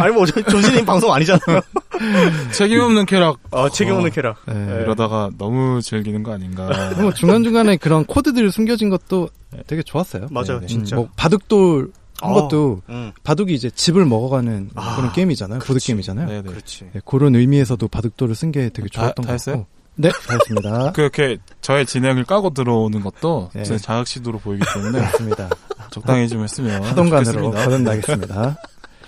아니 0.00 0.12
뭐 0.12 0.26
전- 0.26 0.44
전신인 0.44 0.84
방송 0.84 1.12
아니잖아요. 1.12 1.60
책임 2.52 2.80
없는 2.80 3.06
쾌락. 3.06 3.38
아 3.50 3.68
책임 3.72 3.94
없는 3.94 4.10
어, 4.10 4.12
쾌락. 4.14 4.34
네. 4.46 4.54
네. 4.54 4.82
이러다가 4.82 5.30
너무 5.38 5.80
즐기는 5.80 6.22
거 6.22 6.32
아닌가. 6.32 6.68
뭐 6.96 7.12
중간 7.14 7.42
중간에 7.44 7.76
그런 7.76 8.04
코드들이 8.04 8.50
숨겨진 8.50 8.90
것도 8.90 9.28
되게 9.66 9.82
좋았어요. 9.82 10.26
맞아요, 10.30 10.54
네, 10.54 10.60
네. 10.62 10.66
진짜. 10.66 10.96
뭐 10.96 11.08
바둑돌 11.16 11.90
한 12.20 12.30
아, 12.30 12.34
것도 12.34 12.82
음, 12.88 13.12
바둑이 13.22 13.54
이제 13.54 13.70
집을 13.70 14.04
먹어가는 14.06 14.70
아, 14.74 14.96
그런 14.96 15.12
게임이잖아요. 15.12 15.58
보드 15.60 15.68
그렇지. 15.68 15.86
게임이잖아요. 15.88 16.26
네네. 16.28 16.42
그렇지. 16.42 16.90
네, 16.92 17.00
그런 17.04 17.34
의미에서도 17.36 17.86
바둑돌을 17.88 18.34
쓴 18.34 18.50
게 18.52 18.68
되게 18.70 18.88
다- 18.88 19.02
좋았던 19.02 19.24
다것 19.24 19.34
했어요? 19.34 19.56
같고. 19.58 19.68
네, 20.00 20.10
다 20.10 20.34
했습니다. 20.34 20.92
그렇게 20.94 21.38
저의 21.60 21.84
진행을 21.86 22.24
까고 22.24 22.50
들어오는 22.54 23.00
것도 23.00 23.50
네. 23.54 23.64
제 23.64 23.76
자학 23.78 24.06
시도로 24.06 24.38
보이기 24.38 24.64
때문에 24.74 25.00
맞습니다. 25.00 25.48
적당히 25.90 26.28
좀 26.28 26.42
했으면 26.42 26.82
하동간으로. 26.84 27.50
거듭나겠습니다. 27.52 28.56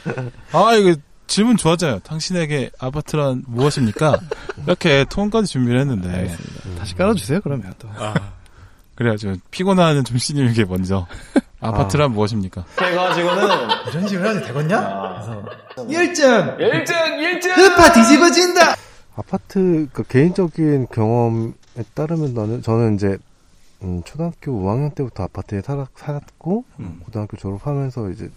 아 0.53 0.75
이거 0.75 0.96
질문 1.27 1.57
좋았잖아요. 1.57 2.01
당신에게 2.01 2.70
아파트란 2.81 3.44
무엇입니까? 3.46 4.18
이렇게 4.66 5.05
톤까지 5.09 5.46
준비를 5.46 5.79
했는데 5.81 6.09
알겠습니다. 6.11 6.79
다시 6.79 6.94
깔아주세요, 6.96 7.40
그러면 7.42 7.73
또. 7.79 7.88
아, 7.96 8.14
그래야죠. 8.96 9.35
피곤한 9.53 10.03
좀씨님에게 10.05 10.64
먼저 10.64 11.07
아파트란 11.61 12.12
무엇입니까? 12.12 12.64
그래가지고는 12.77 13.44
이런 13.90 14.09
식으로 14.09 14.29
해야지 14.31 14.46
되겠냐? 14.46 15.12
그래서 15.14 15.44
1등 15.77 16.57
1등 16.59 16.87
1등 16.87 17.51
흡파 17.59 17.92
뒤집어진다! 17.92 18.75
아파트 19.16 19.88
그 19.92 20.03
개인적인 20.05 20.87
경험에 20.90 21.53
따르면 21.94 22.33
나는 22.35 22.62
저는 22.62 22.94
이제 22.94 23.18
음, 23.83 24.03
초등학교 24.05 24.53
5학년 24.53 24.94
때부터 24.94 25.25
아파트에 25.25 25.61
살, 25.62 25.87
살았고 25.96 26.64
음. 26.81 27.01
고등학교 27.05 27.37
졸업하면서 27.37 28.11
이제 28.11 28.31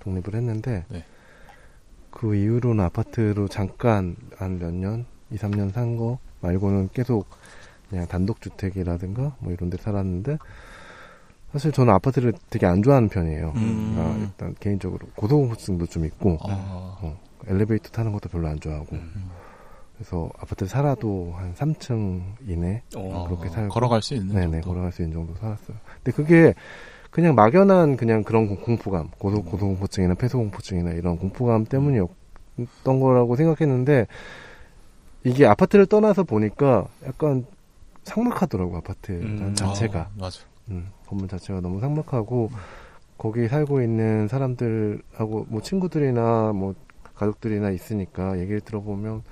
독립을 0.00 0.34
했는데 0.34 0.84
네. 0.88 1.04
그 2.10 2.34
이후로는 2.34 2.84
아파트로 2.84 3.48
잠깐 3.48 4.16
한 4.38 4.58
몇 4.58 4.72
년, 4.74 5.06
2, 5.30 5.36
3년 5.36 5.72
산 5.72 5.96
거 5.96 6.18
말고는 6.40 6.90
계속 6.92 7.26
그냥 7.90 8.06
단독 8.06 8.40
주택이라든가 8.40 9.34
뭐 9.38 9.52
이런 9.52 9.70
데 9.70 9.76
살았는데 9.76 10.38
사실 11.52 11.72
저는 11.72 11.92
아파트를 11.94 12.34
되게 12.50 12.66
안 12.66 12.82
좋아하는 12.82 13.08
편이에요. 13.08 13.52
음. 13.56 13.94
아, 13.98 14.16
일단 14.20 14.54
개인적으로 14.60 15.06
고소공포증도 15.16 15.86
좀 15.86 16.04
있고 16.04 16.36
아. 16.42 16.98
어, 17.00 17.18
엘리베이터 17.46 17.88
타는 17.90 18.12
것도 18.12 18.28
별로 18.28 18.48
안 18.48 18.60
좋아하고 18.60 18.96
음. 18.96 19.30
그래서 19.96 20.30
아파트 20.38 20.66
살아도 20.66 21.32
한 21.36 21.54
3층 21.54 22.20
이내 22.46 22.82
어. 22.94 23.26
그렇게 23.28 23.48
살고 23.48 23.72
걸어갈 23.72 24.02
수 24.02 24.14
있는 24.14 24.34
네네 24.34 24.50
정도. 24.60 24.68
걸어갈 24.68 24.92
수 24.92 25.02
있는 25.02 25.14
정도 25.14 25.34
살았어요. 25.40 25.76
근데 25.96 26.12
그게 26.12 26.54
그냥 27.10 27.34
막연한 27.34 27.96
그냥 27.96 28.22
그런 28.22 28.46
공- 28.46 28.60
공포감, 28.60 29.08
고소 29.18 29.42
고소공포증이나 29.42 30.14
폐소공포증이나 30.14 30.90
이런 30.92 31.16
공포감 31.16 31.64
때문이었던 31.64 33.00
거라고 33.00 33.34
생각했는데 33.36 34.06
이게 35.24 35.46
아파트를 35.46 35.86
떠나서 35.86 36.24
보니까 36.24 36.86
약간 37.06 37.46
삭막하더라고 38.04 38.76
아파트 38.76 39.12
음. 39.12 39.54
자체가. 39.54 39.98
아, 40.00 40.08
맞아. 40.16 40.40
음, 40.70 40.90
건물 41.06 41.28
자체가 41.28 41.60
너무 41.60 41.80
삭막하고 41.80 42.50
거기 43.16 43.48
살고 43.48 43.82
있는 43.82 44.28
사람들하고 44.28 45.46
뭐 45.48 45.60
친구들이나 45.62 46.52
뭐 46.52 46.74
가족들이나 47.14 47.70
있으니까 47.70 48.38
얘기를 48.38 48.60
들어보면 48.60 49.22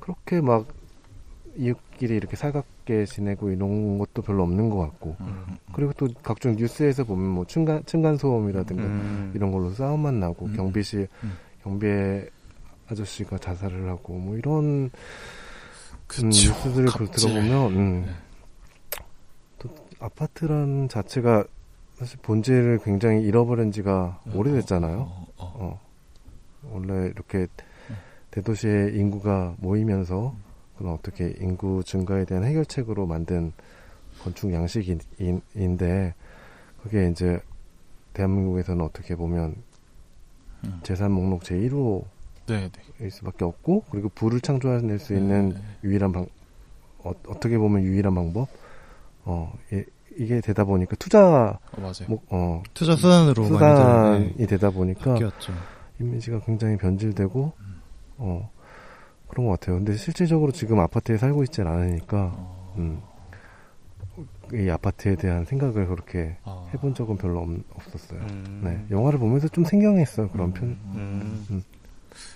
그렇게 0.00 0.40
막 0.40 0.66
이웃끼리 1.56 2.16
이렇게 2.16 2.36
살갑게 2.36 3.04
지내고 3.06 3.50
이런 3.50 3.98
것도 3.98 4.22
별로 4.22 4.42
없는 4.44 4.70
것 4.70 4.78
같고 4.78 5.16
음. 5.20 5.56
그리고 5.72 5.92
또 5.92 6.08
각종 6.22 6.56
뉴스에서 6.56 7.04
보면 7.04 7.28
뭐 7.28 7.44
층간 7.44 7.84
층간 7.86 8.16
소음이라든가 8.16 8.82
음. 8.82 9.32
이런 9.34 9.52
걸로 9.52 9.70
싸움만 9.70 10.18
나고 10.20 10.46
음. 10.46 10.56
경비실 10.56 11.06
음. 11.22 11.32
경비에 11.62 12.28
아저씨가 12.88 13.38
자살을 13.38 13.88
하고 13.88 14.14
뭐 14.14 14.36
이런 14.36 14.64
음, 14.64 14.90
그쵸. 16.06 16.26
뉴스들을 16.26 16.86
그- 16.86 17.06
갑질. 17.06 17.28
들어보면 17.28 17.72
음, 17.76 18.02
네. 18.06 18.12
또 20.00 20.06
아파트라는 20.06 20.88
자체가 20.88 21.44
사실 21.94 22.18
본질을 22.22 22.80
굉장히 22.82 23.22
잃어버린 23.22 23.70
지가 23.70 24.22
오래됐잖아요. 24.34 24.98
어, 24.98 25.26
어. 25.36 25.52
어. 25.56 25.80
원래 26.72 27.06
이렇게 27.08 27.46
대도시의 28.30 28.96
인구가 28.96 29.54
모이면서 29.58 30.34
그런 30.78 30.94
어떻게 30.94 31.34
인구 31.40 31.84
증가에 31.84 32.24
대한 32.24 32.44
해결책으로 32.44 33.06
만든 33.06 33.52
건축 34.22 34.52
양식인데 34.52 36.14
그게 36.82 37.08
이제 37.08 37.40
대한민국에서는 38.14 38.82
어떻게 38.84 39.14
보면 39.14 39.56
음. 40.64 40.80
재산 40.82 41.12
목록 41.12 41.44
제 41.44 41.54
1호일 41.54 42.04
네, 42.46 42.70
네. 42.98 43.10
수밖에 43.10 43.44
없고 43.44 43.84
그리고 43.90 44.08
부를 44.10 44.40
창조해낼 44.40 44.98
수 44.98 45.14
있는 45.14 45.50
네. 45.50 45.60
유일한 45.84 46.12
방 46.12 46.26
어, 47.02 47.12
떻게 47.40 47.56
보면 47.56 47.82
유일한 47.82 48.14
방법 48.14 48.48
어 49.24 49.52
이, 49.72 49.82
이게 50.18 50.40
되다 50.40 50.64
보니까 50.64 50.96
투자 50.96 51.58
어, 51.72 51.80
맞아요. 51.80 52.08
목, 52.08 52.24
어 52.30 52.62
투자 52.74 52.96
수단으로 52.96 53.44
수단이 53.44 54.46
되다 54.46 54.70
보니까 54.70 55.12
바뀌었죠. 55.14 55.52
이미지가 56.00 56.40
굉장히 56.40 56.76
변질되고 56.76 57.52
음. 57.58 57.82
어 58.18 58.50
그런 59.28 59.46
것 59.46 59.60
같아요. 59.60 59.76
근데 59.76 59.96
실질적으로 59.96 60.52
지금 60.52 60.80
아파트에 60.80 61.16
살고 61.16 61.44
있진 61.44 61.66
않으니까 61.66 62.32
어, 62.34 62.74
음, 62.78 63.00
이 64.52 64.68
아파트에 64.68 65.14
대한 65.14 65.44
생각을 65.44 65.86
그렇게 65.86 66.36
아. 66.44 66.68
해본 66.74 66.94
적은 66.94 67.16
별로 67.16 67.40
없, 67.40 67.48
없었어요. 67.74 68.20
음. 68.20 68.60
네, 68.64 68.84
영화를 68.90 69.18
보면서 69.18 69.48
좀 69.48 69.64
생경했어요 69.64 70.28
그런 70.30 70.48
음, 70.48 70.52
편. 70.54 70.68
음. 70.94 71.62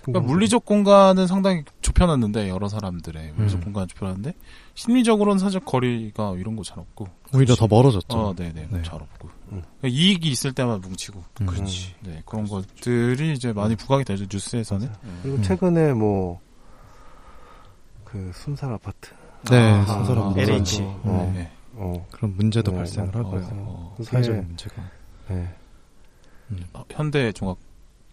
그러니까 0.03 0.31
물리적 0.31 0.65
공간은 0.65 1.27
상당히 1.27 1.63
좁혀놨는데 1.81 2.49
여러 2.49 2.67
사람들의 2.67 3.33
물리적 3.35 3.59
음. 3.59 3.63
공간을 3.65 3.87
좁혀놨는데 3.87 4.33
심리적으로는 4.73 5.39
사실 5.39 5.59
거리가 5.61 6.35
이런 6.37 6.55
거 6.55 6.63
잘 6.63 6.79
없고 6.79 7.07
오히려 7.33 7.55
더 7.55 7.67
멀어졌죠. 7.67 8.17
어, 8.17 8.33
네네 8.35 8.67
네. 8.71 8.81
잘 8.83 8.95
없고 8.95 9.29
음. 9.51 9.61
그러니까 9.79 9.87
이익이 9.87 10.29
있을 10.29 10.53
때만 10.53 10.81
뭉치고 10.81 11.23
음. 11.41 11.45
그렇지 11.45 11.95
네 12.01 12.21
그런 12.25 12.47
것들이 12.47 13.33
이제 13.33 13.53
많이 13.53 13.75
부각이 13.75 14.03
되죠 14.03 14.25
뉴스에서는 14.31 14.89
그리고 15.23 15.37
음. 15.37 15.43
최근에 15.43 15.93
뭐 15.93 16.45
그 18.15 18.31
순살 18.33 18.71
아파트, 18.71 19.11
네, 19.51 19.57
아, 19.57 19.83
순서로 19.85 20.23
아, 20.23 20.25
문제가 20.29 20.53
LH. 20.53 20.77
또, 20.77 20.85
어. 21.03 21.31
네, 21.33 21.39
네. 21.39 21.51
어, 21.73 22.07
그런 22.11 22.33
문제도 22.37 22.71
네, 22.71 22.77
발생을 22.77 23.13
어, 23.13 23.19
하고요. 23.19 23.49
어, 23.51 23.93
그게, 23.97 24.09
사회적인 24.09 24.47
문제가. 24.47 24.89
네, 25.27 25.53
어, 26.73 26.85
현대 26.91 27.33
종합 27.33 27.57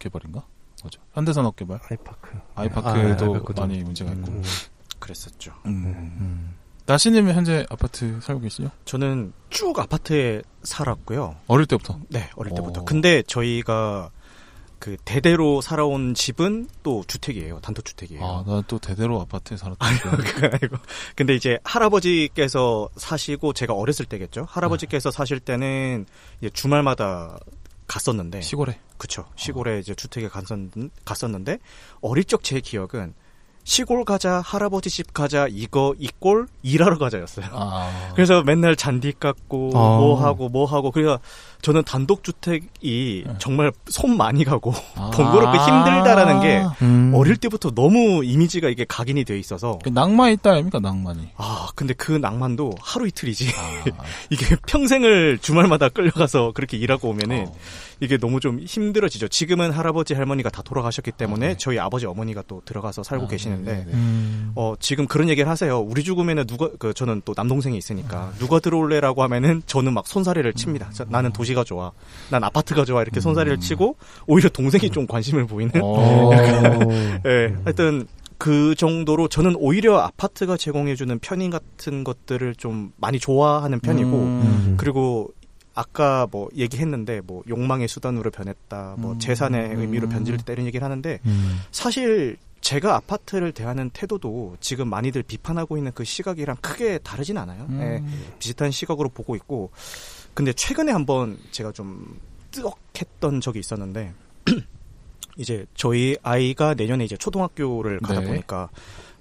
개발인가 0.00 0.44
맞아 0.82 0.98
현대산업개발 1.14 1.80
아이파크. 1.90 2.38
아이파크도 2.54 2.88
아, 2.88 2.92
아이파크도. 2.94 3.62
많이 3.62 3.82
문제가 3.82 4.12
있고 4.12 4.30
음, 4.32 4.42
그랬었죠. 4.98 5.52
음. 5.66 5.84
음. 6.20 6.54
나시님은 6.86 7.34
현재 7.34 7.64
아파트 7.70 8.20
살고 8.20 8.40
계시죠? 8.40 8.70
저는 8.84 9.32
쭉 9.50 9.78
아파트에 9.78 10.42
살았고요. 10.64 11.36
어릴 11.46 11.66
때부터 11.66 11.98
네, 12.08 12.28
어릴 12.34 12.54
때부터. 12.54 12.80
어. 12.80 12.84
근데 12.84 13.22
저희가 13.22 14.10
그 14.80 14.96
대대로 15.04 15.60
살아온 15.60 16.12
집은 16.12 16.66
또 16.82 17.04
주택이에요. 17.06 17.60
단독주택이에요. 17.60 18.24
아 18.24 18.42
나 18.44 18.62
또 18.66 18.80
대대로 18.80 19.20
아파트에 19.20 19.56
살았다 19.56 19.78
아니고. 19.86 20.76
근데 21.14 21.36
이제 21.36 21.60
할아버지께서 21.62 22.88
사시고 22.96 23.52
제가 23.52 23.74
어렸을 23.74 24.06
때겠죠. 24.06 24.46
할아버지께서 24.50 25.12
사실 25.12 25.38
때는 25.38 26.04
이제 26.40 26.50
주말마다 26.50 27.38
갔었는데 27.86 28.40
시골에 28.42 28.78
그쵸. 28.96 29.24
시골에 29.36 29.78
이제 29.80 29.94
주택에 29.94 30.28
갔었, 30.28 30.58
갔었는데 31.04 31.58
어릴 32.00 32.24
적 32.24 32.42
제 32.42 32.60
기억은 32.60 33.14
시골 33.64 34.04
가자, 34.04 34.40
할아버지 34.40 34.90
집 34.90 35.14
가자, 35.14 35.46
이거 35.48 35.94
이꼴 35.98 36.48
일하러 36.62 36.98
가자였어요. 36.98 37.46
아 37.52 38.10
그래서 38.14 38.42
맨날 38.42 38.74
잔디 38.74 39.12
깎고 39.12 39.70
아. 39.74 39.98
뭐 39.98 40.20
하고 40.20 40.48
뭐 40.48 40.66
하고 40.66 40.90
그래서 40.90 41.20
저는 41.62 41.85
단독 41.85 42.25
주택이 42.25 43.25
네. 43.27 43.35
정말 43.38 43.72
손 43.87 44.16
많이 44.16 44.44
가고 44.44 44.75
아. 44.96 45.11
번거롭고 45.14 45.57
힘들다라는 45.57 46.40
게 46.40 46.62
음. 46.83 47.12
어릴 47.14 47.37
때부터 47.37 47.70
너무 47.70 48.25
이미지가 48.25 48.68
이게 48.68 48.85
각인이 48.87 49.25
돼 49.25 49.38
있어서 49.38 49.79
그 49.83 49.88
낭만 49.88 50.33
있다 50.33 50.51
아닙니까 50.51 50.81
낭만이 50.81 51.31
아 51.37 51.68
근데 51.77 51.94
그 51.94 52.12
낭만도 52.12 52.72
하루 52.81 53.07
이틀이지 53.07 53.48
아, 53.57 53.85
이게 54.31 54.57
평생을 54.66 55.38
주말마다 55.38 55.88
끌려가서 55.88 56.53
그렇게 56.53 56.77
일하고 56.77 57.11
오면은 57.11 57.46
어. 57.48 57.55
이게 58.01 58.16
너무 58.18 58.40
좀 58.40 58.59
힘들어지죠. 58.59 59.29
지금은 59.29 59.70
할아버지 59.70 60.14
할머니가 60.14 60.51
다 60.51 60.61
돌아가셨기 60.62 61.12
때문에 61.12 61.46
아, 61.46 61.48
네. 61.51 61.57
저희 61.57 61.79
아버지 61.79 62.05
어머니가 62.05 62.42
또 62.48 62.61
들어가서 62.64 63.05
살고 63.05 63.27
아, 63.27 63.29
계시는데 63.29 63.72
네, 63.72 63.79
네, 63.79 63.85
네. 63.85 63.92
음. 63.92 64.51
어 64.57 64.75
지금 64.81 65.07
그런 65.07 65.29
얘기를 65.29 65.48
하세요. 65.48 65.79
우리 65.79 66.03
죽으면은 66.03 66.46
누가 66.46 66.68
그 66.81 66.92
저는 66.92 67.22
또 67.25 67.33
남동생이 67.37 67.79
있으니까 67.79 68.33
누가 68.40 68.59
들어올래라고 68.59 69.22
하면은 69.22 69.62
저는 69.66 69.94
막 69.94 70.09
손사래를 70.09 70.55
칩니다. 70.55 70.90
저- 70.92 71.05
나는 71.09 71.33
도시 71.33 71.51
가 71.54 71.64
좋아. 71.64 71.92
난 72.30 72.42
아파트가 72.44 72.84
좋아. 72.84 73.02
이렇게 73.02 73.20
손사래를 73.20 73.60
치고 73.60 73.96
오히려 74.26 74.48
동생이 74.48 74.90
좀 74.90 75.06
관심을 75.06 75.46
보이는. 75.46 75.72
어. 75.82 76.30
예. 77.26 77.54
하여튼 77.64 78.06
그 78.38 78.74
정도로 78.74 79.28
저는 79.28 79.54
오히려 79.56 79.98
아파트가 79.98 80.56
제공해주는 80.56 81.18
편의 81.20 81.50
같은 81.50 82.02
것들을 82.02 82.56
좀 82.56 82.92
많이 82.96 83.20
좋아하는 83.20 83.78
편이고 83.78 84.10
음. 84.10 84.74
그리고 84.76 85.30
아까 85.74 86.26
뭐 86.30 86.48
얘기했는데 86.56 87.20
뭐 87.24 87.42
욕망의 87.48 87.88
수단으로 87.88 88.30
변했다, 88.30 88.96
뭐 88.98 89.12
음. 89.12 89.18
재산의 89.18 89.74
의미로 89.76 90.08
음. 90.08 90.10
변질됐다 90.10 90.52
이런 90.52 90.66
얘기를 90.66 90.84
하는데 90.84 91.20
음. 91.24 91.60
사실 91.70 92.36
제가 92.60 92.96
아파트를 92.96 93.52
대하는 93.52 93.90
태도도 93.90 94.56
지금 94.60 94.88
많이들 94.88 95.22
비판하고 95.22 95.76
있는 95.76 95.92
그 95.94 96.04
시각이랑 96.04 96.56
크게 96.60 96.98
다르진 96.98 97.36
않아요. 97.38 97.66
음. 97.68 97.80
예, 97.80 98.36
비슷한 98.38 98.70
시각으로 98.70 99.08
보고 99.08 99.34
있고 99.36 99.70
근데 100.34 100.52
최근에 100.52 100.92
한번 100.92 101.38
제가 101.50 101.72
좀 101.72 102.20
뜨억했던 102.50 103.40
적이 103.40 103.60
있었는데 103.60 104.14
이제 105.38 105.66
저희 105.74 106.16
아이가 106.22 106.74
내년에 106.74 107.04
이제 107.04 107.16
초등학교를 107.16 108.00
가다 108.00 108.20
네. 108.20 108.26
보니까 108.26 108.68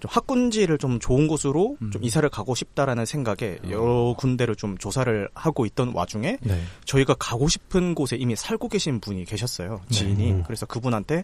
좀 0.02 0.10
학군지를 0.12 0.78
좀 0.78 1.00
좋은 1.00 1.28
곳으로 1.28 1.78
음. 1.82 1.92
좀 1.92 2.04
이사를 2.04 2.28
가고 2.30 2.56
싶다라는 2.56 3.06
생각에 3.06 3.60
여러 3.70 4.14
군데를 4.18 4.56
좀 4.56 4.78
조사를 4.78 5.30
하고 5.34 5.66
있던 5.66 5.94
와중에 5.94 6.38
네. 6.42 6.62
저희가 6.86 7.14
가고 7.20 7.48
싶은 7.48 7.96
곳에 7.96 8.18
이미 8.18 8.36
살고 8.36 8.68
계신 8.68 9.00
분이 9.00 9.26
계셨어요. 9.26 9.82
지인이. 9.90 10.32
음. 10.32 10.44
그래서 10.46 10.66
그분한테 10.66 11.24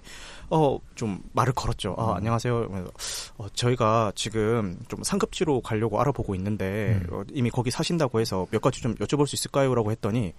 어 0.49 0.77
좀 0.97 1.19
말을 1.33 1.53
걸었죠. 1.53 1.95
아, 1.97 2.15
안녕하세요. 2.17 2.59
이러면서, 2.59 2.91
어, 3.37 3.47
저희가 3.53 4.11
지금 4.15 4.77
좀 4.87 5.03
상급지로 5.03 5.61
가려고 5.61 6.01
알아보고 6.01 6.35
있는데 6.35 6.99
어, 7.11 7.21
이미 7.31 7.49
거기 7.49 7.71
사신다고 7.71 8.19
해서 8.19 8.47
몇 8.51 8.61
가지 8.61 8.81
좀 8.81 8.95
여쭤볼 8.95 9.27
수 9.27 9.35
있을까요?라고 9.35 9.91
했더니 9.91 10.33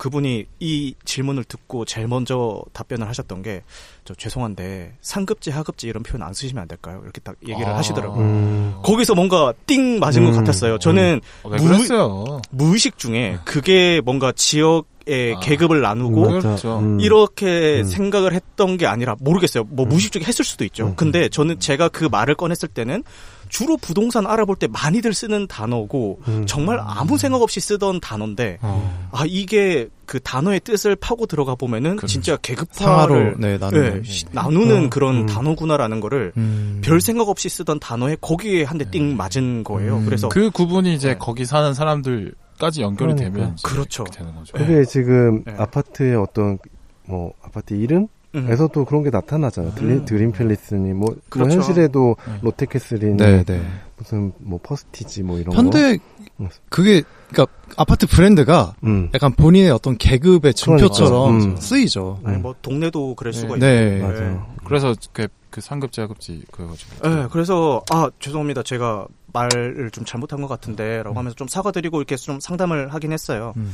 그분이 0.00 0.46
이 0.60 0.94
질문을 1.04 1.44
듣고 1.44 1.84
제일 1.84 2.08
먼저 2.08 2.62
답변을 2.72 3.06
하셨던 3.06 3.42
게 3.42 3.62
저 4.10 4.14
죄송한데 4.14 4.96
상급지 5.00 5.50
하급지 5.50 5.86
이런 5.86 6.02
표현 6.02 6.22
안 6.26 6.34
쓰시면 6.34 6.62
안 6.62 6.68
될까요? 6.68 7.00
이렇게 7.04 7.20
딱 7.20 7.36
얘기를 7.46 7.68
아. 7.68 7.78
하시더라고요. 7.78 8.24
음. 8.24 8.74
거기서 8.82 9.14
뭔가 9.14 9.52
띵 9.66 10.00
맞은 10.00 10.24
것 10.24 10.30
음. 10.30 10.36
같았어요. 10.38 10.78
저는 10.78 11.20
어, 11.44 11.48
왜 11.48 11.58
무-? 11.58 12.40
무의식 12.50 12.98
중에 12.98 13.38
그게 13.44 14.00
뭔가 14.04 14.32
지역 14.32 14.86
의 15.06 15.34
아. 15.34 15.40
계급을 15.40 15.80
나누고 15.80 16.20
맞아. 16.20 16.48
그렇죠. 16.48 16.78
음. 16.80 17.00
이렇게 17.00 17.80
음. 17.80 17.84
생각을 17.84 18.34
했던 18.34 18.76
게 18.76 18.86
아니라 18.86 19.16
모르겠어요. 19.18 19.64
뭐 19.70 19.86
무의식 19.86 20.12
중에 20.12 20.22
했을 20.24 20.44
수도 20.44 20.64
있죠. 20.64 20.88
음. 20.88 20.94
근데 20.94 21.30
저는 21.30 21.58
제가 21.58 21.88
그 21.88 22.04
말을 22.04 22.34
꺼냈을 22.34 22.68
때는 22.68 23.02
주로 23.50 23.76
부동산 23.76 24.26
알아볼 24.26 24.56
때 24.56 24.66
많이들 24.68 25.12
쓰는 25.12 25.46
단어고 25.46 26.20
음. 26.28 26.46
정말 26.46 26.80
아무 26.82 27.18
생각 27.18 27.42
없이 27.42 27.60
쓰던 27.60 28.00
단어인데 28.00 28.58
어, 28.62 29.08
아 29.12 29.24
이게 29.26 29.88
그 30.06 30.18
단어의 30.20 30.60
뜻을 30.60 30.96
파고 30.96 31.26
들어가 31.26 31.54
보면은 31.54 31.96
그렇죠. 31.96 32.06
진짜 32.06 32.36
계급화를 32.36 33.36
네 33.38 33.58
나누는 33.58 33.98
예, 33.98 34.02
시- 34.08 34.24
나누는 34.32 34.86
어, 34.86 34.90
그런 34.90 35.16
음. 35.22 35.26
단어구나라는 35.26 36.00
거를 36.00 36.32
음. 36.36 36.80
별 36.82 37.00
생각 37.00 37.28
없이 37.28 37.48
쓰던 37.48 37.80
단어에 37.80 38.16
거기에 38.20 38.64
한 38.64 38.78
대 38.78 38.84
띵 38.90 39.16
맞은 39.16 39.62
거예요. 39.64 39.98
음. 39.98 40.04
그래서 40.06 40.28
그 40.30 40.50
구분이 40.50 40.94
이제 40.94 41.10
네. 41.10 41.18
거기 41.18 41.44
사는 41.44 41.74
사람들까지 41.74 42.80
연결이 42.82 43.14
그러니까. 43.14 43.30
되면 43.38 43.56
그렇죠. 43.62 44.04
되는 44.04 44.34
거죠. 44.34 44.52
그게 44.56 44.84
지금 44.84 45.42
네. 45.44 45.54
아파트의 45.58 46.16
어떤 46.16 46.58
뭐 47.06 47.32
아파트 47.42 47.74
이름 47.74 48.02
음. 48.02 48.08
에서도 48.34 48.84
그런 48.84 49.02
게 49.02 49.10
나타나잖아요. 49.10 49.74
드림, 49.74 49.90
음. 49.90 50.04
드림 50.04 50.32
팰리스니 50.32 50.92
뭐, 50.92 51.08
뭐 51.08 51.16
그렇죠. 51.28 51.56
현실에도 51.56 52.16
네. 52.26 52.38
롯데캐슬이니 52.42 53.16
네, 53.16 53.42
네. 53.44 53.60
무슨 53.96 54.32
뭐 54.38 54.60
퍼스티지 54.62 55.24
뭐 55.24 55.38
이런 55.38 55.54
현대 55.54 55.96
거. 55.96 56.48
그게 56.68 57.02
그러니까 57.28 57.52
아파트 57.76 58.06
브랜드가 58.06 58.74
음. 58.84 59.10
약간 59.14 59.32
본인의 59.32 59.70
어떤 59.72 59.98
계급의 59.98 60.54
증표처럼 60.54 61.38
그러니까. 61.38 61.52
음. 61.52 61.56
쓰이죠. 61.56 62.20
아니 62.24 62.38
뭐 62.38 62.54
동네도 62.62 63.16
그럴 63.16 63.32
수가 63.32 63.56
네. 63.56 63.96
있고. 63.96 64.06
맞아요. 64.06 64.46
그래서 64.64 64.94
그, 65.12 65.26
그 65.50 65.60
상급자 65.60 66.06
급지 66.06 66.44
그거가지고. 66.52 67.08
네, 67.08 67.26
그래서 67.32 67.82
아 67.90 68.08
죄송합니다. 68.20 68.62
제가 68.62 69.06
말을 69.32 69.90
좀 69.92 70.04
잘못한 70.04 70.40
것 70.40 70.46
같은데라고 70.46 71.18
하면서 71.18 71.34
좀 71.34 71.48
사과드리고 71.48 71.98
이렇게 71.98 72.16
좀 72.16 72.38
상담을 72.38 72.94
하긴 72.94 73.12
했어요. 73.12 73.54
음. 73.56 73.72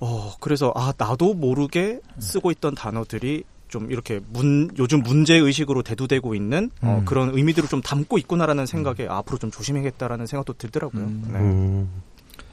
어 0.00 0.34
그래서 0.40 0.72
아 0.74 0.92
나도 0.96 1.34
모르게 1.34 2.00
쓰고 2.18 2.50
있던 2.50 2.74
단어들이 2.74 3.44
좀 3.70 3.90
이렇게 3.90 4.20
문 4.28 4.70
요즘 4.78 5.02
문제 5.02 5.36
의식으로 5.36 5.82
대두되고 5.82 6.34
있는 6.34 6.70
어, 6.82 6.98
음. 7.00 7.04
그런 7.04 7.30
의미들을 7.30 7.68
좀 7.68 7.80
담고 7.80 8.18
있구나라는 8.18 8.66
생각에 8.66 9.08
아, 9.08 9.18
앞으로 9.18 9.38
좀 9.38 9.50
조심해야겠다라는 9.50 10.26
생각도 10.26 10.54
들더라고요. 10.54 11.02
음. 11.02 11.24
네. 11.32 11.38
음. 11.38 12.02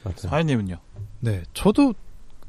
맞아요. 0.04 0.30
사인님은요? 0.30 0.78
네, 1.20 1.44
저도 1.54 1.94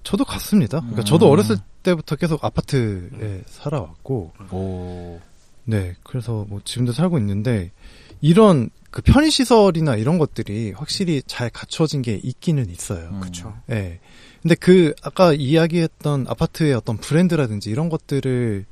저도 0.04 0.24
같습니다. 0.24 0.80
그러니까 0.80 1.02
음. 1.02 1.04
저도 1.04 1.28
어렸을 1.28 1.56
때부터 1.82 2.16
계속 2.16 2.44
아파트에 2.44 3.42
살아왔고, 3.46 4.32
오. 4.52 5.20
네, 5.64 5.94
그래서 6.02 6.46
뭐 6.48 6.60
지금도 6.64 6.92
살고 6.92 7.18
있는데 7.18 7.72
이런 8.20 8.70
그 8.90 9.02
편의 9.02 9.30
시설이나 9.30 9.96
이런 9.96 10.18
것들이 10.18 10.72
확실히 10.72 11.22
잘 11.26 11.50
갖춰진 11.50 12.00
게 12.02 12.18
있기는 12.22 12.70
있어요. 12.70 13.10
음. 13.10 13.20
그렇죠. 13.20 13.54
네. 13.66 14.00
근데 14.42 14.54
그 14.54 14.94
아까 15.02 15.32
이야기했던 15.32 16.26
아파트의 16.28 16.74
어떤 16.74 16.96
브랜드라든지 16.96 17.70
이런 17.70 17.88
것들을 17.88 18.64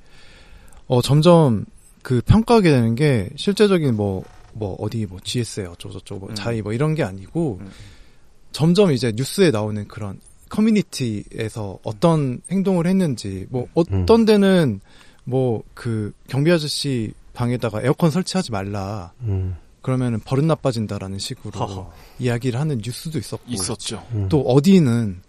어 0.86 1.02
점점 1.02 1.64
그 2.02 2.20
평가하게 2.24 2.70
되는 2.70 2.94
게 2.94 3.30
실제적인 3.36 3.96
뭐뭐 3.96 4.76
어디 4.78 5.06
뭐 5.06 5.18
GS에 5.22 5.66
어쩌고저쩌고 5.66 6.20
뭐 6.20 6.28
음. 6.30 6.34
자이 6.34 6.62
뭐 6.62 6.72
이런 6.72 6.94
게 6.94 7.02
아니고 7.02 7.58
음. 7.60 7.70
점점 8.52 8.92
이제 8.92 9.12
뉴스에 9.14 9.50
나오는 9.50 9.86
그런 9.88 10.20
커뮤니티에서 10.48 11.78
어떤 11.82 12.40
행동을 12.50 12.86
했는지 12.86 13.46
뭐 13.50 13.66
어떤 13.74 14.24
데는 14.24 14.80
뭐 15.24 15.62
그 15.74 16.12
경비 16.28 16.50
아저씨 16.50 17.12
방에다가 17.34 17.82
에어컨 17.82 18.10
설치하지 18.10 18.50
말라 18.50 19.12
음. 19.20 19.56
그러면은 19.82 20.18
버릇 20.20 20.44
나빠진다라는 20.44 21.18
식으로 21.18 21.60
허허. 21.60 21.92
이야기를 22.18 22.58
하는 22.58 22.80
뉴스도 22.82 23.18
있었고 23.18 23.44
있었죠. 23.46 24.04
음. 24.12 24.28
또 24.28 24.40
어디는 24.40 25.20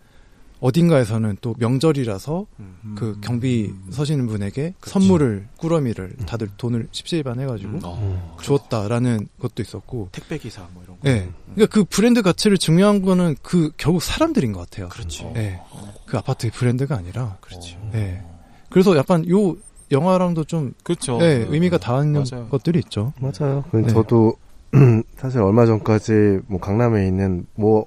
어딘가에서는 0.60 1.38
또 1.42 1.56
명절이라서 1.60 2.46
음. 2.60 2.96
그 2.98 3.18
경비 3.22 3.74
서시는 3.92 4.28
분에게 4.28 4.74
선물을 4.82 5.48
꾸러미를 5.58 6.16
다들 6.26 6.50
돈을 6.58 6.88
십시일반 6.92 7.40
해가지고 7.40 7.70
음. 7.70 7.80
어. 7.84 8.38
주었다라는 8.42 9.28
것도 9.40 9.62
있었고 9.62 10.10
택배 10.12 10.38
기사 10.38 10.68
뭐 10.74 10.84
이런 10.84 11.00
거. 11.00 11.10
예 11.10 11.30
그러니까 11.54 11.74
그 11.74 11.84
브랜드 11.84 12.22
가치를 12.22 12.58
증명한 12.58 13.02
거는 13.04 13.36
그 13.42 13.72
결국 13.78 14.02
사람들인 14.02 14.52
것 14.54 14.62
같아요 14.62 14.90
그렇지. 14.90 15.30
예. 15.36 15.60
그 16.06 16.18
아파트의 16.18 16.52
브랜드가 16.52 16.96
아니라 16.96 17.38
그렇지. 17.42 17.78
예 17.94 18.22
그래서 18.70 18.98
약간 18.98 19.28
요 19.30 19.56
영화랑도 19.92 20.44
좀 20.44 20.74
그렇죠. 20.84 21.18
예, 21.22 21.46
의미가 21.50 21.78
닿는 21.78 22.24
맞아요. 22.30 22.48
것들이 22.50 22.80
있죠 22.80 23.14
맞아요. 23.20 23.64
그 23.72 23.78
네. 23.78 23.88
저도 23.88 24.34
사실 25.18 25.42
얼마 25.42 25.66
전까지 25.66 26.40
뭐 26.48 26.60
강남에 26.60 27.08
있는 27.08 27.46
뭐 27.56 27.86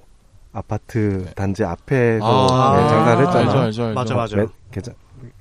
아파트 0.53 1.25
단지 1.35 1.63
앞에서 1.63 2.47
아, 2.47 2.75
네, 2.81 2.89
장사를 2.89 3.25
알죠, 3.27 3.39
했잖아. 3.39 3.61
알죠, 3.63 3.83
알죠. 3.83 3.93
맞아 3.95 4.15
맞아. 4.15 4.35
매- 4.37 4.45
계좌- 4.71 4.93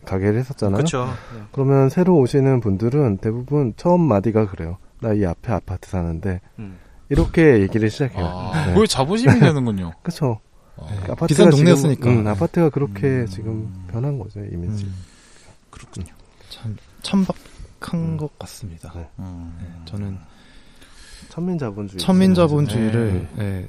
가게를 0.04 0.38
했었잖아요. 0.40 0.76
그렇죠. 0.76 1.08
그러면 1.52 1.88
새로 1.88 2.16
오시는 2.18 2.60
분들은 2.60 3.18
대부분 3.18 3.74
처음 3.76 4.02
마디가 4.02 4.46
그래요. 4.48 4.78
나 5.00 5.12
이 5.14 5.24
앞에 5.24 5.52
아파트 5.52 5.88
사는데 5.90 6.40
음. 6.58 6.78
이렇게 7.08 7.60
얘기를 7.60 7.90
시작해요. 7.90 8.24
아, 8.24 8.66
네. 8.66 8.72
그걸 8.72 8.86
자부심이 8.86 9.40
되는군요. 9.40 9.92
그렇죠. 10.02 10.38
어. 10.76 10.86
아파트가 11.04 11.26
비싼 11.26 11.50
지금- 11.50 11.56
동네였으니까. 11.64 12.10
음, 12.10 12.26
아파트가 12.26 12.68
그렇게 12.70 13.06
음. 13.06 13.26
지금 13.26 13.84
변한 13.90 14.18
거죠 14.18 14.40
이미지. 14.40 14.84
음, 14.84 14.94
그렇군요. 15.70 16.06
참 16.50 16.76
천박한 17.02 18.00
음. 18.00 18.16
것 18.16 18.38
같습니다 18.38 18.92
네. 18.94 19.08
음. 19.18 19.56
네, 19.60 19.66
저는 19.86 20.18
천민자본주의. 21.30 21.98
천민자본주의를 21.98 23.28
네. 23.36 23.44
예, 23.44 23.68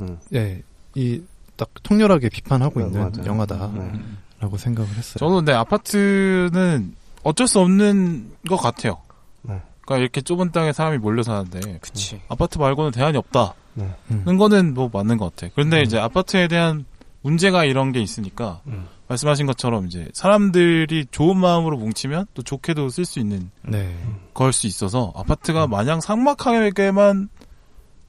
음. 0.00 0.18
예, 0.34 0.62
이 0.94 1.22
딱 1.58 1.68
통렬하게 1.82 2.28
비판하고 2.30 2.80
네, 2.80 2.86
있는 2.86 3.00
맞아요. 3.00 3.26
영화다라고 3.26 3.76
네. 3.82 4.58
생각을 4.58 4.88
했어요. 4.90 5.16
저도 5.18 5.36
근데 5.36 5.52
아파트는 5.52 6.94
어쩔 7.24 7.46
수 7.48 7.58
없는 7.60 8.30
것 8.48 8.56
같아요. 8.56 8.98
네. 9.42 9.60
그러니까 9.82 9.98
이렇게 10.02 10.20
좁은 10.20 10.52
땅에 10.52 10.72
사람이 10.72 10.98
몰려 10.98 11.22
사는데 11.24 11.78
그치. 11.80 12.20
아파트 12.28 12.58
말고는 12.58 12.92
대안이 12.92 13.16
없다는 13.18 13.50
네. 13.74 13.90
음. 14.12 14.38
거는 14.38 14.72
뭐 14.74 14.88
맞는 14.92 15.18
것 15.18 15.34
같아. 15.34 15.52
그런데 15.54 15.82
이제 15.82 15.98
아파트에 15.98 16.46
대한 16.46 16.84
문제가 17.22 17.64
이런 17.64 17.90
게 17.90 18.00
있으니까 18.00 18.60
음. 18.68 18.86
말씀하신 19.08 19.46
것처럼 19.46 19.86
이제 19.86 20.08
사람들이 20.12 21.06
좋은 21.10 21.36
마음으로 21.36 21.76
뭉치면 21.76 22.26
또 22.34 22.42
좋게도 22.42 22.88
쓸 22.90 23.04
수 23.04 23.18
있는 23.18 23.50
네. 23.62 23.98
걸 24.32 24.52
수 24.52 24.68
있어서 24.68 25.12
아파트가 25.16 25.66
마냥 25.66 26.00
삭막하게만 26.00 27.30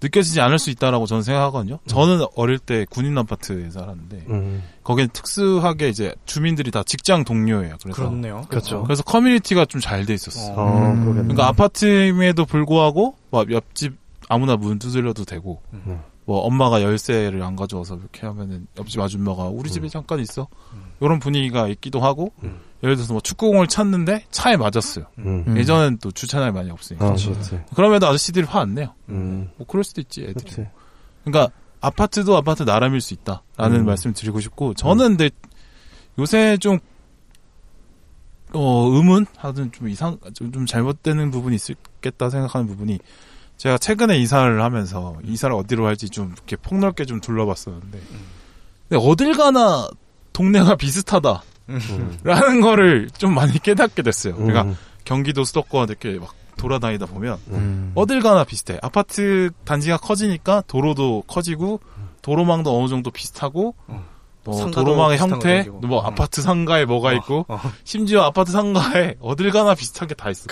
느껴지지 0.01 0.39
않을 0.41 0.59
수 0.59 0.69
있다라고 0.69 1.05
저는 1.05 1.23
생각하거든요. 1.23 1.79
저는 1.87 2.25
어릴 2.35 2.57
때 2.59 2.85
군인 2.89 3.17
아파트에 3.17 3.69
살았는데 3.69 4.25
음. 4.29 4.63
거기는 4.83 5.09
특수하게 5.11 5.89
이제 5.89 6.15
주민들이 6.25 6.71
다 6.71 6.83
직장 6.83 7.23
동료예요. 7.25 7.75
그래서 7.83 7.95
그렇네요. 7.95 8.43
그렇죠. 8.49 8.83
그래서 8.83 9.03
커뮤니티가 9.03 9.65
좀 9.65 9.81
잘 9.81 10.05
돼 10.05 10.13
있었어. 10.13 10.51
요 10.51 10.55
어. 10.55 10.61
어, 10.61 10.91
음. 10.93 11.13
그러니까 11.13 11.47
아파트임에도 11.47 12.45
불구하고 12.45 13.15
막 13.31 13.51
옆집 13.51 13.97
아무나 14.29 14.55
문 14.55 14.79
두드려도 14.79 15.25
되고 15.25 15.61
음. 15.73 16.01
뭐 16.25 16.41
엄마가 16.41 16.81
열쇠를 16.81 17.41
안 17.43 17.55
가져와서 17.55 17.95
이렇게 17.97 18.25
하면은 18.27 18.67
옆집 18.77 18.99
아줌마가 19.01 19.45
우리 19.45 19.69
집에 19.71 19.87
음. 19.87 19.89
잠깐 19.89 20.19
있어 20.19 20.47
음. 20.73 20.83
이런 21.01 21.19
분위기가 21.19 21.67
있기도 21.67 21.99
하고 21.99 22.31
음. 22.43 22.59
예를 22.83 22.95
들어서 22.95 23.13
뭐 23.13 23.21
축구공을 23.21 23.67
찾는데 23.67 24.25
차에 24.31 24.57
맞았어요. 24.57 25.05
음. 25.19 25.43
음. 25.47 25.57
예전엔 25.57 25.97
또 25.99 26.11
주차장이 26.11 26.51
많이 26.51 26.69
없으니까 26.71 27.05
아, 27.05 27.13
그렇지. 27.13 27.59
그럼에도 27.75 28.07
아저씨들이 28.07 28.45
화 28.45 28.59
안 28.61 28.73
내요. 28.75 28.93
음. 29.09 29.49
뭐 29.57 29.65
그럴 29.67 29.83
수도 29.83 30.01
있지 30.01 30.21
애들이. 30.21 30.51
그렇지. 30.51 30.69
그러니까 31.23 31.53
아파트도 31.81 32.35
아파트 32.35 32.63
나름일 32.63 33.01
수 33.01 33.13
있다라는 33.13 33.81
음. 33.81 33.85
말씀 33.85 34.13
드리고 34.13 34.39
싶고 34.39 34.73
저는 34.73 35.17
근데 35.17 35.29
요새 36.17 36.57
좀 36.57 36.79
어, 38.53 38.89
의문 38.91 39.25
하든 39.37 39.71
좀 39.71 39.89
이상 39.89 40.17
좀, 40.33 40.51
좀 40.51 40.65
잘못되는 40.65 41.29
부분이 41.31 41.57
있겠다 41.95 42.29
생각하는 42.29 42.67
부분이 42.67 42.99
제가 43.57 43.77
최근에 43.77 44.17
이사를 44.17 44.61
하면서 44.61 45.15
이사를 45.23 45.53
어디로 45.55 45.85
할지 45.85 46.09
좀 46.09 46.31
이렇게 46.33 46.55
폭넓게 46.55 47.05
좀 47.05 47.19
둘러봤었는데 47.21 47.99
근데 48.89 49.05
어딜 49.05 49.37
가나 49.37 49.87
동네가 50.33 50.75
비슷하다 50.75 51.43
라는 52.23 52.57
음. 52.57 52.61
거를 52.61 53.09
좀 53.17 53.33
많이 53.33 53.59
깨닫게 53.59 54.01
됐어요. 54.01 54.35
그러니까 54.35 54.63
음. 54.63 54.77
경기도 55.05 55.43
수도권 55.43 55.89
이렇게 55.89 56.17
막 56.19 56.33
돌아다니다 56.57 57.05
보면 57.05 57.37
음. 57.49 57.91
어딜 57.95 58.21
가나 58.21 58.43
비슷해. 58.43 58.77
아파트 58.81 59.49
단지가 59.65 59.97
커지니까 59.97 60.63
도로도 60.67 61.23
커지고 61.27 61.79
도로망도 62.21 62.77
어느 62.77 62.87
정도 62.87 63.11
비슷하고 63.11 63.75
어. 63.87 64.03
뭐 64.43 64.71
도로망의 64.71 65.17
비슷한 65.17 65.31
형태. 65.31 65.69
뭐 65.69 65.99
어. 65.99 66.07
아파트 66.07 66.41
상가에 66.41 66.85
뭐가 66.85 67.13
있고 67.13 67.45
어. 67.47 67.59
심지어 67.83 68.23
아파트 68.23 68.51
상가에 68.51 69.15
어딜 69.21 69.51
가나 69.51 69.75
비슷하게 69.75 70.15
다 70.15 70.29
있어. 70.29 70.47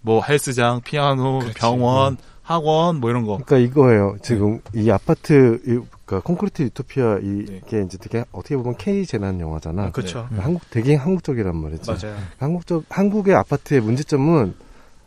뭐 0.00 0.22
헬스장, 0.22 0.80
피아노, 0.82 1.38
그렇지. 1.38 1.58
병원, 1.58 2.16
학원 2.42 2.98
뭐 3.00 3.10
이런 3.10 3.24
거. 3.24 3.38
그러니까 3.44 3.58
이거예요. 3.58 4.16
지금 4.22 4.60
이 4.74 4.90
아파트, 4.90 5.60
이, 5.66 5.78
그러니까 6.12 6.26
콘크리트 6.26 6.62
유토피아 6.62 7.20
네. 7.20 7.60
이게 7.66 7.82
이제 7.82 7.96
되게 7.96 8.24
어떻게 8.32 8.56
보면 8.56 8.76
K 8.76 9.06
재난 9.06 9.40
영화잖아. 9.40 9.92
그렇죠. 9.92 10.28
음. 10.32 10.38
한국 10.38 10.62
되게 10.70 10.94
한국적이란 10.94 11.56
말이지. 11.56 11.90
맞아요. 11.90 12.16
한국적 12.38 12.84
한국의 12.90 13.34
아파트의 13.34 13.80
문제점은 13.80 14.54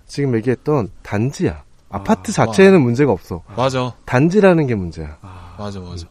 지금 0.08 0.36
얘기했던 0.36 0.90
단지야. 1.04 1.64
아파트 1.90 2.32
아, 2.32 2.34
자체에는 2.34 2.82
문제가 2.82 3.12
없어. 3.12 3.44
맞아, 3.56 3.94
단지라는 4.06 4.66
게 4.68 4.74
문제야. 4.76 5.18
아, 5.22 5.56
맞아, 5.60 5.80
맞아. 5.80 6.08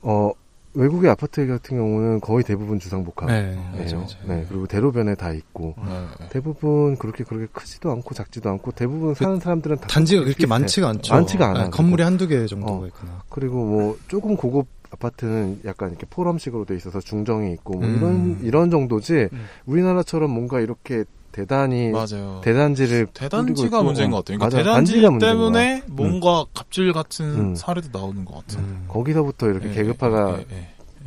어 0.00 0.32
외국의 0.74 1.10
아파트 1.10 1.46
같은 1.46 1.76
경우는 1.76 2.20
거의 2.20 2.44
대부분 2.44 2.78
주상복합. 2.78 3.28
네, 3.28 3.54
네, 3.74 3.84
맞아요. 3.84 3.96
맞아요. 3.96 4.06
네, 4.26 4.46
그리고 4.48 4.66
대로변에 4.66 5.14
다 5.14 5.32
있고 5.32 5.74
네. 5.78 6.26
대부분 6.30 6.96
그렇게 6.96 7.24
그렇게 7.24 7.46
크지도 7.52 7.90
않고 7.90 8.14
작지도 8.14 8.48
않고 8.48 8.72
대부분 8.72 9.14
사는 9.14 9.38
사람들은 9.38 9.76
다 9.78 9.86
단지가 9.88 10.24
그렇게. 10.24 10.46
많지가 10.46 10.88
않죠. 10.88 11.14
많지가 11.14 11.50
않아. 11.50 11.64
네, 11.64 11.70
건물이 11.70 12.02
한두 12.02 12.26
개 12.26 12.46
정도가 12.46 12.72
어. 12.72 12.86
있구나. 12.86 13.22
그리고 13.28 13.64
뭐 13.64 13.98
조금 14.08 14.36
고급 14.36 14.66
아파트는 14.90 15.60
약간 15.64 15.90
이렇게 15.90 16.06
포럼식으로 16.08 16.64
돼 16.64 16.76
있어서 16.76 17.00
중정이 17.00 17.52
있고 17.54 17.78
뭐 17.78 17.86
음. 17.88 17.96
이런 17.96 18.38
이런 18.42 18.70
정도지 18.70 19.28
음. 19.32 19.44
우리나라처럼 19.66 20.30
뭔가 20.30 20.60
이렇게 20.60 21.04
대단히 21.32 21.90
맞아요. 21.90 22.40
대단지를 22.44 23.06
대단지가 23.14 23.78
있고, 23.78 23.82
문제인 23.82 24.08
어, 24.08 24.16
것 24.16 24.24
같아요. 24.24 24.38
그러니까 24.38 24.58
대단지 24.58 25.00
때문에 25.18 25.80
거야. 25.80 25.88
뭔가 25.88 26.44
갑질 26.54 26.92
같은 26.92 27.24
음. 27.26 27.54
사례도 27.54 27.88
나오는 27.98 28.24
것 28.24 28.34
같아요. 28.46 28.64
음. 28.64 28.84
거기서부터 28.88 29.48
이렇게 29.48 29.70
예, 29.70 29.74
계급화가 29.74 30.38
예, 30.38 30.46
예, 30.52 30.56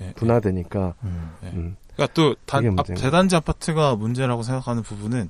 예, 0.01 0.07
예. 0.07 0.13
분화되니까 0.13 0.95
음. 1.03 1.31
예. 1.43 1.47
음. 1.49 1.75
그러니까 1.95 2.13
또 2.13 2.35
앞- 2.71 2.87
문제인 2.87 2.97
대단지 2.97 3.35
아파트가 3.35 3.95
문제라고 3.95 4.43
생각하는 4.43 4.81
부분은 4.83 5.29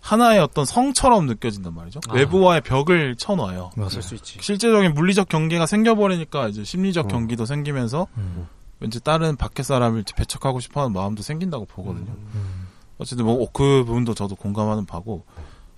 하나의 0.00 0.40
어떤 0.40 0.64
성처럼 0.64 1.26
느껴진단 1.26 1.74
말이죠. 1.74 2.00
아. 2.08 2.14
외부와의 2.14 2.62
벽을 2.62 3.16
쳐놔요. 3.16 3.70
그럴 3.74 3.90
수 3.90 4.14
있지. 4.14 4.38
실제적인 4.40 4.94
물리적 4.94 5.28
경계가 5.28 5.66
생겨버리니까 5.66 6.48
이제 6.48 6.64
심리적 6.64 7.04
어. 7.06 7.08
경기도 7.08 7.44
생기면서 7.46 8.06
음. 8.16 8.46
왠지 8.80 8.98
다른 9.04 9.36
밖에 9.36 9.62
사람을 9.62 10.04
배척하고 10.16 10.58
싶어하는 10.58 10.94
마음도 10.94 11.22
생긴다고 11.22 11.66
보거든요. 11.66 12.10
음. 12.34 12.59
어쨌든 13.00 13.24
뭐 13.26 13.46
그 13.52 13.84
부분도 13.84 14.14
저도 14.14 14.34
공감하는 14.36 14.86
바고. 14.86 15.24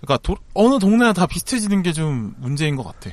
그러니까 0.01 0.19
도- 0.19 0.37
어느 0.55 0.79
동네나 0.79 1.13
다 1.13 1.27
비슷해지는 1.27 1.83
게 1.83 1.93
좀 1.93 2.35
문제인 2.39 2.75
것 2.77 2.83
같아. 2.83 3.11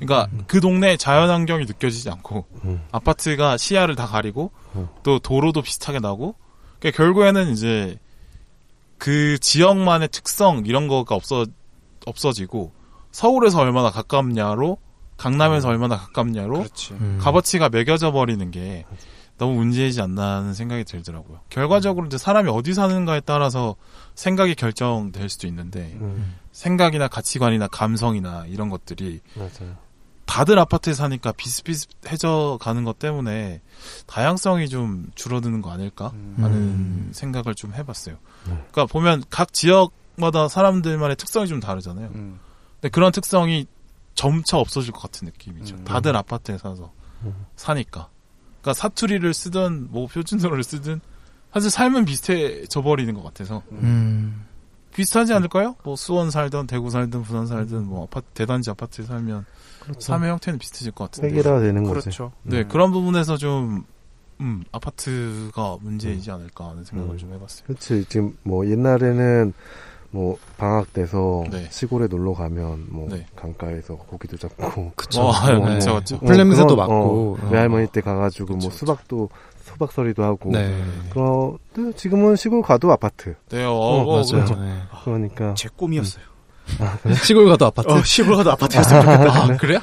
그러니까 0.00 0.28
그 0.46 0.60
동네 0.60 0.96
자연 0.96 1.30
환경이 1.30 1.64
느껴지지 1.66 2.10
않고 2.10 2.46
음. 2.64 2.82
아파트가 2.90 3.56
시야를 3.56 3.94
다 3.94 4.06
가리고 4.06 4.50
음. 4.74 4.88
또 5.02 5.18
도로도 5.20 5.62
비슷하게 5.62 6.00
나고 6.00 6.34
그러니까 6.80 6.96
결국에는 6.96 7.50
이제 7.52 7.96
그 8.98 9.38
지역만의 9.38 10.08
특성 10.08 10.64
이런 10.66 10.88
거가 10.88 11.14
없어 11.14 11.46
없어지고 12.06 12.72
서울에서 13.12 13.60
얼마나 13.60 13.90
가깝냐로 13.90 14.78
강남에서 15.18 15.68
얼마나 15.68 15.96
가깝냐로 15.96 16.58
그렇지. 16.58 16.92
음. 16.94 17.18
값어치가 17.22 17.68
매겨져 17.68 18.10
버리는 18.12 18.50
게 18.50 18.84
너무 19.38 19.54
문제이지 19.54 20.00
않나 20.00 20.36
하는 20.36 20.54
생각이 20.54 20.84
들더라고요. 20.84 21.40
결과적으로 21.50 22.06
이제 22.06 22.18
사람이 22.18 22.48
어디 22.50 22.72
사는가에 22.74 23.20
따라서 23.20 23.76
생각이 24.14 24.54
결정될 24.54 25.28
수도 25.28 25.46
있는데 25.46 25.96
음. 26.00 26.36
생각이나 26.52 27.08
가치관이나 27.08 27.68
감성이나 27.68 28.46
이런 28.46 28.70
것들이 28.70 29.20
맞아요. 29.34 29.76
다들 30.24 30.58
아파트에 30.58 30.92
사니까 30.92 31.32
비슷비슷해져 31.32 32.58
가는 32.60 32.84
것 32.84 32.98
때문에 32.98 33.60
다양성이 34.06 34.68
좀 34.68 35.06
줄어드는 35.14 35.62
거 35.62 35.70
아닐까 35.70 36.12
하는 36.36 36.56
음. 36.56 37.10
생각을 37.12 37.54
좀 37.54 37.74
해봤어요. 37.74 38.16
네. 38.46 38.52
그러니까 38.52 38.86
보면 38.86 39.22
각 39.30 39.52
지역마다 39.52 40.48
사람들만의 40.48 41.16
특성이 41.16 41.46
좀 41.46 41.60
다르잖아요. 41.60 42.08
음. 42.14 42.40
근데 42.74 42.88
그런 42.88 43.12
특성이 43.12 43.66
점차 44.14 44.58
없어질 44.58 44.92
것 44.92 45.00
같은 45.00 45.26
느낌이죠. 45.26 45.76
음. 45.76 45.84
다들 45.84 46.16
아파트에 46.16 46.58
사서 46.58 46.92
음. 47.22 47.46
사니까. 47.54 48.08
그러니까 48.66 48.74
사투리를 48.74 49.32
쓰든 49.32 49.92
뭐 49.92 50.08
표준어를 50.08 50.64
쓰든 50.64 51.00
사실 51.52 51.70
삶은 51.70 52.04
비슷해져 52.04 52.82
버리는 52.82 53.14
것 53.14 53.22
같아서 53.22 53.62
음. 53.70 54.44
비슷하지 54.92 55.32
않을까요? 55.34 55.76
뭐 55.84 55.94
수원 55.94 56.30
살든 56.32 56.66
대구 56.66 56.90
살든 56.90 57.22
부산 57.22 57.46
살든 57.46 57.86
뭐 57.86 58.04
아파트 58.04 58.26
대단지 58.34 58.70
아파트에 58.70 59.04
살면 59.04 59.44
그렇죠. 59.80 60.00
삶의 60.00 60.30
형태는 60.30 60.58
비슷해질 60.58 60.92
것 60.92 61.04
같은데. 61.04 61.28
획일화 61.28 61.60
되는 61.60 61.84
거지. 61.84 62.00
그렇죠. 62.00 62.32
네 62.42 62.62
음. 62.62 62.68
그런 62.68 62.90
부분에서 62.90 63.36
좀 63.36 63.84
음, 64.40 64.64
아파트가 64.72 65.76
문제이지 65.80 66.28
않을까 66.32 66.70
하는 66.70 66.82
생각을 66.82 67.14
음. 67.14 67.18
좀 67.18 67.32
해봤어요. 67.34 67.66
그렇지. 67.68 68.04
지금 68.08 68.36
뭐 68.42 68.66
옛날에는 68.68 69.52
뭐 70.10 70.36
방학 70.56 70.92
돼서 70.92 71.44
네. 71.50 71.66
시골에 71.70 72.06
놀러 72.06 72.32
가면 72.32 72.86
뭐 72.88 73.08
네. 73.10 73.26
강가에서 73.36 73.96
고기도 73.96 74.36
잡고 74.36 74.92
그쵸. 74.96 75.20
어, 75.22 75.32
뭐, 75.32 75.66
그쵸, 75.66 75.90
뭐, 75.90 75.98
그쵸. 76.00 76.16
어, 76.16 76.18
풀 76.20 76.36
냄새도 76.36 76.76
맡고. 76.76 76.92
어, 76.92 77.46
어. 77.46 77.50
외할머니 77.50 77.86
때 77.88 78.00
가가지고 78.00 78.54
그쵸, 78.54 78.58
뭐 78.58 78.68
그쵸. 78.68 78.78
수박도 78.78 79.28
수박서리도 79.64 80.22
하고 80.22 80.50
네. 80.52 80.82
그런데 81.10 81.96
지금은 81.96 82.36
시골 82.36 82.62
가도 82.62 82.92
아파트. 82.92 83.34
네, 83.50 83.64
어, 83.64 83.72
어, 83.72 84.02
어, 84.02 84.06
맞아요. 84.06 84.24
그렇죠. 84.26 84.54
네. 84.56 84.78
그러니까 85.04 85.54
제 85.54 85.68
꿈이었어요. 85.76 86.24
시골 87.22 87.48
가도 87.48 87.66
아파트. 87.66 87.88
어, 87.88 88.02
시골 88.02 88.36
가도 88.36 88.52
아파트였으면 88.52 89.02
좋겠다. 89.02 89.44
아, 89.44 89.56
그래요? 89.56 89.78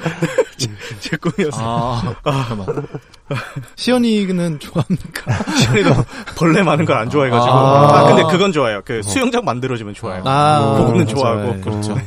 제 0.99 1.17
꿈이었어요. 1.17 1.65
아, 1.65 2.15
그렇구나. 2.23 2.87
시연이는 3.75 4.59
좋아합니까? 4.59 5.31
시골에도 5.57 5.93
벌레 6.37 6.61
많은 6.63 6.85
걸 6.85 6.97
안 6.97 7.09
좋아해가지고. 7.09 7.51
아. 7.53 7.99
아, 7.99 8.03
근데 8.07 8.23
그건 8.31 8.51
좋아요. 8.51 8.81
그 8.85 9.01
수영장 9.03 9.43
만들어주면 9.45 9.93
좋아요. 9.93 10.21
아, 10.25 10.75
그거는. 10.77 11.07
좋아하고. 11.07 11.53
네. 11.55 11.61
그렇죠. 11.61 11.97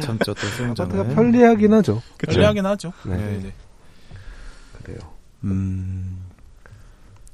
참죠, 0.00 0.34
또 0.34 0.46
수영장을. 0.48 0.90
아파트가 1.00 1.14
편리하긴 1.14 1.72
하죠. 1.74 2.02
편리하긴 2.18 2.66
하죠. 2.66 2.92
네. 3.04 3.16
네. 3.16 3.38
네. 3.42 3.52
그래요. 4.82 4.98
음. 5.44 6.26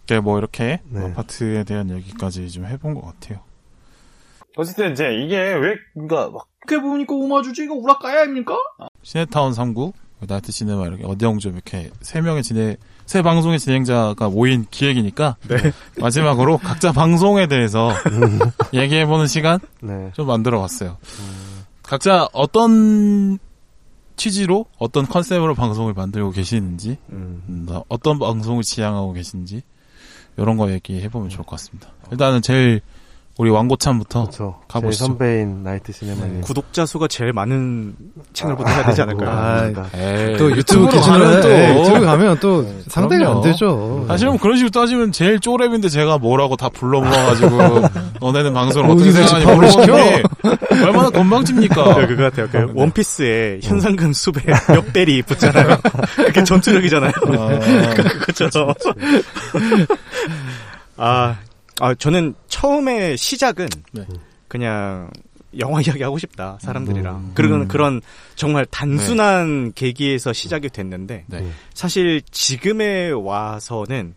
네, 0.06 0.20
뭐 0.20 0.38
이렇게 0.38 0.80
네. 0.88 1.04
아파트에 1.04 1.64
대한 1.64 1.90
얘기까지 1.90 2.50
좀 2.50 2.66
해본 2.66 2.94
것 2.94 3.02
같아요. 3.04 3.40
어쨌든 4.56 4.92
이제 4.92 5.04
이게 5.22 5.36
왜 5.36 5.74
그러니까 5.94 6.30
막 6.30 6.46
이렇게 6.68 6.80
보니까 6.82 7.14
오마주지 7.14 7.62
이거 7.62 7.74
우라카야 7.74 8.22
아닙니까? 8.22 8.54
시네타운 9.02 9.52
3구, 9.52 9.92
나이트 10.20 10.52
시네마 10.52 10.86
이렇게 10.86 11.04
어디영 11.04 11.38
좀 11.38 11.54
이렇게 11.54 11.90
세 12.02 12.20
명의 12.20 12.42
진행 12.42 12.76
세 13.06 13.22
방송의 13.22 13.58
진행자가 13.58 14.28
모인 14.28 14.66
기획이니까 14.70 15.36
마지막으로 15.98 16.58
각자 16.58 16.92
방송에 16.92 17.46
대해서 17.46 17.90
얘기해보는 18.74 19.26
시간 19.26 19.58
네. 19.80 20.12
좀 20.14 20.26
만들어봤어요. 20.26 20.98
각자 21.82 22.28
어떤 22.34 23.38
취지로 24.16 24.66
어떤 24.78 25.06
컨셉으로 25.06 25.54
방송을 25.54 25.94
만들고 25.94 26.32
계시는지 26.32 26.98
음. 27.10 27.42
음, 27.48 27.66
어떤 27.88 28.18
방송을 28.18 28.62
지향하고 28.62 29.14
계신지 29.14 29.62
이런 30.36 30.58
거 30.58 30.70
얘기해보면 30.70 31.30
좋을 31.30 31.46
것 31.46 31.52
같습니다. 31.52 31.88
일단은 32.10 32.42
제일 32.42 32.82
우리 33.38 33.50
왕고참부터 33.50 34.22
그렇죠. 34.22 34.56
제 34.62 34.66
가보시죠. 34.66 35.04
선배인 35.06 35.62
나이트 35.62 35.92
시네마님. 35.92 36.40
구독자 36.40 36.84
수가 36.84 37.06
제일 37.06 37.32
많은 37.32 37.94
채널부터 38.32 38.68
해야 38.68 38.84
되지 38.86 39.02
않을까요? 39.02 39.30
아, 39.30 39.56
그러니까. 39.60 39.86
에이, 39.94 40.36
또 40.36 40.50
유튜브 40.50 40.88
기준으로 40.88 41.22
가면 41.24 41.40
또 41.40 41.48
네, 41.48 41.78
유튜브 41.80 42.00
가면 42.04 42.38
또 42.40 42.66
상대가 42.88 43.26
그럼요. 43.26 43.36
안 43.36 43.42
되죠. 43.44 44.04
사실은 44.08 44.32
뭐 44.32 44.40
그런 44.40 44.56
식으로 44.56 44.70
따지면 44.70 45.12
제일 45.12 45.38
쪼렙인데 45.38 45.88
제가 45.88 46.18
뭐라고 46.18 46.56
다 46.56 46.68
불러 46.68 47.00
모아가지고 47.00 47.82
너네는 48.20 48.52
방송을 48.52 48.90
어떻게 48.90 49.12
생각하니 49.12 49.44
물어보는 49.44 49.86
게 49.86 50.22
얼마나 50.84 51.08
건방집니까? 51.10 51.94
네, 51.94 52.06
그거 52.08 52.22
같아요. 52.24 52.48
그 52.50 52.72
원피스에 52.74 53.60
현상금 53.62 54.14
수배 54.14 54.52
몇 54.66 54.92
벨이 54.92 55.22
붙잖아요. 55.22 55.78
그게 56.26 56.42
전투력이잖아요. 56.42 57.12
아, 57.38 57.94
그렇죠. 58.34 58.74
아, 60.96 61.36
아, 61.80 61.94
저는 61.94 62.34
처음에 62.48 63.16
시작은 63.16 63.68
네. 63.92 64.06
그냥 64.48 65.10
영화 65.58 65.80
이야기 65.82 66.02
하고 66.02 66.18
싶다 66.18 66.58
사람들이랑 66.60 67.16
음. 67.16 67.30
그런 67.34 67.60
음. 67.62 67.68
그런 67.68 68.00
정말 68.34 68.66
단순한 68.66 69.72
계기에서 69.74 70.32
시작이 70.32 70.68
됐는데 70.68 71.24
네. 71.26 71.50
사실 71.74 72.20
지금에 72.30 73.10
와서는 73.10 74.14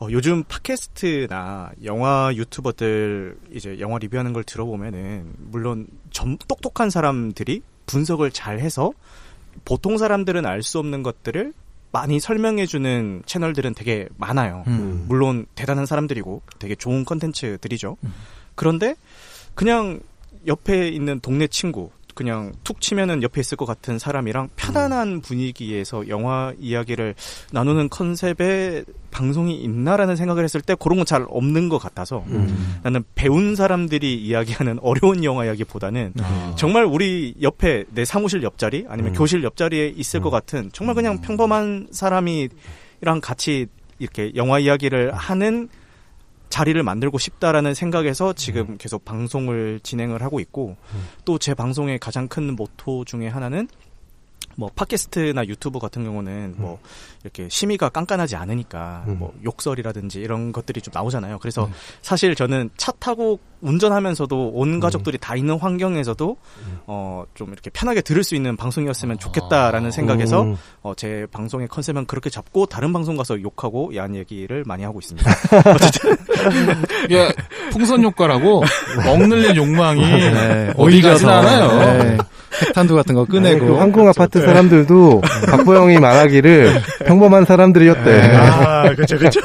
어, 0.00 0.08
요즘 0.10 0.42
팟캐스트나 0.44 1.72
영화 1.84 2.32
유튜버들 2.34 3.36
이제 3.52 3.78
영화 3.80 3.98
리뷰하는 3.98 4.32
걸 4.32 4.44
들어보면은 4.44 5.34
물론 5.36 5.86
점, 6.10 6.38
똑똑한 6.48 6.88
사람들이 6.88 7.62
분석을 7.84 8.30
잘 8.30 8.60
해서 8.60 8.92
보통 9.64 9.98
사람들은 9.98 10.46
알 10.46 10.62
수 10.62 10.78
없는 10.78 11.02
것들을 11.02 11.52
많이 11.92 12.20
설명해주는 12.20 13.22
채널들은 13.26 13.74
되게 13.74 14.08
많아요. 14.16 14.64
음. 14.68 15.04
물론 15.08 15.46
대단한 15.54 15.86
사람들이고 15.86 16.42
되게 16.58 16.74
좋은 16.74 17.04
컨텐츠들이죠. 17.04 17.96
음. 18.04 18.14
그런데 18.54 18.94
그냥 19.54 20.00
옆에 20.46 20.88
있는 20.88 21.20
동네 21.20 21.46
친구 21.46 21.90
그냥 22.20 22.52
툭 22.64 22.82
치면은 22.82 23.22
옆에 23.22 23.40
있을 23.40 23.56
것 23.56 23.64
같은 23.64 23.98
사람이랑 23.98 24.50
편안한 24.54 25.22
분위기에서 25.22 26.06
영화 26.08 26.52
이야기를 26.60 27.14
나누는 27.50 27.88
컨셉의 27.88 28.84
방송이 29.10 29.56
있나라는 29.56 30.16
생각을 30.16 30.44
했을 30.44 30.60
때 30.60 30.76
그런 30.78 30.98
건 30.98 31.06
잘 31.06 31.24
없는 31.30 31.70
것 31.70 31.78
같아서 31.78 32.22
음. 32.28 32.78
나는 32.82 33.02
배운 33.14 33.56
사람들이 33.56 34.14
이야기하는 34.22 34.78
어려운 34.84 35.24
영화 35.24 35.46
이야기보다는 35.46 36.12
아, 36.20 36.54
정말 36.58 36.84
우리 36.84 37.34
옆에 37.40 37.84
내 37.88 38.04
사무실 38.04 38.42
옆자리 38.42 38.84
아니면 38.86 39.12
음. 39.12 39.16
교실 39.16 39.42
옆자리에 39.42 39.88
있을 39.96 40.20
음. 40.20 40.24
것 40.24 40.30
같은 40.30 40.68
정말 40.74 40.94
그냥 40.94 41.22
평범한 41.22 41.88
사람이랑 41.90 43.22
같이 43.22 43.66
이렇게 43.98 44.32
영화 44.36 44.58
이야기를 44.58 45.14
하는 45.14 45.70
자리를 46.50 46.82
만들고 46.82 47.16
싶다라는 47.16 47.74
생각에서 47.74 48.34
지금 48.34 48.76
계속 48.76 49.04
방송을 49.04 49.80
진행을 49.82 50.22
하고 50.22 50.40
있고 50.40 50.76
음. 50.94 51.08
또제 51.24 51.54
방송의 51.54 51.98
가장 51.98 52.28
큰 52.28 52.54
모토 52.54 53.04
중에 53.06 53.28
하나는 53.28 53.68
뭐 54.56 54.70
팟캐스트나 54.74 55.46
유튜브 55.46 55.78
같은 55.78 56.04
경우는 56.04 56.54
뭐 56.56 56.78
이렇게 57.22 57.48
심의가 57.48 57.88
깐깐하지 57.88 58.36
않으니까 58.36 59.04
음. 59.08 59.18
뭐 59.18 59.34
욕설이라든지 59.44 60.20
이런 60.20 60.52
것들이 60.52 60.80
좀 60.80 60.92
나오잖아요. 60.92 61.38
그래서 61.38 61.66
음. 61.66 61.72
사실 62.02 62.34
저는 62.34 62.70
차 62.76 62.92
타고 62.92 63.38
운전하면서도 63.60 64.52
온 64.54 64.80
가족들이 64.80 65.18
다 65.18 65.36
있는 65.36 65.58
환경에서도 65.58 66.36
음. 66.66 66.78
어좀 66.86 67.52
이렇게 67.52 67.70
편하게 67.70 68.00
들을 68.00 68.24
수 68.24 68.34
있는 68.34 68.56
방송이었으면 68.56 69.18
좋겠다라는 69.18 69.90
생각에서 69.90 70.42
음. 70.42 70.56
어, 70.82 70.94
제 70.94 71.26
방송의 71.30 71.68
컨셉은 71.68 72.06
그렇게 72.06 72.30
잡고 72.30 72.66
다른 72.66 72.92
방송 72.92 73.16
가서 73.16 73.40
욕하고 73.42 73.94
야한 73.94 74.14
얘기를 74.14 74.64
많이 74.66 74.82
하고 74.82 74.98
있습니다. 74.98 75.30
이게 77.04 77.28
풍선 77.70 78.02
효과라고 78.04 78.62
억눌린 79.06 79.56
욕망이 79.56 80.02
네, 80.02 80.72
어디 80.76 81.00
더, 81.02 81.28
않아요. 81.30 82.02
네, 82.02 82.18
핵탄두 82.66 82.94
같은 82.94 83.14
거 83.14 83.24
꺼내고. 83.24 83.66
그 83.66 83.74
항공 83.76 84.08
아파트 84.08 84.40
사람들도 84.40 85.22
박보영이 85.50 85.98
말하기를 85.98 86.82
평범한 87.06 87.44
사람들이었대. 87.44 88.04
네. 88.04 88.36
아, 88.36 88.94
그렇죠, 88.94 89.18
그렇죠. 89.18 89.40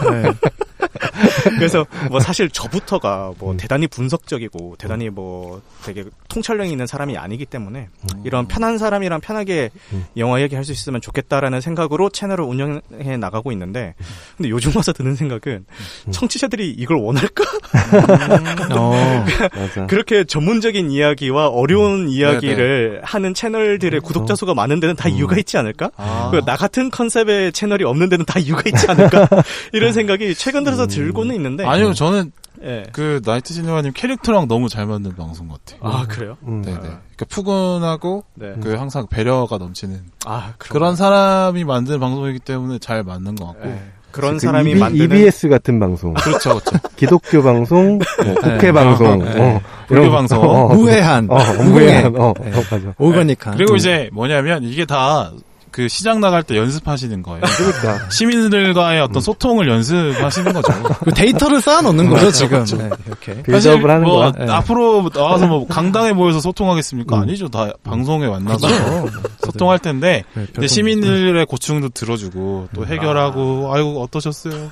네. 1.65 1.71
그래서 1.71 1.85
뭐 2.09 2.19
사실 2.19 2.49
저부터가 2.49 3.33
뭐 3.39 3.51
음. 3.51 3.57
대단히 3.57 3.87
분석적이고 3.87 4.75
대단히 4.77 5.09
뭐 5.09 5.61
되게 5.83 6.03
통찰력 6.29 6.67
있는 6.67 6.87
사람이 6.87 7.17
아니기 7.17 7.45
때문에 7.45 7.89
음. 7.89 8.21
이런 8.23 8.47
편한 8.47 8.77
사람이랑 8.77 9.21
편하게 9.21 9.69
음. 9.93 10.05
영화 10.17 10.41
얘기할 10.41 10.63
수 10.63 10.71
있으면 10.71 11.01
좋겠다라는 11.01 11.61
생각으로 11.61 12.09
채널을 12.09 12.43
운영해 12.45 13.17
나가고 13.17 13.51
있는데 13.51 13.95
근데 14.37 14.49
요즘 14.49 14.71
와서 14.75 14.93
드는 14.93 15.15
생각은 15.15 15.65
음. 16.07 16.11
청취자들이 16.11 16.71
이걸 16.71 16.97
원할까? 16.97 17.43
어, 18.75 19.25
맞아. 19.55 19.87
그렇게 19.87 20.23
전문적인 20.23 20.91
이야기와 20.91 21.47
어려운 21.47 22.09
이야기를 22.09 23.01
하는 23.03 23.33
채널들의 23.33 23.99
구독자 24.01 24.35
수가 24.35 24.53
많은 24.53 24.79
데는 24.79 24.95
다 24.95 25.09
이유가 25.09 25.37
있지 25.37 25.57
않을까? 25.57 25.91
아. 25.97 26.29
그나 26.31 26.55
같은 26.55 26.89
컨셉의 26.89 27.51
채널이 27.53 27.83
없는 27.83 28.09
데는 28.09 28.25
다 28.25 28.39
이유가 28.39 28.63
있지 28.65 28.89
않을까? 28.89 29.27
이런 29.73 29.93
생각이 29.93 30.35
최근 30.35 30.63
들어서 30.63 30.87
들고는 30.87 31.35
있는 31.35 31.54
데. 31.57 31.65
아니요, 31.65 31.93
저는 31.93 32.31
예. 32.63 32.83
그 32.91 33.21
나이트 33.25 33.53
시네마님 33.53 33.91
캐릭터랑 33.93 34.47
너무 34.47 34.69
잘 34.69 34.85
맞는 34.85 35.15
방송 35.15 35.47
같아요. 35.47 35.79
아, 35.81 36.05
그래요? 36.07 36.37
음. 36.47 36.61
네네. 36.61 36.79
그러니까 36.79 37.25
푸근하고 37.29 38.23
네. 38.35 38.55
그 38.61 38.75
항상 38.75 39.07
배려가 39.07 39.57
넘치는 39.57 40.01
아, 40.25 40.53
그런 40.57 40.95
사람이 40.95 41.63
만든 41.63 41.99
방송이기 41.99 42.39
때문에 42.39 42.79
잘 42.79 43.03
맞는 43.03 43.35
것 43.35 43.47
같고. 43.47 43.69
예. 43.69 43.79
그런 44.15 44.35
그 44.35 44.39
사람이 44.39 44.71
EB, 44.71 44.79
만드는 44.79 45.05
EBS 45.05 45.49
같은 45.49 45.77
방송, 45.77 46.13
그렇죠, 46.13 46.57
그렇죠. 46.57 46.77
기독교 46.95 47.43
방송, 47.43 47.97
뭐 47.97 48.35
국회 48.35 48.71
방송, 48.71 49.19
네. 49.19 49.41
어, 49.41 49.61
불교. 49.87 50.09
방송. 50.09 50.39
어, 50.41 50.73
무해한, 50.73 51.27
어, 51.29 51.37
무해한, 51.61 52.15
어, 52.15 52.29
어, 52.29 52.33
맞아. 52.71 52.93
오가닉한. 52.97 53.57
그리고 53.57 53.75
이제 53.75 54.09
뭐냐면 54.13 54.63
이게 54.63 54.85
다 54.85 55.33
그 55.75 55.89
시장 55.89 56.21
나갈 56.21 56.41
때 56.41 56.55
연습하시는 56.55 57.21
거예요. 57.21 57.41
그러니까. 57.41 58.09
시민들과의 58.09 59.01
어떤 59.01 59.21
소통을 59.21 59.67
연습하시는 59.67 60.53
거죠. 60.53 60.71
그 61.03 61.11
데이터를 61.11 61.59
쌓아 61.59 61.81
놓는 61.81 62.09
거죠, 62.09 62.31
지금. 62.31 62.63
네, 62.63 62.89
이렇게. 63.05 63.43
빌드업을 63.43 63.89
하는 63.89 64.03
뭐 64.03 64.19
거야. 64.19 64.31
네. 64.31 64.49
앞으로 64.53 65.09
나와서 65.13 65.47
뭐 65.47 65.67
강당에 65.67 66.13
모여서 66.13 66.39
소통하겠습니까? 66.39 67.17
음. 67.17 67.21
아니죠. 67.23 67.49
다 67.49 67.73
방송에 67.83 68.25
만나서 68.25 68.67
그렇죠. 68.67 69.21
소통할 69.43 69.79
텐데 69.79 70.23
네, 70.57 70.65
시민들의 70.65 71.45
고충도 71.45 71.89
들어주고 71.89 72.69
또 72.73 72.85
해결하고 72.85 73.73
아이고 73.73 74.01
어떠셨어요? 74.01 74.71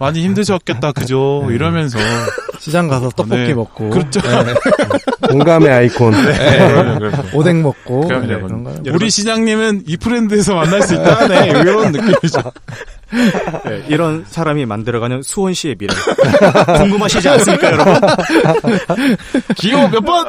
많이 0.00 0.24
힘드셨겠다 0.24 0.90
그죠? 0.90 1.46
이러면서 1.48 1.96
시장 2.60 2.88
가서 2.88 3.08
떡볶이 3.08 3.42
네. 3.42 3.54
먹고. 3.54 3.88
그렇죠. 3.88 4.20
네, 4.20 4.54
공감의 5.28 5.70
아이콘. 5.70 6.12
그럼요, 6.12 6.98
그럼요. 6.98 7.16
오뎅 7.32 7.62
먹고. 7.62 8.06
네. 8.06 8.38
그런 8.38 8.64
거. 8.64 8.74
우리 8.92 9.08
시장님은 9.08 9.84
이 9.86 9.96
프렌드에서 9.96 10.54
만날 10.54 10.82
수 10.82 10.94
있다네 10.94 11.48
이런 11.48 11.90
느낌이죠. 11.90 12.52
예, 13.66 13.82
이런 13.88 14.26
사람이 14.28 14.66
만들어가는 14.66 15.22
수원시의 15.22 15.76
미래. 15.76 15.94
궁금하시지 16.76 17.26
않습니까, 17.30 17.72
여러분? 17.72 17.94
기호 19.56 19.88
몇 19.88 20.00
번? 20.04 20.26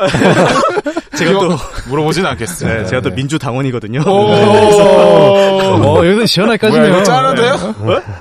제가 1.18 1.32
또, 1.34 1.58
물어보진 1.90 2.26
않겠어요. 2.26 2.74
네, 2.84 2.86
제가 2.86 3.02
또 3.02 3.10
민주당원이거든요. 3.10 4.04
오. 4.08 4.32
어, 4.32 6.02
여기서 6.06 6.26
시원하게 6.28 6.58
까지네요. 6.60 6.94
이거 6.94 7.04
잘라도 7.04 7.42
돼요? 7.42 7.76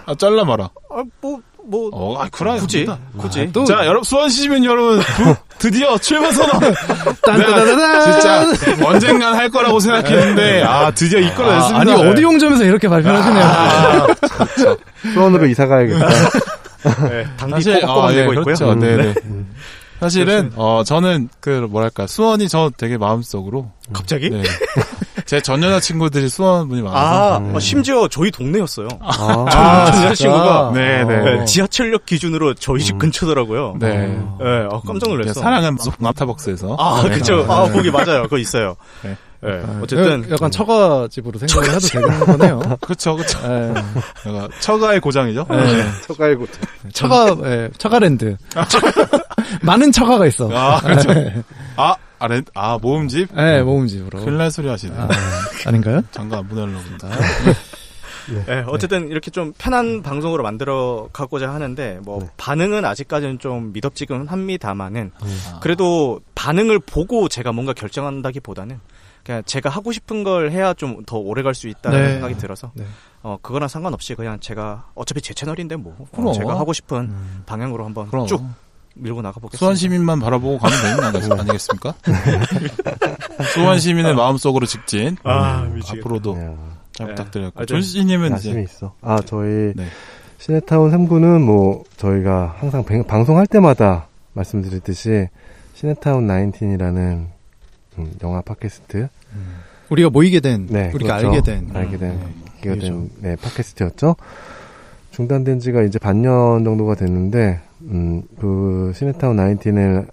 아 0.06 0.14
잘라 0.16 0.44
마라. 0.44 0.68
아, 0.90 1.04
뭐, 1.20 1.38
뭐, 1.70 1.88
어, 1.92 2.16
아, 2.20 2.28
그래. 2.30 2.58
굳이. 2.58 2.86
굳이. 3.16 3.48
또- 3.52 3.64
자, 3.64 3.84
여러분, 3.86 4.02
수원시민 4.02 4.64
여러분, 4.64 4.98
부- 5.16 5.36
드디어 5.58 5.96
출마 5.98 6.30
선언! 6.32 6.58
딴따다다단! 7.22 8.12
진짜, 8.56 8.84
언젠간 8.84 9.34
할 9.34 9.48
거라고 9.50 9.78
생각했는데, 9.78 10.62
아, 10.64 10.90
드디어 10.90 11.20
이끌어냈습니다. 11.20 11.78
아니, 11.80 11.92
어디 11.92 12.22
용점에서 12.22 12.64
이렇게 12.64 12.88
발표하시네요. 12.88 13.44
아, 13.44 14.06
수원으로 15.14 15.46
이사 15.46 15.66
가야겠다. 15.66 16.08
네, 17.08 17.26
당비 17.36 17.62
꼬박꼬박 17.64 18.04
아, 18.04 18.12
예, 18.12 18.16
내고 18.20 18.32
있고요. 18.32 18.44
그렇죠. 18.44 18.72
음, 18.72 18.80
네네. 18.80 19.14
사실은, 20.00 20.50
어, 20.56 20.82
저는, 20.84 21.28
그, 21.40 21.66
뭐랄까, 21.70 22.06
수원이 22.06 22.48
저 22.48 22.70
되게 22.76 22.96
마음속으로, 22.96 23.70
갑자기? 23.92 24.30
네. 24.30 24.42
제 25.30 25.40
전 25.40 25.62
여자친구들이 25.62 26.28
수원 26.28 26.68
분이 26.68 26.82
많아서, 26.82 27.34
아, 27.34 27.38
음. 27.38 27.54
어, 27.54 27.60
심지어 27.60 28.08
저희 28.08 28.32
동네였어요. 28.32 28.88
아, 29.00 29.44
아, 29.48 29.90
전 29.92 30.02
여자친구가 30.06 30.72
네, 30.74 31.04
네. 31.04 31.22
네, 31.36 31.44
지하철역 31.44 32.04
기준으로 32.04 32.54
저희 32.54 32.80
집 32.80 32.98
근처더라고요. 32.98 33.76
네, 33.78 34.08
네. 34.08 34.66
아, 34.68 34.80
깜짝 34.84 35.08
놀랐어. 35.08 35.40
사랑은 35.40 35.76
마타벅스에서. 36.00 36.74
아, 36.80 37.02
네. 37.04 37.10
그쵸. 37.10 37.46
아, 37.48 37.70
거기 37.70 37.92
맞아요. 37.92 38.24
그거 38.24 38.38
있어요. 38.38 38.74
네. 39.02 39.16
네. 39.42 39.50
아, 39.64 39.80
어쨌든. 39.84 40.28
약간 40.32 40.50
처가집으로 40.50 41.38
생각을 41.38 41.76
해도 41.76 41.86
되는 41.86 42.20
거네요. 42.26 42.60
그쵸, 42.82 43.14
그쵸. 43.14 43.38
예. 43.44 43.72
내가 44.28 44.48
처가의 44.58 44.98
고장이죠? 45.00 45.46
예. 45.48 45.84
처가이고. 46.08 46.46
처가, 46.92 47.36
예, 47.44 47.70
처가랜드. 47.78 48.36
많은 49.62 49.92
처가가 49.92 50.26
있어. 50.26 50.50
아, 50.52 50.80
그렇죠. 50.80 51.08
아, 51.76 51.94
아, 52.20 52.26
렌, 52.28 52.44
아, 52.54 52.78
모음집? 52.80 53.30
예, 53.36 53.62
모음집으로. 53.62 54.20
큰일 54.20 54.36
날 54.38 54.50
소리 54.50 54.68
하시네. 54.68 54.94
아, 54.96 55.08
아닌가요? 55.66 56.02
장가 56.12 56.38
안 56.38 56.48
보내려고 56.48 56.80
본다. 56.84 57.08
네, 58.46 58.62
어쨌든 58.68 59.08
이렇게 59.08 59.30
좀 59.30 59.52
편한 59.58 60.02
방송으로 60.02 60.42
만들어 60.44 61.08
가고자 61.12 61.52
하는데 61.52 61.98
뭐 62.04 62.20
네. 62.20 62.28
반응은 62.36 62.84
아직까지는 62.84 63.38
좀 63.40 63.72
미덥지근 63.72 64.28
합니다만은 64.28 65.10
아. 65.20 65.58
그래도 65.60 66.20
반응을 66.36 66.78
보고 66.78 67.28
제가 67.28 67.50
뭔가 67.52 67.72
결정한다기보다는 67.72 68.78
그냥 69.24 69.42
제가 69.44 69.68
하고 69.68 69.90
싶은 69.92 70.22
걸 70.22 70.50
해야 70.52 70.74
좀 70.74 71.02
더 71.06 71.16
오래 71.18 71.42
갈 71.42 71.54
수 71.54 71.66
있다는 71.66 71.98
네. 72.04 72.12
생각이 72.12 72.36
들어서 72.36 72.70
네. 72.74 72.84
어 73.22 73.36
그거랑 73.42 73.68
상관없이 73.68 74.14
그냥 74.14 74.38
제가 74.38 74.90
어차피 74.94 75.20
제 75.22 75.34
채널인데 75.34 75.76
뭐 75.76 75.96
어. 76.12 76.32
제가 76.32 76.56
하고 76.58 76.72
싶은 76.72 76.98
음. 76.98 77.42
방향으로 77.46 77.84
한번 77.84 78.08
그럼. 78.10 78.26
쭉 78.28 78.42
밀고 78.94 79.22
나가 79.22 79.34
보겠습니다. 79.40 79.58
수원 79.58 79.76
시민만 79.76 80.20
바라보고 80.20 80.58
가면 80.58 81.12
되는 81.12 81.28
거 81.28 81.34
아니겠습니까? 81.42 81.94
수원 83.54 83.78
시민의 83.78 84.14
마음속으로 84.14 84.66
직진. 84.66 85.16
아, 85.24 85.62
음, 85.62 85.74
미치겠다. 85.76 86.00
앞으로도 86.00 86.34
네. 86.36 86.56
잘 86.92 87.06
네. 87.08 87.14
부탁드렸고. 87.14 87.60
아, 87.62 87.64
존 87.66 87.82
씨님은 87.82 88.32
야심이 88.32 88.62
이제 88.62 88.72
있어. 88.72 88.94
아, 89.00 89.18
저희 89.24 89.72
네. 89.74 89.86
시네타운 90.38 90.90
19는 90.90 91.40
뭐 91.42 91.84
저희가 91.96 92.56
항상 92.58 92.84
뱅- 92.84 93.04
방송할 93.04 93.46
때마다 93.46 94.06
말씀드렸듯이 94.32 95.28
시네타운 95.74 96.26
19이라는 96.26 97.26
음, 97.98 98.12
영화 98.22 98.40
팟캐스트 98.42 99.08
우리가 99.90 100.08
모이게 100.10 100.40
된, 100.40 100.66
네, 100.68 100.90
우리가 100.94 101.16
그렇죠. 101.18 101.28
알게 101.36 101.42
된. 101.42 101.70
알게 101.74 101.98
된 101.98 102.18
네, 102.18 102.26
기가 102.62 102.74
기회죠. 102.74 102.86
된 102.92 103.10
네, 103.20 103.36
팟캐스트였죠. 103.36 104.16
중단된 105.10 105.58
지가 105.58 105.82
이제 105.82 105.98
반년 105.98 106.62
정도가 106.64 106.94
됐는데 106.94 107.60
음, 107.82 108.22
그 108.38 108.92
시네타운 108.94 109.36
19을 109.36 110.08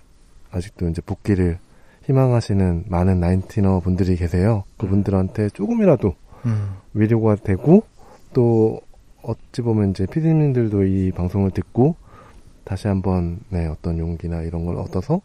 아직도 0.51 0.87
이제 0.89 1.01
복귀를 1.01 1.59
희망하시는 2.05 2.85
많은 2.87 3.19
나인티너 3.19 3.81
분들이 3.81 4.15
계세요. 4.15 4.63
그분들한테 4.77 5.49
조금이라도 5.49 6.15
음. 6.45 6.69
위로가 6.93 7.35
되고 7.35 7.83
또 8.33 8.79
어찌 9.21 9.61
보면 9.61 9.91
이제 9.91 10.05
피디님들도 10.05 10.83
이 10.85 11.11
방송을 11.11 11.51
듣고 11.51 11.95
다시 12.63 12.87
한번 12.87 13.39
네, 13.49 13.65
어떤 13.67 13.99
용기나 13.99 14.41
이런 14.43 14.65
걸 14.65 14.77
얻어서 14.77 15.21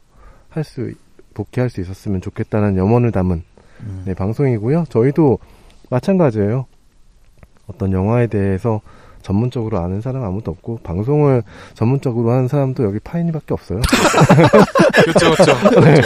할 0.49 0.65
수 0.65 0.93
복귀할 1.35 1.71
수 1.71 1.81
있었으면 1.81 2.21
좋겠다는 2.21 2.77
염원을 2.77 3.11
담은 3.11 3.43
음. 3.81 4.03
네, 4.05 4.15
방송이고요. 4.15 4.85
저희도 4.91 5.39
마찬가지예요. 5.89 6.67
어떤 7.69 7.93
영화에 7.93 8.27
대해서 8.27 8.81
전문적으로 9.23 9.79
아는 9.79 10.01
사람 10.01 10.25
아무도 10.25 10.51
없고 10.51 10.81
방송을 10.83 11.43
전문적으로 11.75 12.31
하는 12.33 12.49
사람도 12.49 12.85
여기 12.85 12.99
파인이밖에 13.01 13.55
없어요. 13.55 13.81
그렇죠, 15.05 15.31
그렇죠. 15.35 15.81
네. 15.81 16.01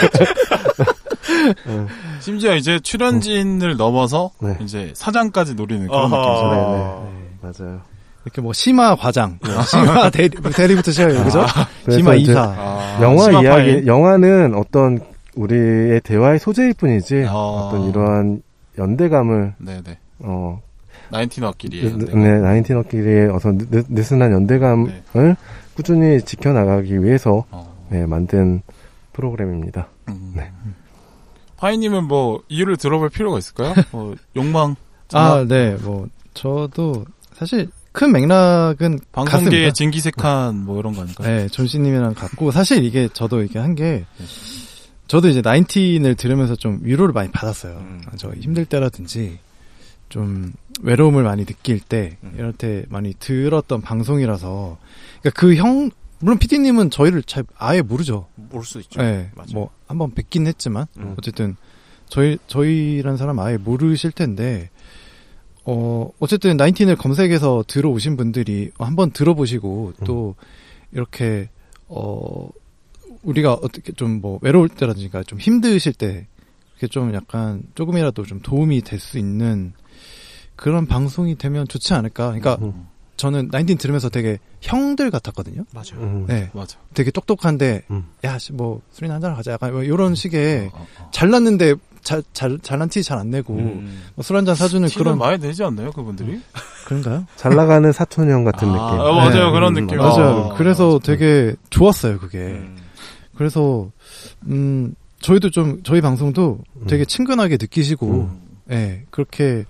심지어 2.20 2.54
이제 2.56 2.78
출연진을 2.80 3.76
넘어서 3.76 4.30
네. 4.40 4.56
이제 4.60 4.92
사장까지 4.94 5.54
노리는 5.54 5.86
그런. 5.86 6.02
느낌이죠. 6.10 6.22
네, 6.22 6.58
아. 6.58 7.02
네, 7.04 7.10
네, 7.12 7.52
맞아요. 7.64 7.80
이렇게 8.24 8.40
뭐, 8.40 8.52
심화 8.52 8.96
과장, 8.96 9.38
심화 9.68 10.10
대리, 10.10 10.30
대리부터 10.30 10.90
시작해요, 10.90 11.22
그죠? 11.24 11.44
그래서 11.84 11.98
심화 11.98 12.14
이사. 12.16 12.42
아, 12.56 12.98
영화 13.00 13.22
심화 13.24 13.40
이야기, 13.42 13.48
파일. 13.48 13.86
영화는 13.86 14.54
어떤 14.56 14.98
우리의 15.36 16.00
대화의 16.00 16.40
소재일 16.40 16.74
뿐이지 16.74 17.24
아. 17.28 17.32
어떤 17.32 17.88
이러한 17.88 18.42
연대감을 18.78 19.54
네네. 19.58 19.98
어 20.20 20.60
나인틴 21.10 21.44
어끼리. 21.44 21.82
네, 21.96 22.14
네, 22.14 22.38
나인틴 22.40 22.76
어끼리의 22.78 23.28
어떤 23.30 23.58
느, 23.58 23.82
느슨한 23.88 24.32
연대감을 24.32 25.36
꾸준히 25.74 26.20
지켜나가기 26.22 27.02
위해서 27.02 27.44
어. 27.50 27.76
네, 27.90 28.06
만든 28.06 28.62
프로그램입니다. 29.12 29.88
음. 30.08 30.32
네. 30.34 30.50
파이님은 31.58 32.04
뭐 32.04 32.42
이유를 32.48 32.76
들어볼 32.76 33.08
필요가 33.10 33.38
있을까요? 33.38 33.74
뭐 33.90 34.14
욕망. 34.36 34.76
아, 35.14 35.44
네, 35.48 35.76
뭐 35.82 36.08
저도 36.34 37.04
사실 37.34 37.68
큰 37.92 38.12
맥락은 38.12 38.98
방송계의. 39.12 39.72
진기색한 39.72 40.64
뭐 40.64 40.78
이런 40.78 40.94
거 40.94 41.02
아닐까요? 41.02 41.26
네, 41.28 41.48
존씨님이랑 41.48 42.14
같고 42.14 42.50
사실 42.50 42.84
이게 42.84 43.08
저도 43.12 43.42
이게 43.42 43.58
한 43.58 43.74
게 43.74 44.04
저도 45.06 45.28
이제 45.28 45.40
나인틴을 45.40 46.16
들으면서 46.16 46.56
좀 46.56 46.80
위로를 46.82 47.12
많이 47.14 47.30
받았어요. 47.30 47.76
음. 47.76 48.02
저 48.16 48.30
힘들 48.32 48.64
때라든지 48.66 49.38
좀 50.08 50.52
외로움을 50.82 51.22
많이 51.22 51.44
느낄 51.44 51.80
때 51.80 52.16
음. 52.22 52.34
이럴 52.36 52.52
때 52.52 52.84
많이 52.88 53.14
들었던 53.14 53.80
방송이라서 53.80 54.78
그러니까 55.22 55.40
그 55.40 55.54
형 55.56 55.90
물론 56.18 56.38
PD님은 56.38 56.90
저희를 56.90 57.22
잘 57.22 57.44
아예 57.58 57.82
모르죠. 57.82 58.26
모를 58.36 58.64
수 58.64 58.80
있죠. 58.80 59.00
네, 59.02 59.30
맞아요. 59.34 59.50
뭐 59.52 59.70
한번 59.86 60.12
뵙긴 60.14 60.46
했지만 60.46 60.86
음. 60.98 61.14
어쨌든 61.18 61.56
저희 62.08 62.38
저희란 62.46 63.16
사람 63.16 63.38
아예 63.38 63.56
모르실 63.58 64.12
텐데 64.12 64.70
어 65.64 66.10
어쨌든 66.20 66.56
나인틴을 66.56 66.96
검색해서 66.96 67.64
들어오신 67.66 68.16
분들이 68.16 68.70
한번 68.78 69.10
들어보시고 69.10 69.94
또 70.04 70.36
이렇게 70.92 71.48
어 71.88 72.48
우리가 73.22 73.54
어떻게 73.54 73.92
좀 73.92 74.20
뭐 74.20 74.38
외로울 74.42 74.68
때라든지 74.68 75.10
좀 75.26 75.38
힘드실 75.38 75.92
때 75.94 76.26
이렇게 76.74 76.86
좀 76.86 77.12
약간 77.14 77.62
조금이라도 77.74 78.24
좀 78.24 78.40
도움이 78.40 78.82
될 78.82 79.00
수 79.00 79.18
있는 79.18 79.72
그런 80.56 80.86
방송이 80.86 81.36
되면 81.36 81.68
좋지 81.68 81.94
않을까. 81.94 82.26
그러니까 82.26 82.56
음. 82.62 82.86
저는 83.16 83.48
나인틴 83.50 83.78
들으면서 83.78 84.08
되게 84.10 84.38
형들 84.60 85.10
같았거든요. 85.10 85.64
맞아요. 85.72 86.02
음. 86.02 86.24
네, 86.26 86.50
맞아. 86.52 86.78
되게 86.94 87.10
똑똑한데 87.10 87.82
음. 87.90 88.04
야, 88.24 88.38
씨, 88.38 88.52
뭐 88.52 88.82
술이나 88.90 89.14
한잔 89.14 89.34
하자. 89.34 89.52
약간 89.52 89.72
뭐 89.72 89.82
이런 89.82 90.14
식의 90.14 90.70
어, 90.72 90.86
어. 90.98 91.08
잘났는데 91.12 91.74
잘, 92.02 92.22
잘, 92.32 92.58
잘난 92.62 92.88
티 92.88 93.02
잘 93.02 93.18
안 93.18 93.30
내고 93.30 93.54
음. 93.54 94.02
뭐술 94.14 94.36
한잔 94.36 94.54
사주는 94.54 94.88
그런 94.90 95.18
많이 95.18 95.38
내지 95.38 95.64
않나요, 95.64 95.90
그분들이? 95.92 96.40
그런가요? 96.86 97.26
잘 97.36 97.56
나가는 97.56 97.90
사촌 97.90 98.30
형 98.30 98.44
같은 98.44 98.68
아, 98.68 98.72
느낌. 98.72 99.00
아, 99.00 99.12
맞아요. 99.12 99.46
네. 99.46 99.50
그런 99.52 99.76
음, 99.76 99.86
느낌. 99.86 99.98
맞아요. 99.98 100.50
아, 100.52 100.54
그래서 100.56 100.94
맞아. 100.94 101.12
되게 101.12 101.54
좋았어요, 101.70 102.18
그게. 102.18 102.38
음. 102.38 102.76
그래서 103.34 103.90
음 104.46 104.94
저희도 105.20 105.50
좀 105.50 105.82
저희 105.82 106.00
방송도 106.00 106.58
되게 106.86 107.04
친근하게 107.04 107.56
느끼시고 107.60 108.06
음. 108.10 108.40
예, 108.70 109.04
그렇게 109.10 109.64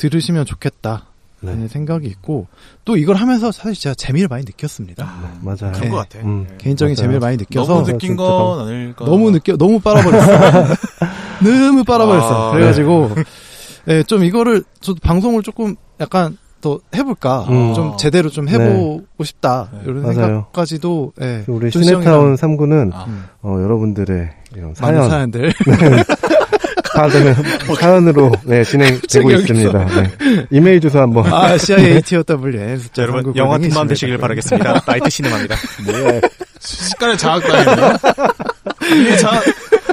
들으시면 0.00 0.46
좋겠다. 0.46 1.04
네. 1.42 1.52
라는 1.52 1.68
생각이 1.68 2.06
있고 2.06 2.48
또 2.84 2.96
이걸 2.98 3.16
하면서 3.16 3.50
사실 3.50 3.74
제가 3.80 3.94
재미를 3.94 4.28
많이 4.28 4.44
느꼈습니다. 4.44 5.04
맞아요. 5.40 5.56
그런 5.58 5.80
네. 5.80 5.88
것 5.88 5.96
같아. 5.96 6.18
음. 6.20 6.46
네. 6.48 6.54
개인적인 6.58 6.90
맞아요. 6.92 6.96
재미를 6.96 7.20
많이 7.20 7.36
느껴서 7.38 7.72
너무 7.74 7.86
느낀 7.86 8.16
건 8.16 8.68
아닐까. 8.68 9.04
너무 9.04 9.30
느껴 9.30 9.56
너무 9.56 9.80
빨아버렸어. 9.80 10.26
너무 11.42 11.84
빨아버렸어. 11.84 12.48
아, 12.48 12.52
그래가지고 12.52 13.10
예, 13.88 14.02
좀 14.02 14.24
이거를 14.24 14.64
저도 14.80 14.98
방송을 15.02 15.42
조금 15.42 15.76
약간 16.00 16.36
더 16.60 16.78
해볼까, 16.94 17.46
음. 17.48 17.72
좀 17.72 17.96
제대로 17.96 18.28
좀 18.28 18.46
해보고 18.46 19.24
싶다 19.24 19.70
네. 19.72 19.80
이런 19.84 20.02
맞아요. 20.02 20.14
생각까지도 20.14 21.12
예, 21.22 21.44
우리 21.46 21.70
시네타운 21.70 22.04
형이랑 22.04 22.34
3구는 22.36 22.92
아, 22.92 23.04
음, 23.08 23.24
어, 23.40 23.56
여러분들의 23.62 24.28
이런 24.56 24.74
많은 24.78 24.98
사연, 25.08 25.08
사연들 25.10 25.52
사연을 27.08 27.34
사연으로 27.80 28.32
네, 28.44 28.62
진행되고 28.64 29.30
있습니다. 29.32 29.84
네. 29.86 30.46
이메일 30.50 30.80
주소 30.80 31.00
한번. 31.00 31.32
아 31.32 31.56
CIATOWN 31.56 32.76
자, 32.76 32.82
숫자 32.82 33.02
여러분 33.02 33.22
39 33.24 33.38
영화 33.38 33.58
틈만 33.58 33.88
되시길 33.88 34.18
바라겠습니다. 34.18 34.82
나이트 34.86 35.08
시네마입니다. 35.10 35.56
네. 35.86 36.20
이게 38.92 39.16
장, 39.16 39.40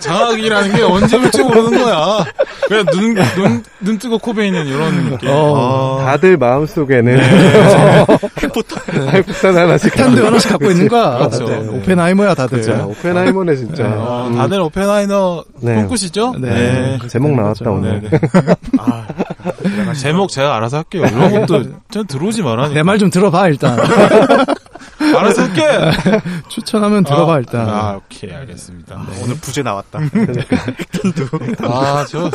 장악이라는 0.08 0.76
게 0.76 0.82
언제 0.84 1.18
올지 1.18 1.44
모르는 1.44 1.84
거야. 1.84 2.26
그냥 2.68 2.86
눈, 2.92 3.14
눈, 3.36 3.64
눈 3.80 3.98
뜨고 3.98 4.18
코 4.20 4.34
베이는 4.34 4.66
이런 4.68 5.10
느낌. 5.12 5.30
어. 5.32 6.00
아. 6.02 6.06
다들 6.06 6.38
마음속에는 6.38 7.20
핵폭탄 8.40 9.58
하나씩 9.58 9.94
탄도 9.94 10.26
하나씩 10.26 10.52
갖고 10.52 10.72
있는 10.72 10.88
거야. 10.88 11.18
그렇죠. 11.18 11.46
네, 11.46 11.60
네. 11.60 11.68
오펜하이머야 11.78 12.36
다들. 12.36 12.62
진짜 12.62 12.86
오펜하이머네 12.86 13.56
진짜. 13.56 13.86
어, 13.86 14.28
음. 14.30 14.36
다들 14.38 14.62
오펜하이너 14.62 15.44
네. 15.62 15.76
꿈꾸시죠? 15.76 16.36
네. 16.40 16.98
제목 17.08 17.36
나왔다 17.36 17.60
그렇죠. 17.60 17.78
오늘. 17.78 18.02
네, 18.02 18.10
네. 18.10 18.20
아, 18.80 19.06
제목 19.94 20.30
제가 20.30 20.56
알아서 20.56 20.78
할게요. 20.78 21.06
이런 21.08 21.42
것도 21.42 21.64
전 21.90 22.08
들어오지 22.08 22.42
말라니까. 22.44 22.74
내말 22.74 22.98
좀 23.00 23.10
들어봐 23.10 23.48
일단. 23.50 23.78
알아서 25.16 25.44
할게. 25.44 25.62
추천하면 26.50 27.04
들어봐 27.04 27.40
일단. 27.40 27.70
아, 27.70 27.96
오케이, 27.98 28.32
알겠습니다. 28.34 29.06
오늘 29.24 29.36
부제 29.36 29.62
나왔다. 29.64 30.00
아, 31.64 32.06
저, 32.10 32.30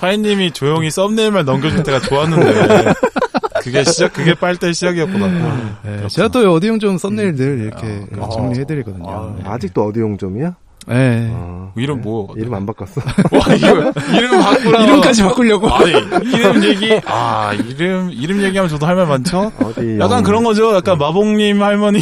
파이님이 0.00 0.52
조용히 0.52 0.90
썸네일만 0.90 1.44
넘겨줄 1.44 1.82
때가 1.82 2.00
좋았는데, 2.00 2.94
그게 3.62 3.84
시작, 3.84 4.12
그게 4.12 4.34
빨대 4.34 4.72
시작이었구나. 4.72 5.80
네, 5.82 6.08
제가 6.08 6.28
또 6.28 6.52
어디용 6.54 6.78
좀 6.78 6.96
썸네일 6.98 7.34
늘 7.34 7.60
이렇게 7.60 8.06
아. 8.20 8.28
정리해드리거든요. 8.28 9.10
아, 9.10 9.34
네. 9.36 9.44
아직도 9.48 9.84
어디 9.84 10.00
용점이야? 10.00 10.56
네. 10.90 11.28
어, 11.32 11.72
이름 11.76 12.00
뭐? 12.00 12.28
이름 12.36 12.52
안 12.54 12.66
바꿨어. 12.66 13.00
와, 13.30 13.54
이거, 13.54 13.92
이름 14.16 14.40
바꾸라. 14.40 14.80
이름까지 14.84 15.22
바꾸려고. 15.22 15.68
아니, 15.72 15.90
이름 16.32 16.62
얘기, 16.66 17.00
아, 17.06 17.52
이름, 17.54 18.10
이름 18.12 18.42
얘기하면 18.42 18.68
저도 18.68 18.86
할 18.86 18.96
말 18.96 19.06
많죠? 19.06 19.52
어디 19.62 19.98
약간 20.00 20.18
영- 20.18 20.22
그런 20.24 20.44
거죠. 20.44 20.74
약간 20.74 20.98
마봉님 20.98 21.62
할머니. 21.62 22.00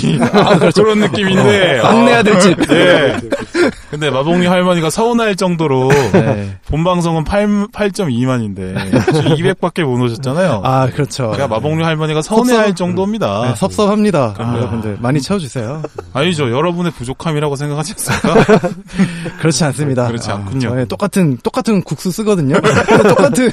그런 0.74 1.01
느낌인데. 1.01 1.80
안 1.84 2.05
내야 2.07 2.22
될 2.22 2.41
집. 2.41 2.59
예. 2.72 3.16
근데 3.91 4.11
마봉님 4.11 4.51
할머니가 4.51 4.91
서운할 4.91 5.36
정도로 5.36 5.89
네. 6.12 6.57
본 6.68 6.84
방송은 6.84 7.24
8, 7.24 7.47
8.2만인데 7.72 8.74
200밖에 9.03 9.82
못 9.84 10.03
오셨잖아요. 10.05 10.61
아 10.64 10.86
그렇죠. 10.86 11.24
그러니까 11.30 11.49
마봉님 11.49 11.84
할머니가 11.84 12.22
서운해할 12.22 12.68
섭섭- 12.68 12.76
정도입니다. 12.76 13.43
네, 13.49 13.55
섭섭합니다. 13.57 14.34
아. 14.39 14.55
여러분들 14.57 14.99
많이 15.01 15.20
채워주세요. 15.20 15.82
아니죠. 16.12 16.51
여러분의 16.51 16.93
부족함이라고 16.93 17.57
생각하지 17.57 17.93
않습니까? 17.93 18.59
그렇지 19.41 19.64
않습니다. 19.64 20.07
그렇지 20.09 20.31
아, 20.31 20.35
않군요. 20.35 20.68
저희 20.70 20.87
똑같은 20.87 21.37
똑같은 21.43 21.83
국수 21.83 22.11
쓰거든요. 22.11 22.57
똑같은 23.09 23.51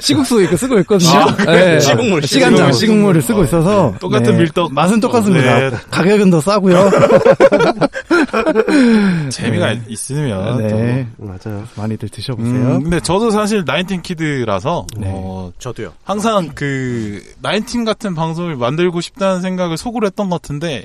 시국수 0.00 0.42
이거 0.42 0.56
쓰고 0.56 0.78
있거든요. 0.80 1.10
아, 1.18 1.36
네. 1.46 1.80
시국물, 1.80 2.22
시간장 2.22 2.72
시국물. 2.72 2.74
시국물을 2.74 3.22
쓰고 3.22 3.44
있어서 3.44 3.94
똑같은 4.00 4.32
네. 4.32 4.38
밀떡. 4.38 4.72
맛은 4.72 5.00
똑같습니다. 5.00 5.70
네. 5.70 5.76
가격은 5.90 6.30
더 6.30 6.40
싸고요. 6.40 6.90
재미가 9.30 9.72
있으면. 9.88 10.58
네. 10.66 11.06
맞아요. 11.18 11.64
많이들 11.76 12.08
또. 12.08 12.16
드셔보세요. 12.16 12.76
음, 12.76 12.82
근데 12.82 13.00
저도 13.00 13.30
사실 13.30 13.64
나인틴 13.66 14.02
키드라서 14.02 14.86
네. 14.96 15.08
어, 15.10 15.52
저도요. 15.58 15.92
항상 16.04 16.50
그 16.54 17.22
나인틴 17.40 17.84
같은 17.84 18.14
방송을 18.14 18.56
만들고 18.56 19.00
싶다는 19.00 19.40
생각을 19.40 19.76
속으로 19.76 20.06
했던 20.06 20.28
것 20.28 20.40
같은데 20.42 20.84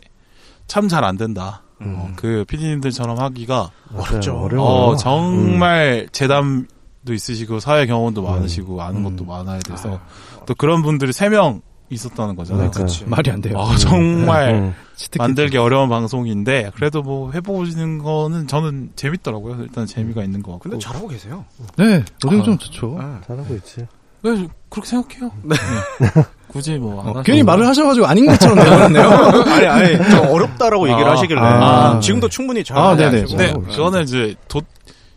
참 0.68 0.88
잘 0.88 1.04
안 1.04 1.18
된다. 1.18 1.62
어, 1.82 2.12
그 2.16 2.46
피디님들처럼 2.48 3.20
하기가. 3.20 3.72
어렵죠. 3.96 4.34
어려워요. 4.38 4.70
어, 4.70 4.96
정말 4.96 6.08
재담도 6.12 7.14
있으시고 7.14 7.60
사회 7.60 7.86
경험도 7.86 8.22
많으시고 8.24 8.82
아는 8.82 9.06
음. 9.06 9.16
것도 9.16 9.26
많아야 9.26 9.60
돼서 9.60 10.00
또 10.46 10.56
그런 10.56 10.82
분들이 10.82 11.12
세 11.14 11.30
명 11.30 11.62
있었다는 11.90 12.36
거잖아요. 12.36 12.72
그치. 12.72 13.06
말이 13.06 13.30
안 13.30 13.42
돼요. 13.42 13.60
아, 13.60 13.76
정말 13.78 14.56
음. 14.56 14.74
만들기 15.20 15.58
어려운 15.58 15.88
방송인데 15.88 16.72
그래도 16.74 17.04
뭐 17.04 17.32
해보시는 17.32 18.00
거는 18.00 18.48
저는 18.48 18.94
재밌더라고요. 18.96 19.58
일단 19.62 19.86
재미가 19.86 20.24
있는 20.24 20.42
것 20.42 20.54
같고. 20.54 20.70
근데 20.70 20.80
잘하고 20.80 21.08
계세요. 21.08 21.46
네, 21.78 22.04
노래 22.22 22.40
아. 22.40 22.44
좀 22.44 22.58
좋죠. 22.58 22.98
네. 23.00 23.06
잘하고 23.28 23.54
있지. 23.58 23.86
네, 24.24 24.48
그렇게 24.70 24.90
생각해요. 24.90 25.32
네. 25.44 25.56
굳이 26.56 26.78
뭐안 26.78 27.18
어, 27.18 27.22
괜히 27.22 27.44
말을 27.44 27.68
하셔가지고 27.68 28.06
아닌 28.06 28.28
것처럼 28.28 28.58
되버렸네요. 28.58 29.10
아니, 29.44 29.68
아니, 29.68 30.10
좀 30.10 30.20
어렵다라고 30.30 30.88
얘기를 30.88 31.06
아, 31.06 31.12
하시길래. 31.12 31.42
아. 31.42 32.00
지금도 32.00 32.30
충분히 32.30 32.64
잘. 32.64 32.78
아, 32.78 32.96
네네. 32.96 33.24
아시고. 33.24 33.38
네. 33.38 33.52
그거는 33.52 34.04
이제 34.04 34.36
도, 34.48 34.62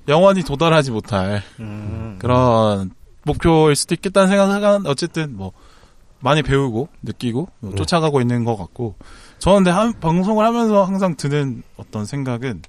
영원히 0.09 0.43
도달하지 0.43 0.91
못할 0.91 1.45
음. 1.61 2.17
그런 2.19 2.91
목표일 3.23 3.77
수도 3.77 3.95
있겠다는 3.95 4.29
생각은 4.29 4.87
어쨌든 4.87 5.37
뭐 5.37 5.53
많이 6.19 6.43
배우고 6.43 6.89
느끼고 7.05 7.49
뭐 7.61 7.71
네. 7.71 7.77
쫓아가고 7.77 8.21
있는 8.21 8.45
것 8.45 8.57
같고 8.57 8.97
저는 9.39 9.59
근데 9.59 9.71
한, 9.71 9.93
방송을 10.01 10.45
하면서 10.45 10.83
항상 10.83 11.15
드는 11.15 11.63
어떤 11.77 12.05
생각은 12.05 12.63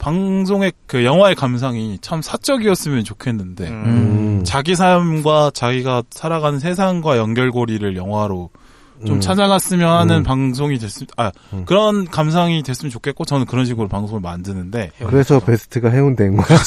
방송의 0.00 0.72
그 0.86 1.04
영화의 1.04 1.34
감상이 1.36 1.98
참 2.00 2.22
사적이었으면 2.22 3.04
좋겠는데 3.04 3.68
음. 3.68 3.84
음. 3.84 4.44
자기 4.44 4.74
삶과 4.74 5.52
자기가 5.54 6.02
살아가는 6.10 6.58
세상과 6.58 7.18
연결고리를 7.18 7.96
영화로 7.96 8.50
좀 9.06 9.16
음. 9.16 9.20
찾아갔으면 9.20 9.88
하는 9.88 10.16
음. 10.18 10.22
방송이 10.22 10.78
됐으면 10.78 11.08
아 11.16 11.30
음. 11.52 11.64
그런 11.66 12.06
감상이 12.06 12.62
됐으면 12.62 12.90
좋겠고 12.90 13.24
저는 13.24 13.46
그런 13.46 13.64
식으로 13.66 13.88
방송을 13.88 14.20
만드는데 14.20 14.90
그래서 15.06 15.38
베스트가 15.38 15.90
해운대인 15.90 16.36
거야. 16.36 16.58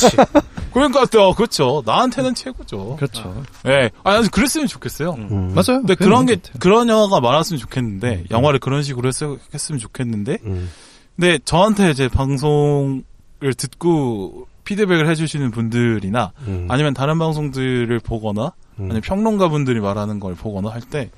그러니까 0.74 1.06
또 1.06 1.34
그렇죠 1.34 1.84
나한테는 1.86 2.36
최고죠. 2.36 2.96
그렇죠. 2.96 3.44
예, 3.68 3.90
아 4.04 4.14
아주 4.14 4.30
그랬으면 4.32 4.68
좋겠어요. 4.68 5.14
음. 5.14 5.54
맞아요. 5.56 5.82
근데 5.82 5.96
그런 5.96 6.26
게 6.26 6.36
같아요. 6.36 6.54
그런 6.60 6.88
영화가 6.88 7.20
많았으면 7.20 7.60
좋겠는데 7.60 8.26
영화를 8.32 8.60
그런 8.60 8.84
식으로 8.84 9.10
했, 9.10 9.16
했으면 9.54 9.80
좋겠는데 9.80 10.38
음. 10.46 10.70
근데 11.16 11.38
저한테 11.46 11.92
이제 11.92 12.08
방송 12.08 13.04
을 13.44 13.54
듣고 13.54 14.48
피드백을 14.64 15.10
해주시는 15.10 15.52
분들이나 15.52 16.32
음. 16.48 16.68
아니면 16.70 16.94
다른 16.94 17.20
방송들을 17.20 18.00
보거나 18.00 18.54
음. 18.80 18.86
아니면 18.86 19.02
평론가 19.02 19.50
분들이 19.50 19.80
말하는 19.80 20.20
걸 20.20 20.36
보거나 20.36 20.70
할 20.70 20.82
때 20.82 21.10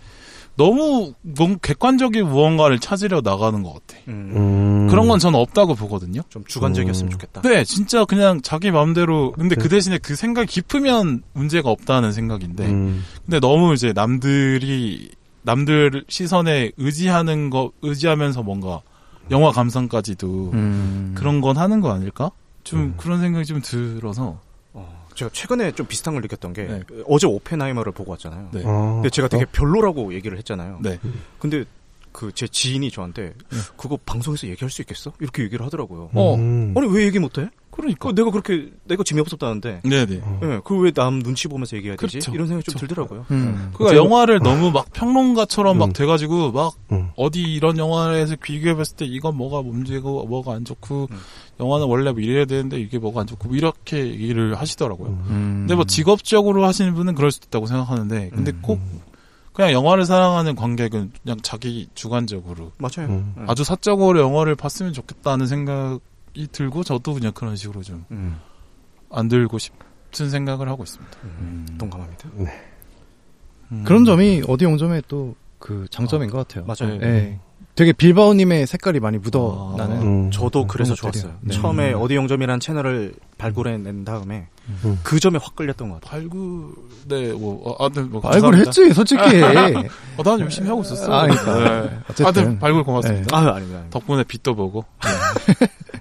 너무 0.57 1.13
너무 1.21 1.57
객관적인 1.61 2.27
무언가를 2.27 2.79
찾으려 2.79 3.21
나가는 3.21 3.61
것 3.61 3.73
같아. 3.73 4.01
음, 4.07 4.31
음. 4.35 4.87
그런 4.87 5.07
건 5.07 5.19
저는 5.19 5.37
없다고 5.37 5.75
보거든요. 5.75 6.21
좀 6.29 6.45
주관적이었으면 6.45 7.09
음. 7.09 7.11
좋겠다. 7.11 7.41
네, 7.41 7.63
진짜 7.65 8.05
그냥 8.05 8.41
자기 8.41 8.71
마음대로. 8.71 9.33
근데 9.33 9.55
그 9.55 9.63
네. 9.63 9.69
대신에 9.69 9.97
그 9.97 10.15
생각이 10.15 10.47
깊으면 10.47 11.23
문제가 11.33 11.69
없다는 11.69 12.13
생각인데. 12.13 12.65
음. 12.67 13.03
근데 13.25 13.39
너무 13.41 13.73
이제 13.73 13.91
남들이 13.93 15.11
남들 15.41 16.05
시선에 16.07 16.71
의지하는 16.77 17.49
거 17.49 17.71
의지하면서 17.81 18.43
뭔가 18.43 18.81
영화 19.31 19.51
감상까지도 19.51 20.51
음. 20.53 21.13
그런 21.17 21.41
건 21.41 21.57
하는 21.57 21.81
거 21.81 21.91
아닐까? 21.91 22.31
좀 22.63 22.79
음. 22.79 22.93
그런 22.97 23.19
생각이 23.21 23.45
좀 23.45 23.61
들어서. 23.61 24.39
어, 24.73 25.07
제가 25.15 25.31
최근에 25.33 25.71
좀 25.71 25.85
비슷한 25.87 26.13
걸 26.13 26.21
느꼈던 26.21 26.53
게 26.53 26.63
네. 26.65 26.83
어제 27.07 27.27
오펜하이머를 27.27 27.91
보고 27.91 28.11
왔잖아요. 28.11 28.49
네. 28.51 28.61
어. 28.65 28.95
근데 28.95 29.09
제가 29.09 29.27
되게 29.27 29.45
별로라고 29.45 30.13
얘기를 30.13 30.37
했잖아요. 30.37 30.79
네. 30.81 30.99
근데 31.39 31.63
그 32.11 32.31
제 32.33 32.47
지인이 32.47 32.91
저한테 32.91 33.33
그거 33.75 33.97
방송에서 34.05 34.47
얘기할 34.47 34.69
수 34.69 34.81
있겠어? 34.81 35.11
이렇게 35.19 35.43
얘기를 35.43 35.65
하더라고요. 35.65 36.09
어. 36.13 36.35
음. 36.35 36.73
아니 36.77 36.87
왜 36.87 37.03
얘기 37.05 37.19
못해? 37.19 37.49
그러니까. 37.75 38.09
그 38.09 38.15
내가 38.15 38.31
그렇게 38.31 38.71
내가 38.85 39.03
재미없었다는데 39.03 39.81
네네. 39.83 40.21
어. 40.23 40.39
예, 40.43 40.47
그걸 40.63 40.85
왜남 40.85 41.21
눈치 41.21 41.47
보면서 41.47 41.75
얘기해야 41.75 41.97
되지? 41.97 42.19
그렇죠. 42.19 42.33
이런 42.33 42.47
생각이 42.47 42.65
좀 42.71 42.79
그렇죠. 42.79 42.87
들더라고요. 42.87 43.25
음. 43.31 43.71
그러니까 43.73 44.01
영화를 44.01 44.39
너무 44.39 44.71
막 44.71 44.91
평론가처럼 44.93 45.77
막 45.77 45.85
음. 45.89 45.93
돼가지고 45.93 46.51
막 46.51 46.73
음. 46.91 47.09
어디 47.15 47.41
이런 47.41 47.77
영화에서 47.77 48.35
비교해봤을 48.41 48.95
때 48.95 49.05
이건 49.05 49.35
뭐가 49.35 49.61
문제고 49.61 50.25
뭐가 50.25 50.53
안 50.53 50.63
좋고 50.63 51.07
음. 51.11 51.17
영화는 51.59 51.87
원래 51.87 52.11
뭐 52.11 52.21
이래야 52.21 52.45
되는데 52.45 52.79
이게 52.79 52.97
뭐가 52.97 53.21
안 53.21 53.27
좋고 53.27 53.49
뭐 53.49 53.57
이렇게 53.57 53.97
얘기를 53.97 54.55
하시더라고요. 54.55 55.09
음. 55.09 55.25
음. 55.29 55.55
근데 55.61 55.75
뭐 55.75 55.83
직업적으로 55.85 56.65
하시는 56.65 56.93
분은 56.93 57.15
그럴 57.15 57.31
수도 57.31 57.47
있다고 57.47 57.65
생각하는데 57.67 58.29
근데 58.33 58.51
음. 58.51 58.59
꼭 58.61 58.79
그냥 59.55 59.71
영화를 59.71 60.05
사랑하는 60.05 60.55
관객은 60.55 61.11
그냥 61.23 61.37
자기 61.41 61.87
주관적으로 61.95 62.71
맞아요. 62.77 63.09
음. 63.09 63.33
음. 63.37 63.45
아주 63.47 63.63
사적으로 63.63 64.19
영화를 64.19 64.55
봤으면 64.55 64.91
좋겠다는 64.93 65.47
생각 65.47 65.99
이 66.35 66.47
들고 66.47 66.83
저도 66.83 67.13
그냥 67.13 67.31
그런 67.33 67.55
식으로 67.55 67.81
좀안 67.83 68.05
음. 68.11 69.29
들고 69.29 69.57
싶은 69.57 70.29
생각을 70.29 70.67
하고 70.69 70.83
있습니다. 70.83 71.17
음. 71.23 71.65
동감합니다. 71.77 72.29
음. 73.71 73.83
그런 73.83 74.05
점이 74.05 74.43
어디 74.47 74.65
용점의 74.65 75.03
또 75.07 75.35
그 75.65 75.87
장점인 75.89 76.29
것 76.29 76.47
같아요. 76.47 76.65
맞아요. 76.65 76.99
네. 76.99 77.07
예. 77.07 77.39
되게 77.73 77.91
빌바오님의 77.91 78.67
색깔이 78.67 78.99
많이 78.99 79.17
묻어 79.17 79.73
아. 79.73 79.77
나는. 79.77 80.01
음. 80.01 80.31
저도 80.31 80.67
그래서 80.67 80.93
그런 80.93 81.11
것들이요. 81.11 81.21
좋았어요. 81.23 81.39
네. 81.41 81.55
처음에 81.55 81.93
음. 81.93 82.01
어디 82.01 82.15
영점이라는 82.15 82.59
채널을 82.59 83.15
발굴해낸 83.39 84.05
다음에 84.05 84.47
음. 84.83 84.99
그 85.01 85.19
점에 85.19 85.39
확 85.41 85.55
끌렸던 85.55 85.89
것 85.89 86.01
같아요. 86.01 86.21
발굴 86.21 86.71
네뭐 87.07 87.63
어, 87.67 87.83
아무튼 87.83 88.11
뭐 88.11 88.21
발굴 88.21 88.51
감사합니다. 88.51 88.69
했지, 88.69 88.93
솔직히. 88.93 89.21
어, 90.17 90.23
난 90.23 90.39
열심히 90.39 90.69
하고 90.69 90.81
있었어. 90.81 91.11
아, 91.11 91.23
그러니까. 91.25 91.81
네. 91.81 91.99
어쨌든. 92.03 92.25
하여튼 92.25 92.59
발굴 92.59 92.83
고맙습니다. 92.83 93.35
아, 93.35 93.39
아닙니다. 93.39 93.55
아닙니다. 93.55 93.85
덕분에 93.89 94.23
빛도 94.23 94.55
보고 94.55 94.85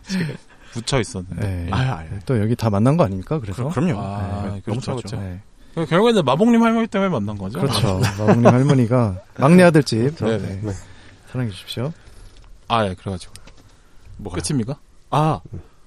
네. 0.13 0.37
묻혀 0.75 1.01
있었는데. 1.01 1.67
예. 1.69 1.73
아, 1.73 1.99
아니. 1.99 2.09
또 2.27 2.41
여기 2.41 2.57
다 2.57 2.69
만난 2.71 2.97
거 2.97 3.05
아닙니까? 3.05 3.39
그래서. 3.39 3.69
그, 3.69 3.79
럼 3.79 3.89
요 3.91 3.99
아, 3.99 4.43
네, 4.45 4.61
그렇죠, 4.61 4.71
너무 4.71 4.81
좋았죠. 4.81 5.17
그렇죠. 5.17 5.41
예. 5.77 5.85
결국에는 5.87 6.25
마봉님 6.25 6.63
할머니 6.63 6.87
때문에 6.87 7.11
만난 7.11 7.37
거죠. 7.37 7.61
그렇죠. 7.61 7.99
마봉님 7.99 8.47
할머니가 8.47 9.21
막내 9.39 9.65
아들집 9.65 10.17
네, 10.17 10.39
네. 10.39 10.61
네. 10.63 10.73
사랑해 11.31 11.51
주십시오. 11.51 11.93
아, 12.69 12.87
예, 12.87 12.95
그래가지고. 12.95 13.33
뭐가요? 14.19 14.41
끝입니까? 14.41 14.79
아, 15.11 15.41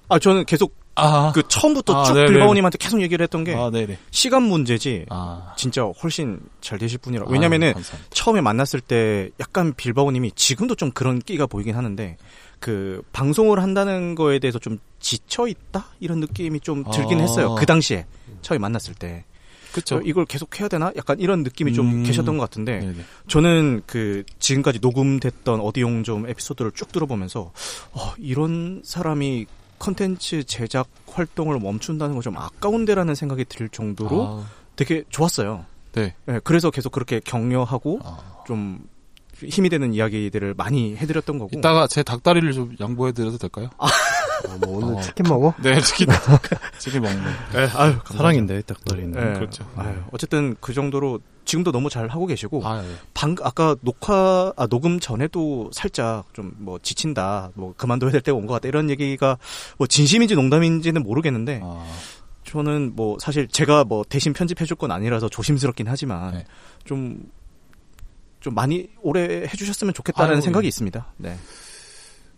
아 0.08 0.18
저는 0.18 0.44
계속 0.44 0.76
아, 0.94 1.32
그 1.32 1.42
처음부터 1.46 2.02
아, 2.02 2.04
쭉. 2.04 2.14
빌바오님한테 2.14 2.76
계속 2.78 3.00
얘기를 3.00 3.22
했던 3.22 3.44
게 3.44 3.54
아, 3.54 3.70
네네. 3.70 3.98
시간 4.10 4.42
문제지. 4.42 5.06
아. 5.10 5.54
진짜 5.56 5.82
훨씬 5.84 6.40
잘 6.60 6.78
되실 6.78 6.98
분이라. 6.98 7.26
왜냐면은. 7.28 7.72
처음에 8.10 8.40
만났을 8.40 8.80
때 8.80 9.30
약간 9.40 9.72
빌바오님이 9.74 10.32
지금도 10.32 10.74
좀 10.74 10.90
그런 10.90 11.20
끼가 11.20 11.46
보이긴 11.46 11.76
하는데 11.76 12.16
그 12.60 13.02
방송을 13.12 13.62
한다는 13.62 14.14
거에 14.14 14.38
대해서 14.38 14.58
좀 14.58 14.78
지쳐 15.00 15.46
있다 15.46 15.86
이런 16.00 16.20
느낌이 16.20 16.60
좀 16.60 16.84
들긴 16.92 17.18
아. 17.18 17.22
했어요. 17.22 17.54
그 17.58 17.66
당시에 17.66 18.06
처음에 18.42 18.58
만났을 18.58 18.94
때. 18.94 19.24
저 19.84 20.00
이걸 20.00 20.24
계속 20.24 20.58
해야 20.58 20.66
되나? 20.66 20.90
약간 20.96 21.20
이런 21.20 21.42
느낌이 21.42 21.72
좀 21.72 21.88
음. 21.88 22.02
계셨던 22.02 22.38
것 22.38 22.42
같은데 22.42 22.80
네네. 22.80 22.94
저는 23.28 23.82
그 23.86 24.24
지금까지 24.38 24.78
녹음됐던 24.80 25.60
어디용 25.60 26.02
좀 26.02 26.28
에피소드를 26.28 26.72
쭉 26.72 26.90
들어보면서 26.90 27.52
어, 27.92 28.12
이런 28.18 28.82
사람이 28.84 29.46
컨텐츠 29.78 30.44
제작 30.44 30.88
활동을 31.06 31.60
멈춘다는 31.60 32.14
건좀 32.14 32.36
아까운데라는 32.36 33.14
생각이 33.14 33.44
들 33.44 33.68
정도로 33.68 34.26
아, 34.26 34.46
되게 34.74 35.04
좋았어요. 35.10 35.66
네. 35.92 36.14
네, 36.26 36.40
그래서 36.42 36.70
계속 36.70 36.90
그렇게 36.90 37.20
격려하고 37.20 38.00
아. 38.02 38.18
좀 38.46 38.80
힘이 39.46 39.68
되는 39.68 39.92
이야기들을 39.94 40.54
많이 40.56 40.96
해드렸던 40.96 41.38
거고. 41.38 41.50
이따가 41.56 41.86
제 41.86 42.02
닭다리를 42.02 42.52
좀 42.52 42.74
양보해드려도 42.80 43.38
될까요? 43.38 43.70
어, 43.78 43.86
뭐 44.60 44.78
오늘 44.78 44.98
어. 44.98 45.00
치킨 45.00 45.24
먹어? 45.28 45.54
네, 45.62 45.80
치킨, 45.80 46.06
치킨 46.78 47.02
먹는. 47.02 47.22
네, 47.52 47.68
아유, 47.74 47.94
사랑인데 48.10 48.62
딱떨리는. 48.62 49.10
네, 49.12 49.38
그렇죠. 49.38 49.64
아유, 49.76 49.94
어쨌든 50.12 50.56
그 50.60 50.72
정도로 50.72 51.20
지금도 51.44 51.72
너무 51.72 51.88
잘 51.88 52.08
하고 52.08 52.26
계시고 52.26 52.60
아, 52.66 52.84
예. 52.84 52.88
방 53.14 53.34
아까 53.42 53.74
녹화 53.80 54.52
아 54.56 54.66
녹음 54.66 55.00
전에도 55.00 55.70
살짝 55.72 56.24
좀 56.34 56.52
뭐 56.58 56.78
지친다 56.78 57.50
뭐 57.54 57.72
그만둬야 57.76 58.10
될 58.10 58.20
때가 58.20 58.36
온 58.36 58.46
것 58.46 58.52
같다 58.54 58.68
이런 58.68 58.90
얘기가 58.90 59.38
뭐 59.78 59.86
진심인지 59.86 60.34
농담인지는 60.34 61.02
모르겠는데 61.02 61.60
아, 61.62 61.86
저는 62.44 62.92
뭐 62.96 63.16
사실 63.18 63.48
제가 63.48 63.84
뭐 63.84 64.04
대신 64.06 64.34
편집해 64.34 64.66
줄 64.66 64.76
건 64.76 64.90
아니라서 64.92 65.30
조심스럽긴 65.30 65.88
하지만 65.88 66.34
네. 66.34 66.44
좀 66.84 67.18
좀 68.40 68.54
많이 68.54 68.88
오래 69.00 69.42
해주셨으면 69.42 69.94
좋겠다는 69.94 70.36
아유, 70.36 70.40
생각이 70.40 70.66
예. 70.66 70.68
있습니다. 70.68 71.06
네. 71.18 71.36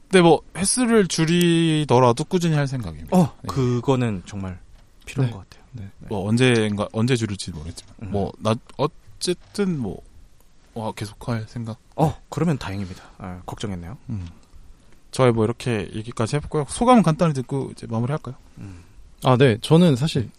근데 0.09 0.23
뭐, 0.23 0.43
횟수를 0.57 1.07
줄이더라도 1.07 2.25
꾸준히 2.25 2.57
할 2.57 2.67
생각입니다. 2.67 3.17
어, 3.17 3.33
네. 3.43 3.49
그거는 3.49 4.23
정말 4.27 4.59
필요한 5.07 5.31
네. 5.31 5.37
것 5.37 5.49
같아요. 5.49 5.65
네. 5.73 5.91
뭐, 6.09 6.29
언제인가, 6.29 6.89
언제 6.93 7.15
줄일지 7.15 7.53
모르겠지만. 7.53 7.95
음. 8.03 8.11
뭐, 8.11 8.33
나, 8.39 8.55
어쨌든 8.77 9.79
뭐, 9.79 10.03
와, 10.75 10.91
계속할 10.93 11.45
생각. 11.49 11.79
어, 11.95 12.17
그러면 12.29 12.59
다행입니다. 12.59 13.03
아, 13.19 13.41
걱정했네요. 13.47 13.97
음. 14.09 14.27
저희 15.13 15.33
뭐 15.33 15.45
이렇게 15.45 15.91
얘기까지 15.93 16.37
해볼까요? 16.37 16.65
소감 16.69 17.03
간단히 17.03 17.35
듣고 17.35 17.71
이제 17.73 17.87
마무리 17.89 18.13
할까요? 18.13 18.35
아, 19.25 19.37
네. 19.37 19.59
저는 19.61 19.97
사실 19.97 20.31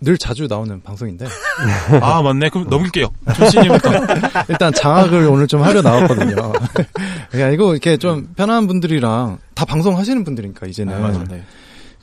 늘 0.00 0.16
자주 0.16 0.46
나오는 0.46 0.80
방송인데 0.80 1.26
아, 2.00 2.22
맞네. 2.22 2.50
그럼 2.50 2.68
넘길게요. 2.68 3.08
조신이부터. 3.36 3.90
일단 4.48 4.72
장악을 4.72 5.26
오늘 5.26 5.48
좀 5.48 5.62
하려 5.62 5.82
나왔거든요. 5.82 6.52
그게 7.30 7.42
아니고 7.42 7.72
이렇게 7.72 7.96
좀 7.96 8.28
편한 8.36 8.66
분들이랑 8.68 9.38
다 9.54 9.64
방송하시는 9.64 10.22
분들이니까 10.22 10.66
이제는 10.66 10.94
네, 10.94 11.00
맞아. 11.00 11.24
네. 11.24 11.42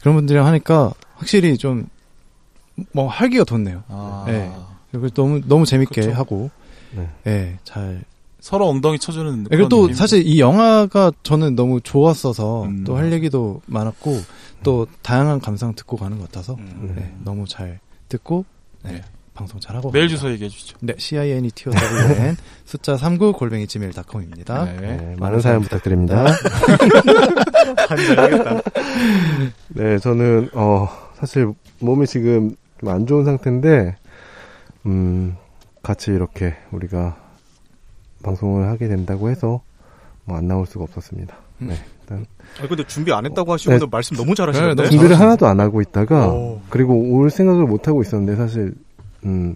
그런 0.01 0.15
분들이랑 0.15 0.45
하니까 0.45 0.91
확실히 1.15 1.57
좀뭐 1.57 3.07
활기가 3.07 3.45
돋네요. 3.45 3.84
아, 3.88 4.26
네. 4.28 4.51
그리고 4.91 5.09
너무 5.09 5.41
너무 5.45 5.65
재밌게 5.65 6.01
그쵸. 6.01 6.13
하고 6.13 6.49
네. 6.91 7.09
예, 7.28 7.57
잘. 7.63 8.03
서로 8.39 8.67
엉덩이 8.67 8.99
쳐주는. 8.99 9.43
네, 9.43 9.49
그리고 9.49 9.69
또? 9.69 9.91
사실 9.93 10.26
이 10.28 10.39
영화가 10.39 11.13
저는 11.23 11.55
너무 11.55 11.82
좋았어서 11.82 12.65
음. 12.65 12.84
또할 12.84 13.11
얘기도 13.11 13.61
많았고 13.65 14.21
또 14.66 14.86
다양한 15.01 15.39
감상 15.39 15.74
듣고 15.76 15.95
가는 15.95 16.18
것 16.18 16.30
같아서 16.32 16.55
음. 16.55 16.93
네, 16.97 17.16
너무 17.24 17.47
잘 17.47 17.80
듣고 18.09 18.43
네, 18.84 18.93
네. 18.93 19.01
방송 19.34 19.59
잘하고 19.59 19.91
메일 19.91 20.05
갑니다. 20.07 20.18
주소 20.18 20.32
얘기해 20.32 20.49
주시죠. 20.49 20.78
네, 20.82 20.93
CINETOWN 20.97 22.36
숫자 22.66 22.97
39 22.97 23.34
골뱅이 23.34 23.68
gmail.com입니다. 23.68 24.66
네. 24.66 24.78
네, 24.97 25.16
많은 25.20 25.39
사연 25.41 25.61
부탁드립니다. 25.61 26.26
네, 29.70 29.97
저는 29.99 30.49
어 30.53 30.88
사실 31.16 31.51
몸이 31.80 32.07
지금 32.07 32.55
좀 32.80 32.89
안 32.89 33.07
좋은 33.07 33.24
상태인데 33.26 33.95
음 34.86 35.36
같이 35.82 36.11
이렇게 36.11 36.55
우리가 36.72 37.18
방송을 38.24 38.68
하게 38.68 38.88
된다고 38.88 39.30
해서 39.30 39.61
뭐 40.26 40.38
안 40.38 40.47
나올 40.47 40.66
수가 40.66 40.84
없었습니다. 40.84 41.36
네, 41.59 41.74
일단 41.74 41.86
아, 42.61 42.67
근데 42.67 42.83
준비 42.85 43.11
안 43.11 43.25
했다고 43.25 43.51
하시고도 43.53 43.87
말씀 43.87 44.15
너무 44.15 44.33
잘하시는데. 44.35 44.83
네, 44.83 44.89
준비를 44.89 45.19
하나도 45.19 45.45
안 45.45 45.59
하고 45.59 45.81
있다가 45.81 46.27
오. 46.29 46.61
그리고 46.69 46.93
올 46.95 47.29
생각을 47.29 47.65
못 47.65 47.87
하고 47.87 48.01
있었는데 48.01 48.35
사실 48.37 48.73
음 49.25 49.55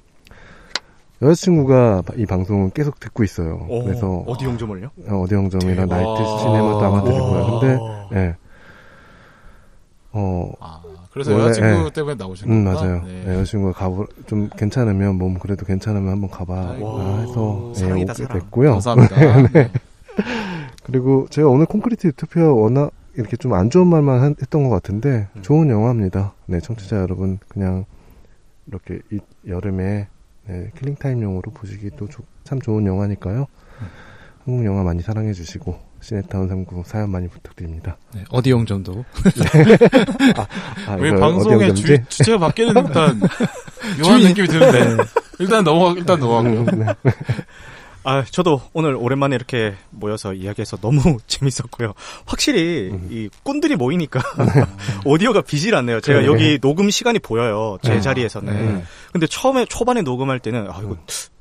여자친구가 1.21 2.03
이 2.17 2.25
방송을 2.25 2.71
계속 2.71 2.99
듣고 2.99 3.23
있어요. 3.23 3.65
오, 3.69 3.83
그래서 3.83 4.23
어디 4.27 4.45
용점을요? 4.45 4.89
어, 5.09 5.21
어디 5.21 5.35
영점이나 5.35 5.81
대박. 5.83 5.95
나이트 5.95 6.23
시네마도 6.39 6.79
아마 6.79 7.03
들을 7.03 7.19
거예요. 7.19 7.59
근데 7.59 8.19
예. 8.19 8.35
어, 10.11 10.51
아, 10.59 10.81
그래서 11.13 11.31
원래, 11.33 11.45
여자친구 11.45 11.85
예. 11.85 11.89
때문에 11.91 12.15
나오신 12.17 12.49
음, 12.51 12.65
거구나. 12.65 12.81
맞아요. 12.81 13.03
네. 13.05 13.23
네, 13.25 13.33
여자친구가 13.35 13.73
가보, 13.73 14.07
좀 14.27 14.49
괜찮으면, 14.57 15.15
몸 15.15 15.37
그래도 15.37 15.65
괜찮으면 15.65 16.11
한번 16.13 16.29
가봐. 16.31 16.71
아이고. 16.71 16.99
아, 16.99 17.19
해서, 17.19 17.71
예, 17.75 17.79
사랑이다, 17.79 18.13
오게 18.13 18.23
사랑. 18.23 18.39
됐고요. 18.39 18.71
감사합니다. 18.71 19.15
네. 20.89 20.91
그리고 20.91 21.27
제가 21.29 21.47
오늘 21.47 21.65
콘크리트 21.65 22.07
유토피아 22.07 22.49
워낙 22.51 22.91
이렇게 23.15 23.35
좀 23.37 23.53
안 23.53 23.69
좋은 23.69 23.87
말만 23.87 24.21
한- 24.21 24.35
했던 24.41 24.63
것 24.63 24.69
같은데, 24.69 25.27
음. 25.35 25.41
좋은 25.41 25.69
영화입니다. 25.69 26.33
네, 26.45 26.59
청취자 26.59 26.97
여러분, 26.97 27.37
그냥, 27.49 27.85
이렇게 28.67 28.99
이 29.11 29.19
여름에, 29.47 30.07
네, 30.47 30.71
킬링타임용으로 30.77 31.51
보시기도 31.51 32.07
조- 32.07 32.23
참 32.43 32.61
좋은 32.61 32.85
영화니까요. 32.85 33.47
한국 34.45 34.65
영화 34.65 34.83
많이 34.83 35.01
사랑해 35.01 35.33
주시고, 35.33 35.77
시네타운 36.01 36.47
3구 36.47 36.85
사연 36.85 37.09
많이 37.09 37.27
부탁드립니다. 37.27 37.97
네, 38.15 38.23
어디 38.29 38.51
용점도. 38.51 39.03
아, 40.87 40.95
우리 40.95 41.09
이거 41.09 41.17
어디 41.17 41.19
방송의? 41.19 41.75
주, 41.75 42.03
주제가 42.07 42.37
바뀌는 42.37 42.73
듯한 42.87 43.19
묘한 44.01 44.21
느낌이 44.21 44.47
드는데 44.47 45.03
일단 45.39 45.63
넘어가 45.63 45.91
일단 45.97 46.19
넘어가고요. 46.19 46.65
네. 46.77 46.85
아, 48.03 48.23
저도 48.23 48.61
오늘 48.73 48.95
오랜만에 48.95 49.35
이렇게 49.35 49.75
모여서 49.89 50.33
이야기해서 50.33 50.77
너무 50.77 51.17
재밌었고요. 51.27 51.93
확실히 52.25 52.89
음. 52.91 53.07
이 53.11 53.29
꾼들이 53.43 53.75
모이니까 53.75 54.21
오디오가 55.05 55.41
비질 55.41 55.75
않네요. 55.75 56.01
제가 56.01 56.21
네. 56.21 56.25
여기 56.25 56.59
녹음 56.59 56.89
시간이 56.89 57.19
보여요. 57.19 57.77
제 57.81 57.95
네. 57.95 58.01
자리에서는. 58.01 58.75
네. 58.75 58.83
근데 59.11 59.27
처음에 59.27 59.65
초반에 59.65 60.01
녹음할 60.01 60.39
때는 60.39 60.69
아 60.69 60.79
음. 60.79 60.85
이거 60.85 60.97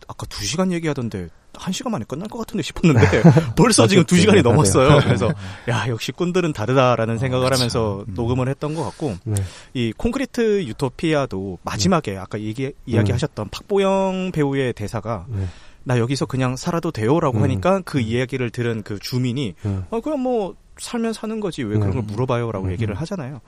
아까 0.09 0.27
2시간 0.27 0.73
얘기하던데 0.73 1.29
1시간 1.53 1.91
만에 1.91 2.05
끝날 2.07 2.29
것 2.29 2.39
같은데 2.39 2.63
싶었는데 2.63 3.23
벌써 3.57 3.87
지금 3.87 4.05
2시간이 4.05 4.43
맞아요. 4.43 4.43
넘었어요. 4.43 5.01
그래서 5.01 5.33
야, 5.69 5.87
역시 5.89 6.13
꾼들은 6.13 6.53
다르다라는 6.53 7.19
생각을 7.19 7.53
하면서 7.53 8.05
음. 8.09 8.15
녹음을 8.15 8.49
했던 8.49 8.75
것 8.75 8.85
같고 8.85 9.17
네. 9.25 9.43
이 9.75 9.93
콘크리트 9.97 10.65
유토피아도 10.65 11.59
마지막에 11.63 12.17
아까 12.17 12.41
얘기 12.41 12.73
이야기하셨던 12.87 13.49
박보영 13.51 14.31
배우의 14.33 14.73
대사가 14.75 15.27
네. 15.29 15.47
나 15.85 15.99
여기서 15.99 16.27
그냥 16.27 16.57
살아도 16.57 16.91
돼요라고 16.91 17.39
음. 17.39 17.43
하니까 17.45 17.81
그 17.85 18.01
이야기를 18.01 18.51
들은 18.51 18.83
그 18.83 18.99
주민이 18.99 19.55
음. 19.65 19.85
어 19.91 20.01
그냥 20.01 20.21
뭐 20.21 20.55
살면 20.79 21.13
사는 21.13 21.41
거지 21.41 21.63
왜 21.63 21.79
그런 21.79 21.91
걸 21.91 22.03
음. 22.03 22.07
물어봐요라고 22.07 22.67
음. 22.67 22.73
얘기를 22.73 22.95
하잖아요. 22.95 23.41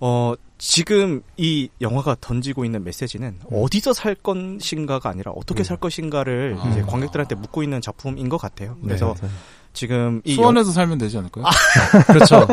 어 0.00 0.34
지금 0.58 1.22
이 1.36 1.68
영화가 1.80 2.16
던지고 2.20 2.64
있는 2.64 2.84
메시지는 2.84 3.38
어디서 3.50 3.92
살 3.92 4.14
것인가가 4.14 5.08
아니라 5.08 5.32
어떻게 5.32 5.62
음. 5.62 5.64
살 5.64 5.76
것인가를 5.76 6.56
아. 6.58 6.68
이제 6.68 6.82
관객들한테 6.82 7.34
묻고 7.34 7.62
있는 7.62 7.80
작품인 7.80 8.28
것 8.28 8.38
같아요. 8.38 8.76
네, 8.80 8.88
그래서 8.88 9.14
맞아요. 9.20 9.34
지금 9.74 10.22
이 10.24 10.34
수원에서 10.34 10.70
살면 10.70 10.98
되지 10.98 11.18
않을까요? 11.18 11.44
그렇죠. 12.06 12.46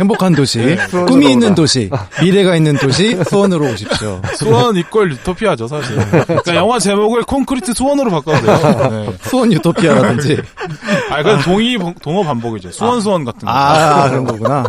행복한 0.00 0.34
도시, 0.34 0.58
네, 0.58 0.76
꿈이 1.06 1.30
있는 1.30 1.48
오라. 1.48 1.54
도시, 1.54 1.88
미래가 2.20 2.56
있는 2.56 2.76
도시, 2.78 3.16
수원으로 3.28 3.66
오십시오. 3.66 4.20
수원 4.36 4.74
이퀄 4.76 5.04
유토피아죠 5.08 5.68
사실. 5.68 5.94
그러니까 6.10 6.56
영화 6.56 6.80
제목을 6.80 7.22
콘크리트 7.22 7.72
수원으로 7.72 8.10
바꿔도 8.10 8.40
돼요. 8.44 8.88
네. 8.90 9.16
수원 9.22 9.52
유토피아라든지. 9.52 10.42
아, 11.10 11.18
그건 11.18 11.40
동의 11.42 11.78
동어 12.02 12.24
반복이죠. 12.24 12.72
수원 12.72 13.00
수원 13.00 13.24
같은 13.24 13.46
거. 13.46 13.52
아, 13.52 14.08
그런 14.10 14.24
거구나. 14.24 14.64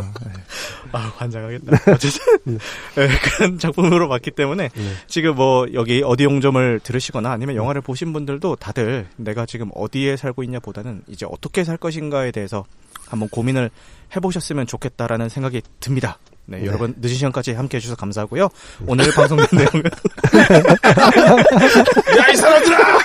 아, 0.95 1.11
환장하겠다. 1.17 1.77
어쨌든 1.93 2.59
네, 2.95 3.07
그런 3.37 3.59
작품으로 3.59 4.07
봤기 4.07 4.31
때문에 4.31 4.69
네. 4.73 4.83
지금 5.07 5.35
뭐 5.35 5.67
여기 5.73 6.01
어디 6.03 6.23
용점을 6.23 6.79
들으시거나 6.79 7.31
아니면 7.31 7.55
영화를 7.57 7.81
보신 7.81 8.13
분들도 8.13 8.55
다들 8.55 9.07
내가 9.17 9.45
지금 9.45 9.69
어디에 9.75 10.15
살고 10.15 10.43
있냐보다는 10.43 11.03
이제 11.07 11.25
어떻게 11.29 11.63
살 11.65 11.75
것인가에 11.77 12.31
대해서 12.31 12.63
한번 13.07 13.27
고민을 13.29 13.69
해보셨으면 14.15 14.67
좋겠다라는 14.67 15.27
생각이 15.29 15.61
듭니다. 15.81 16.17
네, 16.47 16.59
네. 16.59 16.67
여러분 16.67 16.93
늦은 17.01 17.15
시간까지 17.15 17.53
함께 17.53 17.77
해 17.77 17.81
주셔서 17.81 17.95
감사하고요. 17.97 18.47
오늘 18.87 19.11
방송된 19.11 19.47
내용은 19.51 19.83
야 22.19 22.31
이 22.31 22.35
사람들아! 22.37 22.99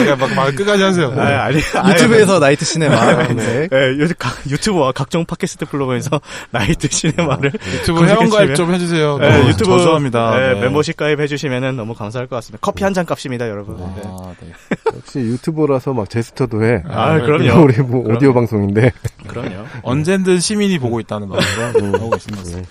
아까 0.00 0.16
막, 0.16 0.34
말 0.34 0.54
끝까지 0.54 0.82
하세요. 0.82 1.12
아, 1.16 1.44
아니 1.44 1.56
유튜브에서 1.90 2.38
나이트 2.38 2.64
시네마 2.64 3.26
검색. 3.26 3.70
네, 3.70 3.76
요즘 3.98 4.14
각 4.18 4.38
유튜브와 4.48 4.92
각종 4.92 5.24
팟캐스트 5.24 5.66
플랫폼에서 5.66 6.20
나이트 6.50 6.88
시네마를 6.90 7.52
유튜브 7.74 8.04
회원 8.06 8.30
가입 8.30 8.54
좀 8.54 8.72
해주세요. 8.74 9.18
네, 9.18 9.28
너무 9.38 9.48
유튜브 9.50 9.64
저조합니다. 9.78 10.38
네, 10.38 10.54
네. 10.54 10.60
멤버십 10.60 10.96
가입해 10.96 11.26
주시면은 11.26 11.76
너무 11.76 11.94
감사할 11.94 12.26
것 12.28 12.36
같습니다. 12.36 12.58
커피 12.60 12.84
한 12.84 12.92
잔 12.92 13.06
값입니다, 13.06 13.48
여러분. 13.48 13.76
네. 13.78 14.02
아, 14.04 14.34
네. 14.40 14.52
역시 14.94 15.18
유튜버라서 15.20 15.94
막 15.94 16.10
제스처도 16.10 16.62
해. 16.62 16.82
아, 16.88 17.16
네, 17.16 17.24
그럼요. 17.24 17.62
우리 17.64 17.78
뭐 17.80 18.04
오디오 18.14 18.34
방송인데. 18.34 18.92
그럼요. 19.26 19.64
언젠든 19.82 20.40
시민이 20.40 20.78
보고 20.78 21.00
있다는 21.00 21.28
마음으로 21.28 21.98
하고 22.00 22.16
있습니다. 22.16 22.58
네. 22.58 22.64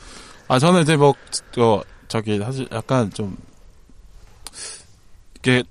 아 0.47 0.59
저는 0.59 0.81
이제 0.81 0.95
뭐 0.95 1.13
저, 1.53 1.83
저기 2.07 2.37
사실 2.37 2.67
약간 2.73 3.09
좀 3.11 3.35
이렇게 5.43 5.63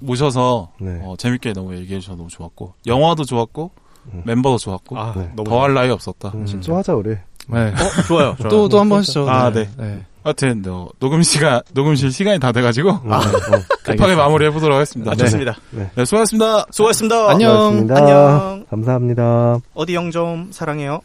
모셔서 0.00 0.72
네. 0.80 1.00
어, 1.02 1.14
재밌게 1.16 1.52
너무 1.52 1.74
얘기해 1.76 2.00
주셔서 2.00 2.16
너무 2.16 2.28
좋았고 2.28 2.74
영화도 2.86 3.24
좋았고 3.24 3.70
음. 4.12 4.22
멤버도 4.24 4.58
좋았고 4.58 4.98
아, 4.98 5.12
네. 5.16 5.30
더할 5.44 5.74
나위 5.74 5.90
없었다. 5.90 6.30
음, 6.34 6.46
진짜. 6.46 6.70
또 6.72 6.76
하자 6.78 6.94
우리. 6.94 7.10
네. 7.48 7.58
어, 7.72 8.02
좋아요. 8.06 8.36
또, 8.48 8.68
또 8.68 8.78
한 8.78 8.88
번 8.88 8.98
하시죠. 8.98 9.28
아, 9.28 9.50
네. 9.50 9.68
네. 9.76 10.04
하여튼 10.24 10.60
너, 10.62 10.88
녹음 10.98 11.22
시간 11.22 11.60
녹음실 11.72 12.10
시간이 12.10 12.40
다 12.40 12.50
돼가지고 12.50 12.90
아, 12.90 13.18
어, 13.18 13.22
급하게. 13.84 14.16
마무리해 14.16 14.50
보도록 14.50 14.74
하겠습니다. 14.76 15.12
아, 15.12 15.14
네. 15.14 15.24
좋습니다. 15.24 15.56
네, 15.70 16.04
수고하셨습니다. 16.04 16.66
수고하셨습니다. 16.70 17.30
안녕. 17.30 17.86
안녕. 17.90 18.66
감사합니다. 18.68 19.58
어디 19.74 19.94
영점 19.94 20.48
사랑해요. 20.52 21.00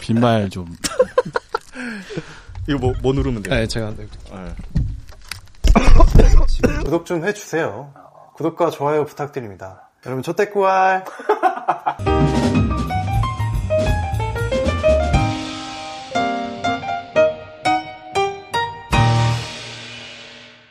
빈말 0.00 0.48
좀. 0.48 0.66
이거 2.66 2.78
뭐, 2.78 2.94
뭐 3.02 3.12
누르면 3.12 3.42
돼요? 3.42 3.54
네, 3.54 3.66
제가. 3.66 3.92
네. 6.16 6.84
구독 6.84 7.06
좀 7.06 7.24
해주세요. 7.24 7.92
구독과 8.34 8.70
좋아요 8.70 9.04
부탁드립니다. 9.04 9.90
여러분, 10.06 10.22
저때꾸알! 10.22 11.04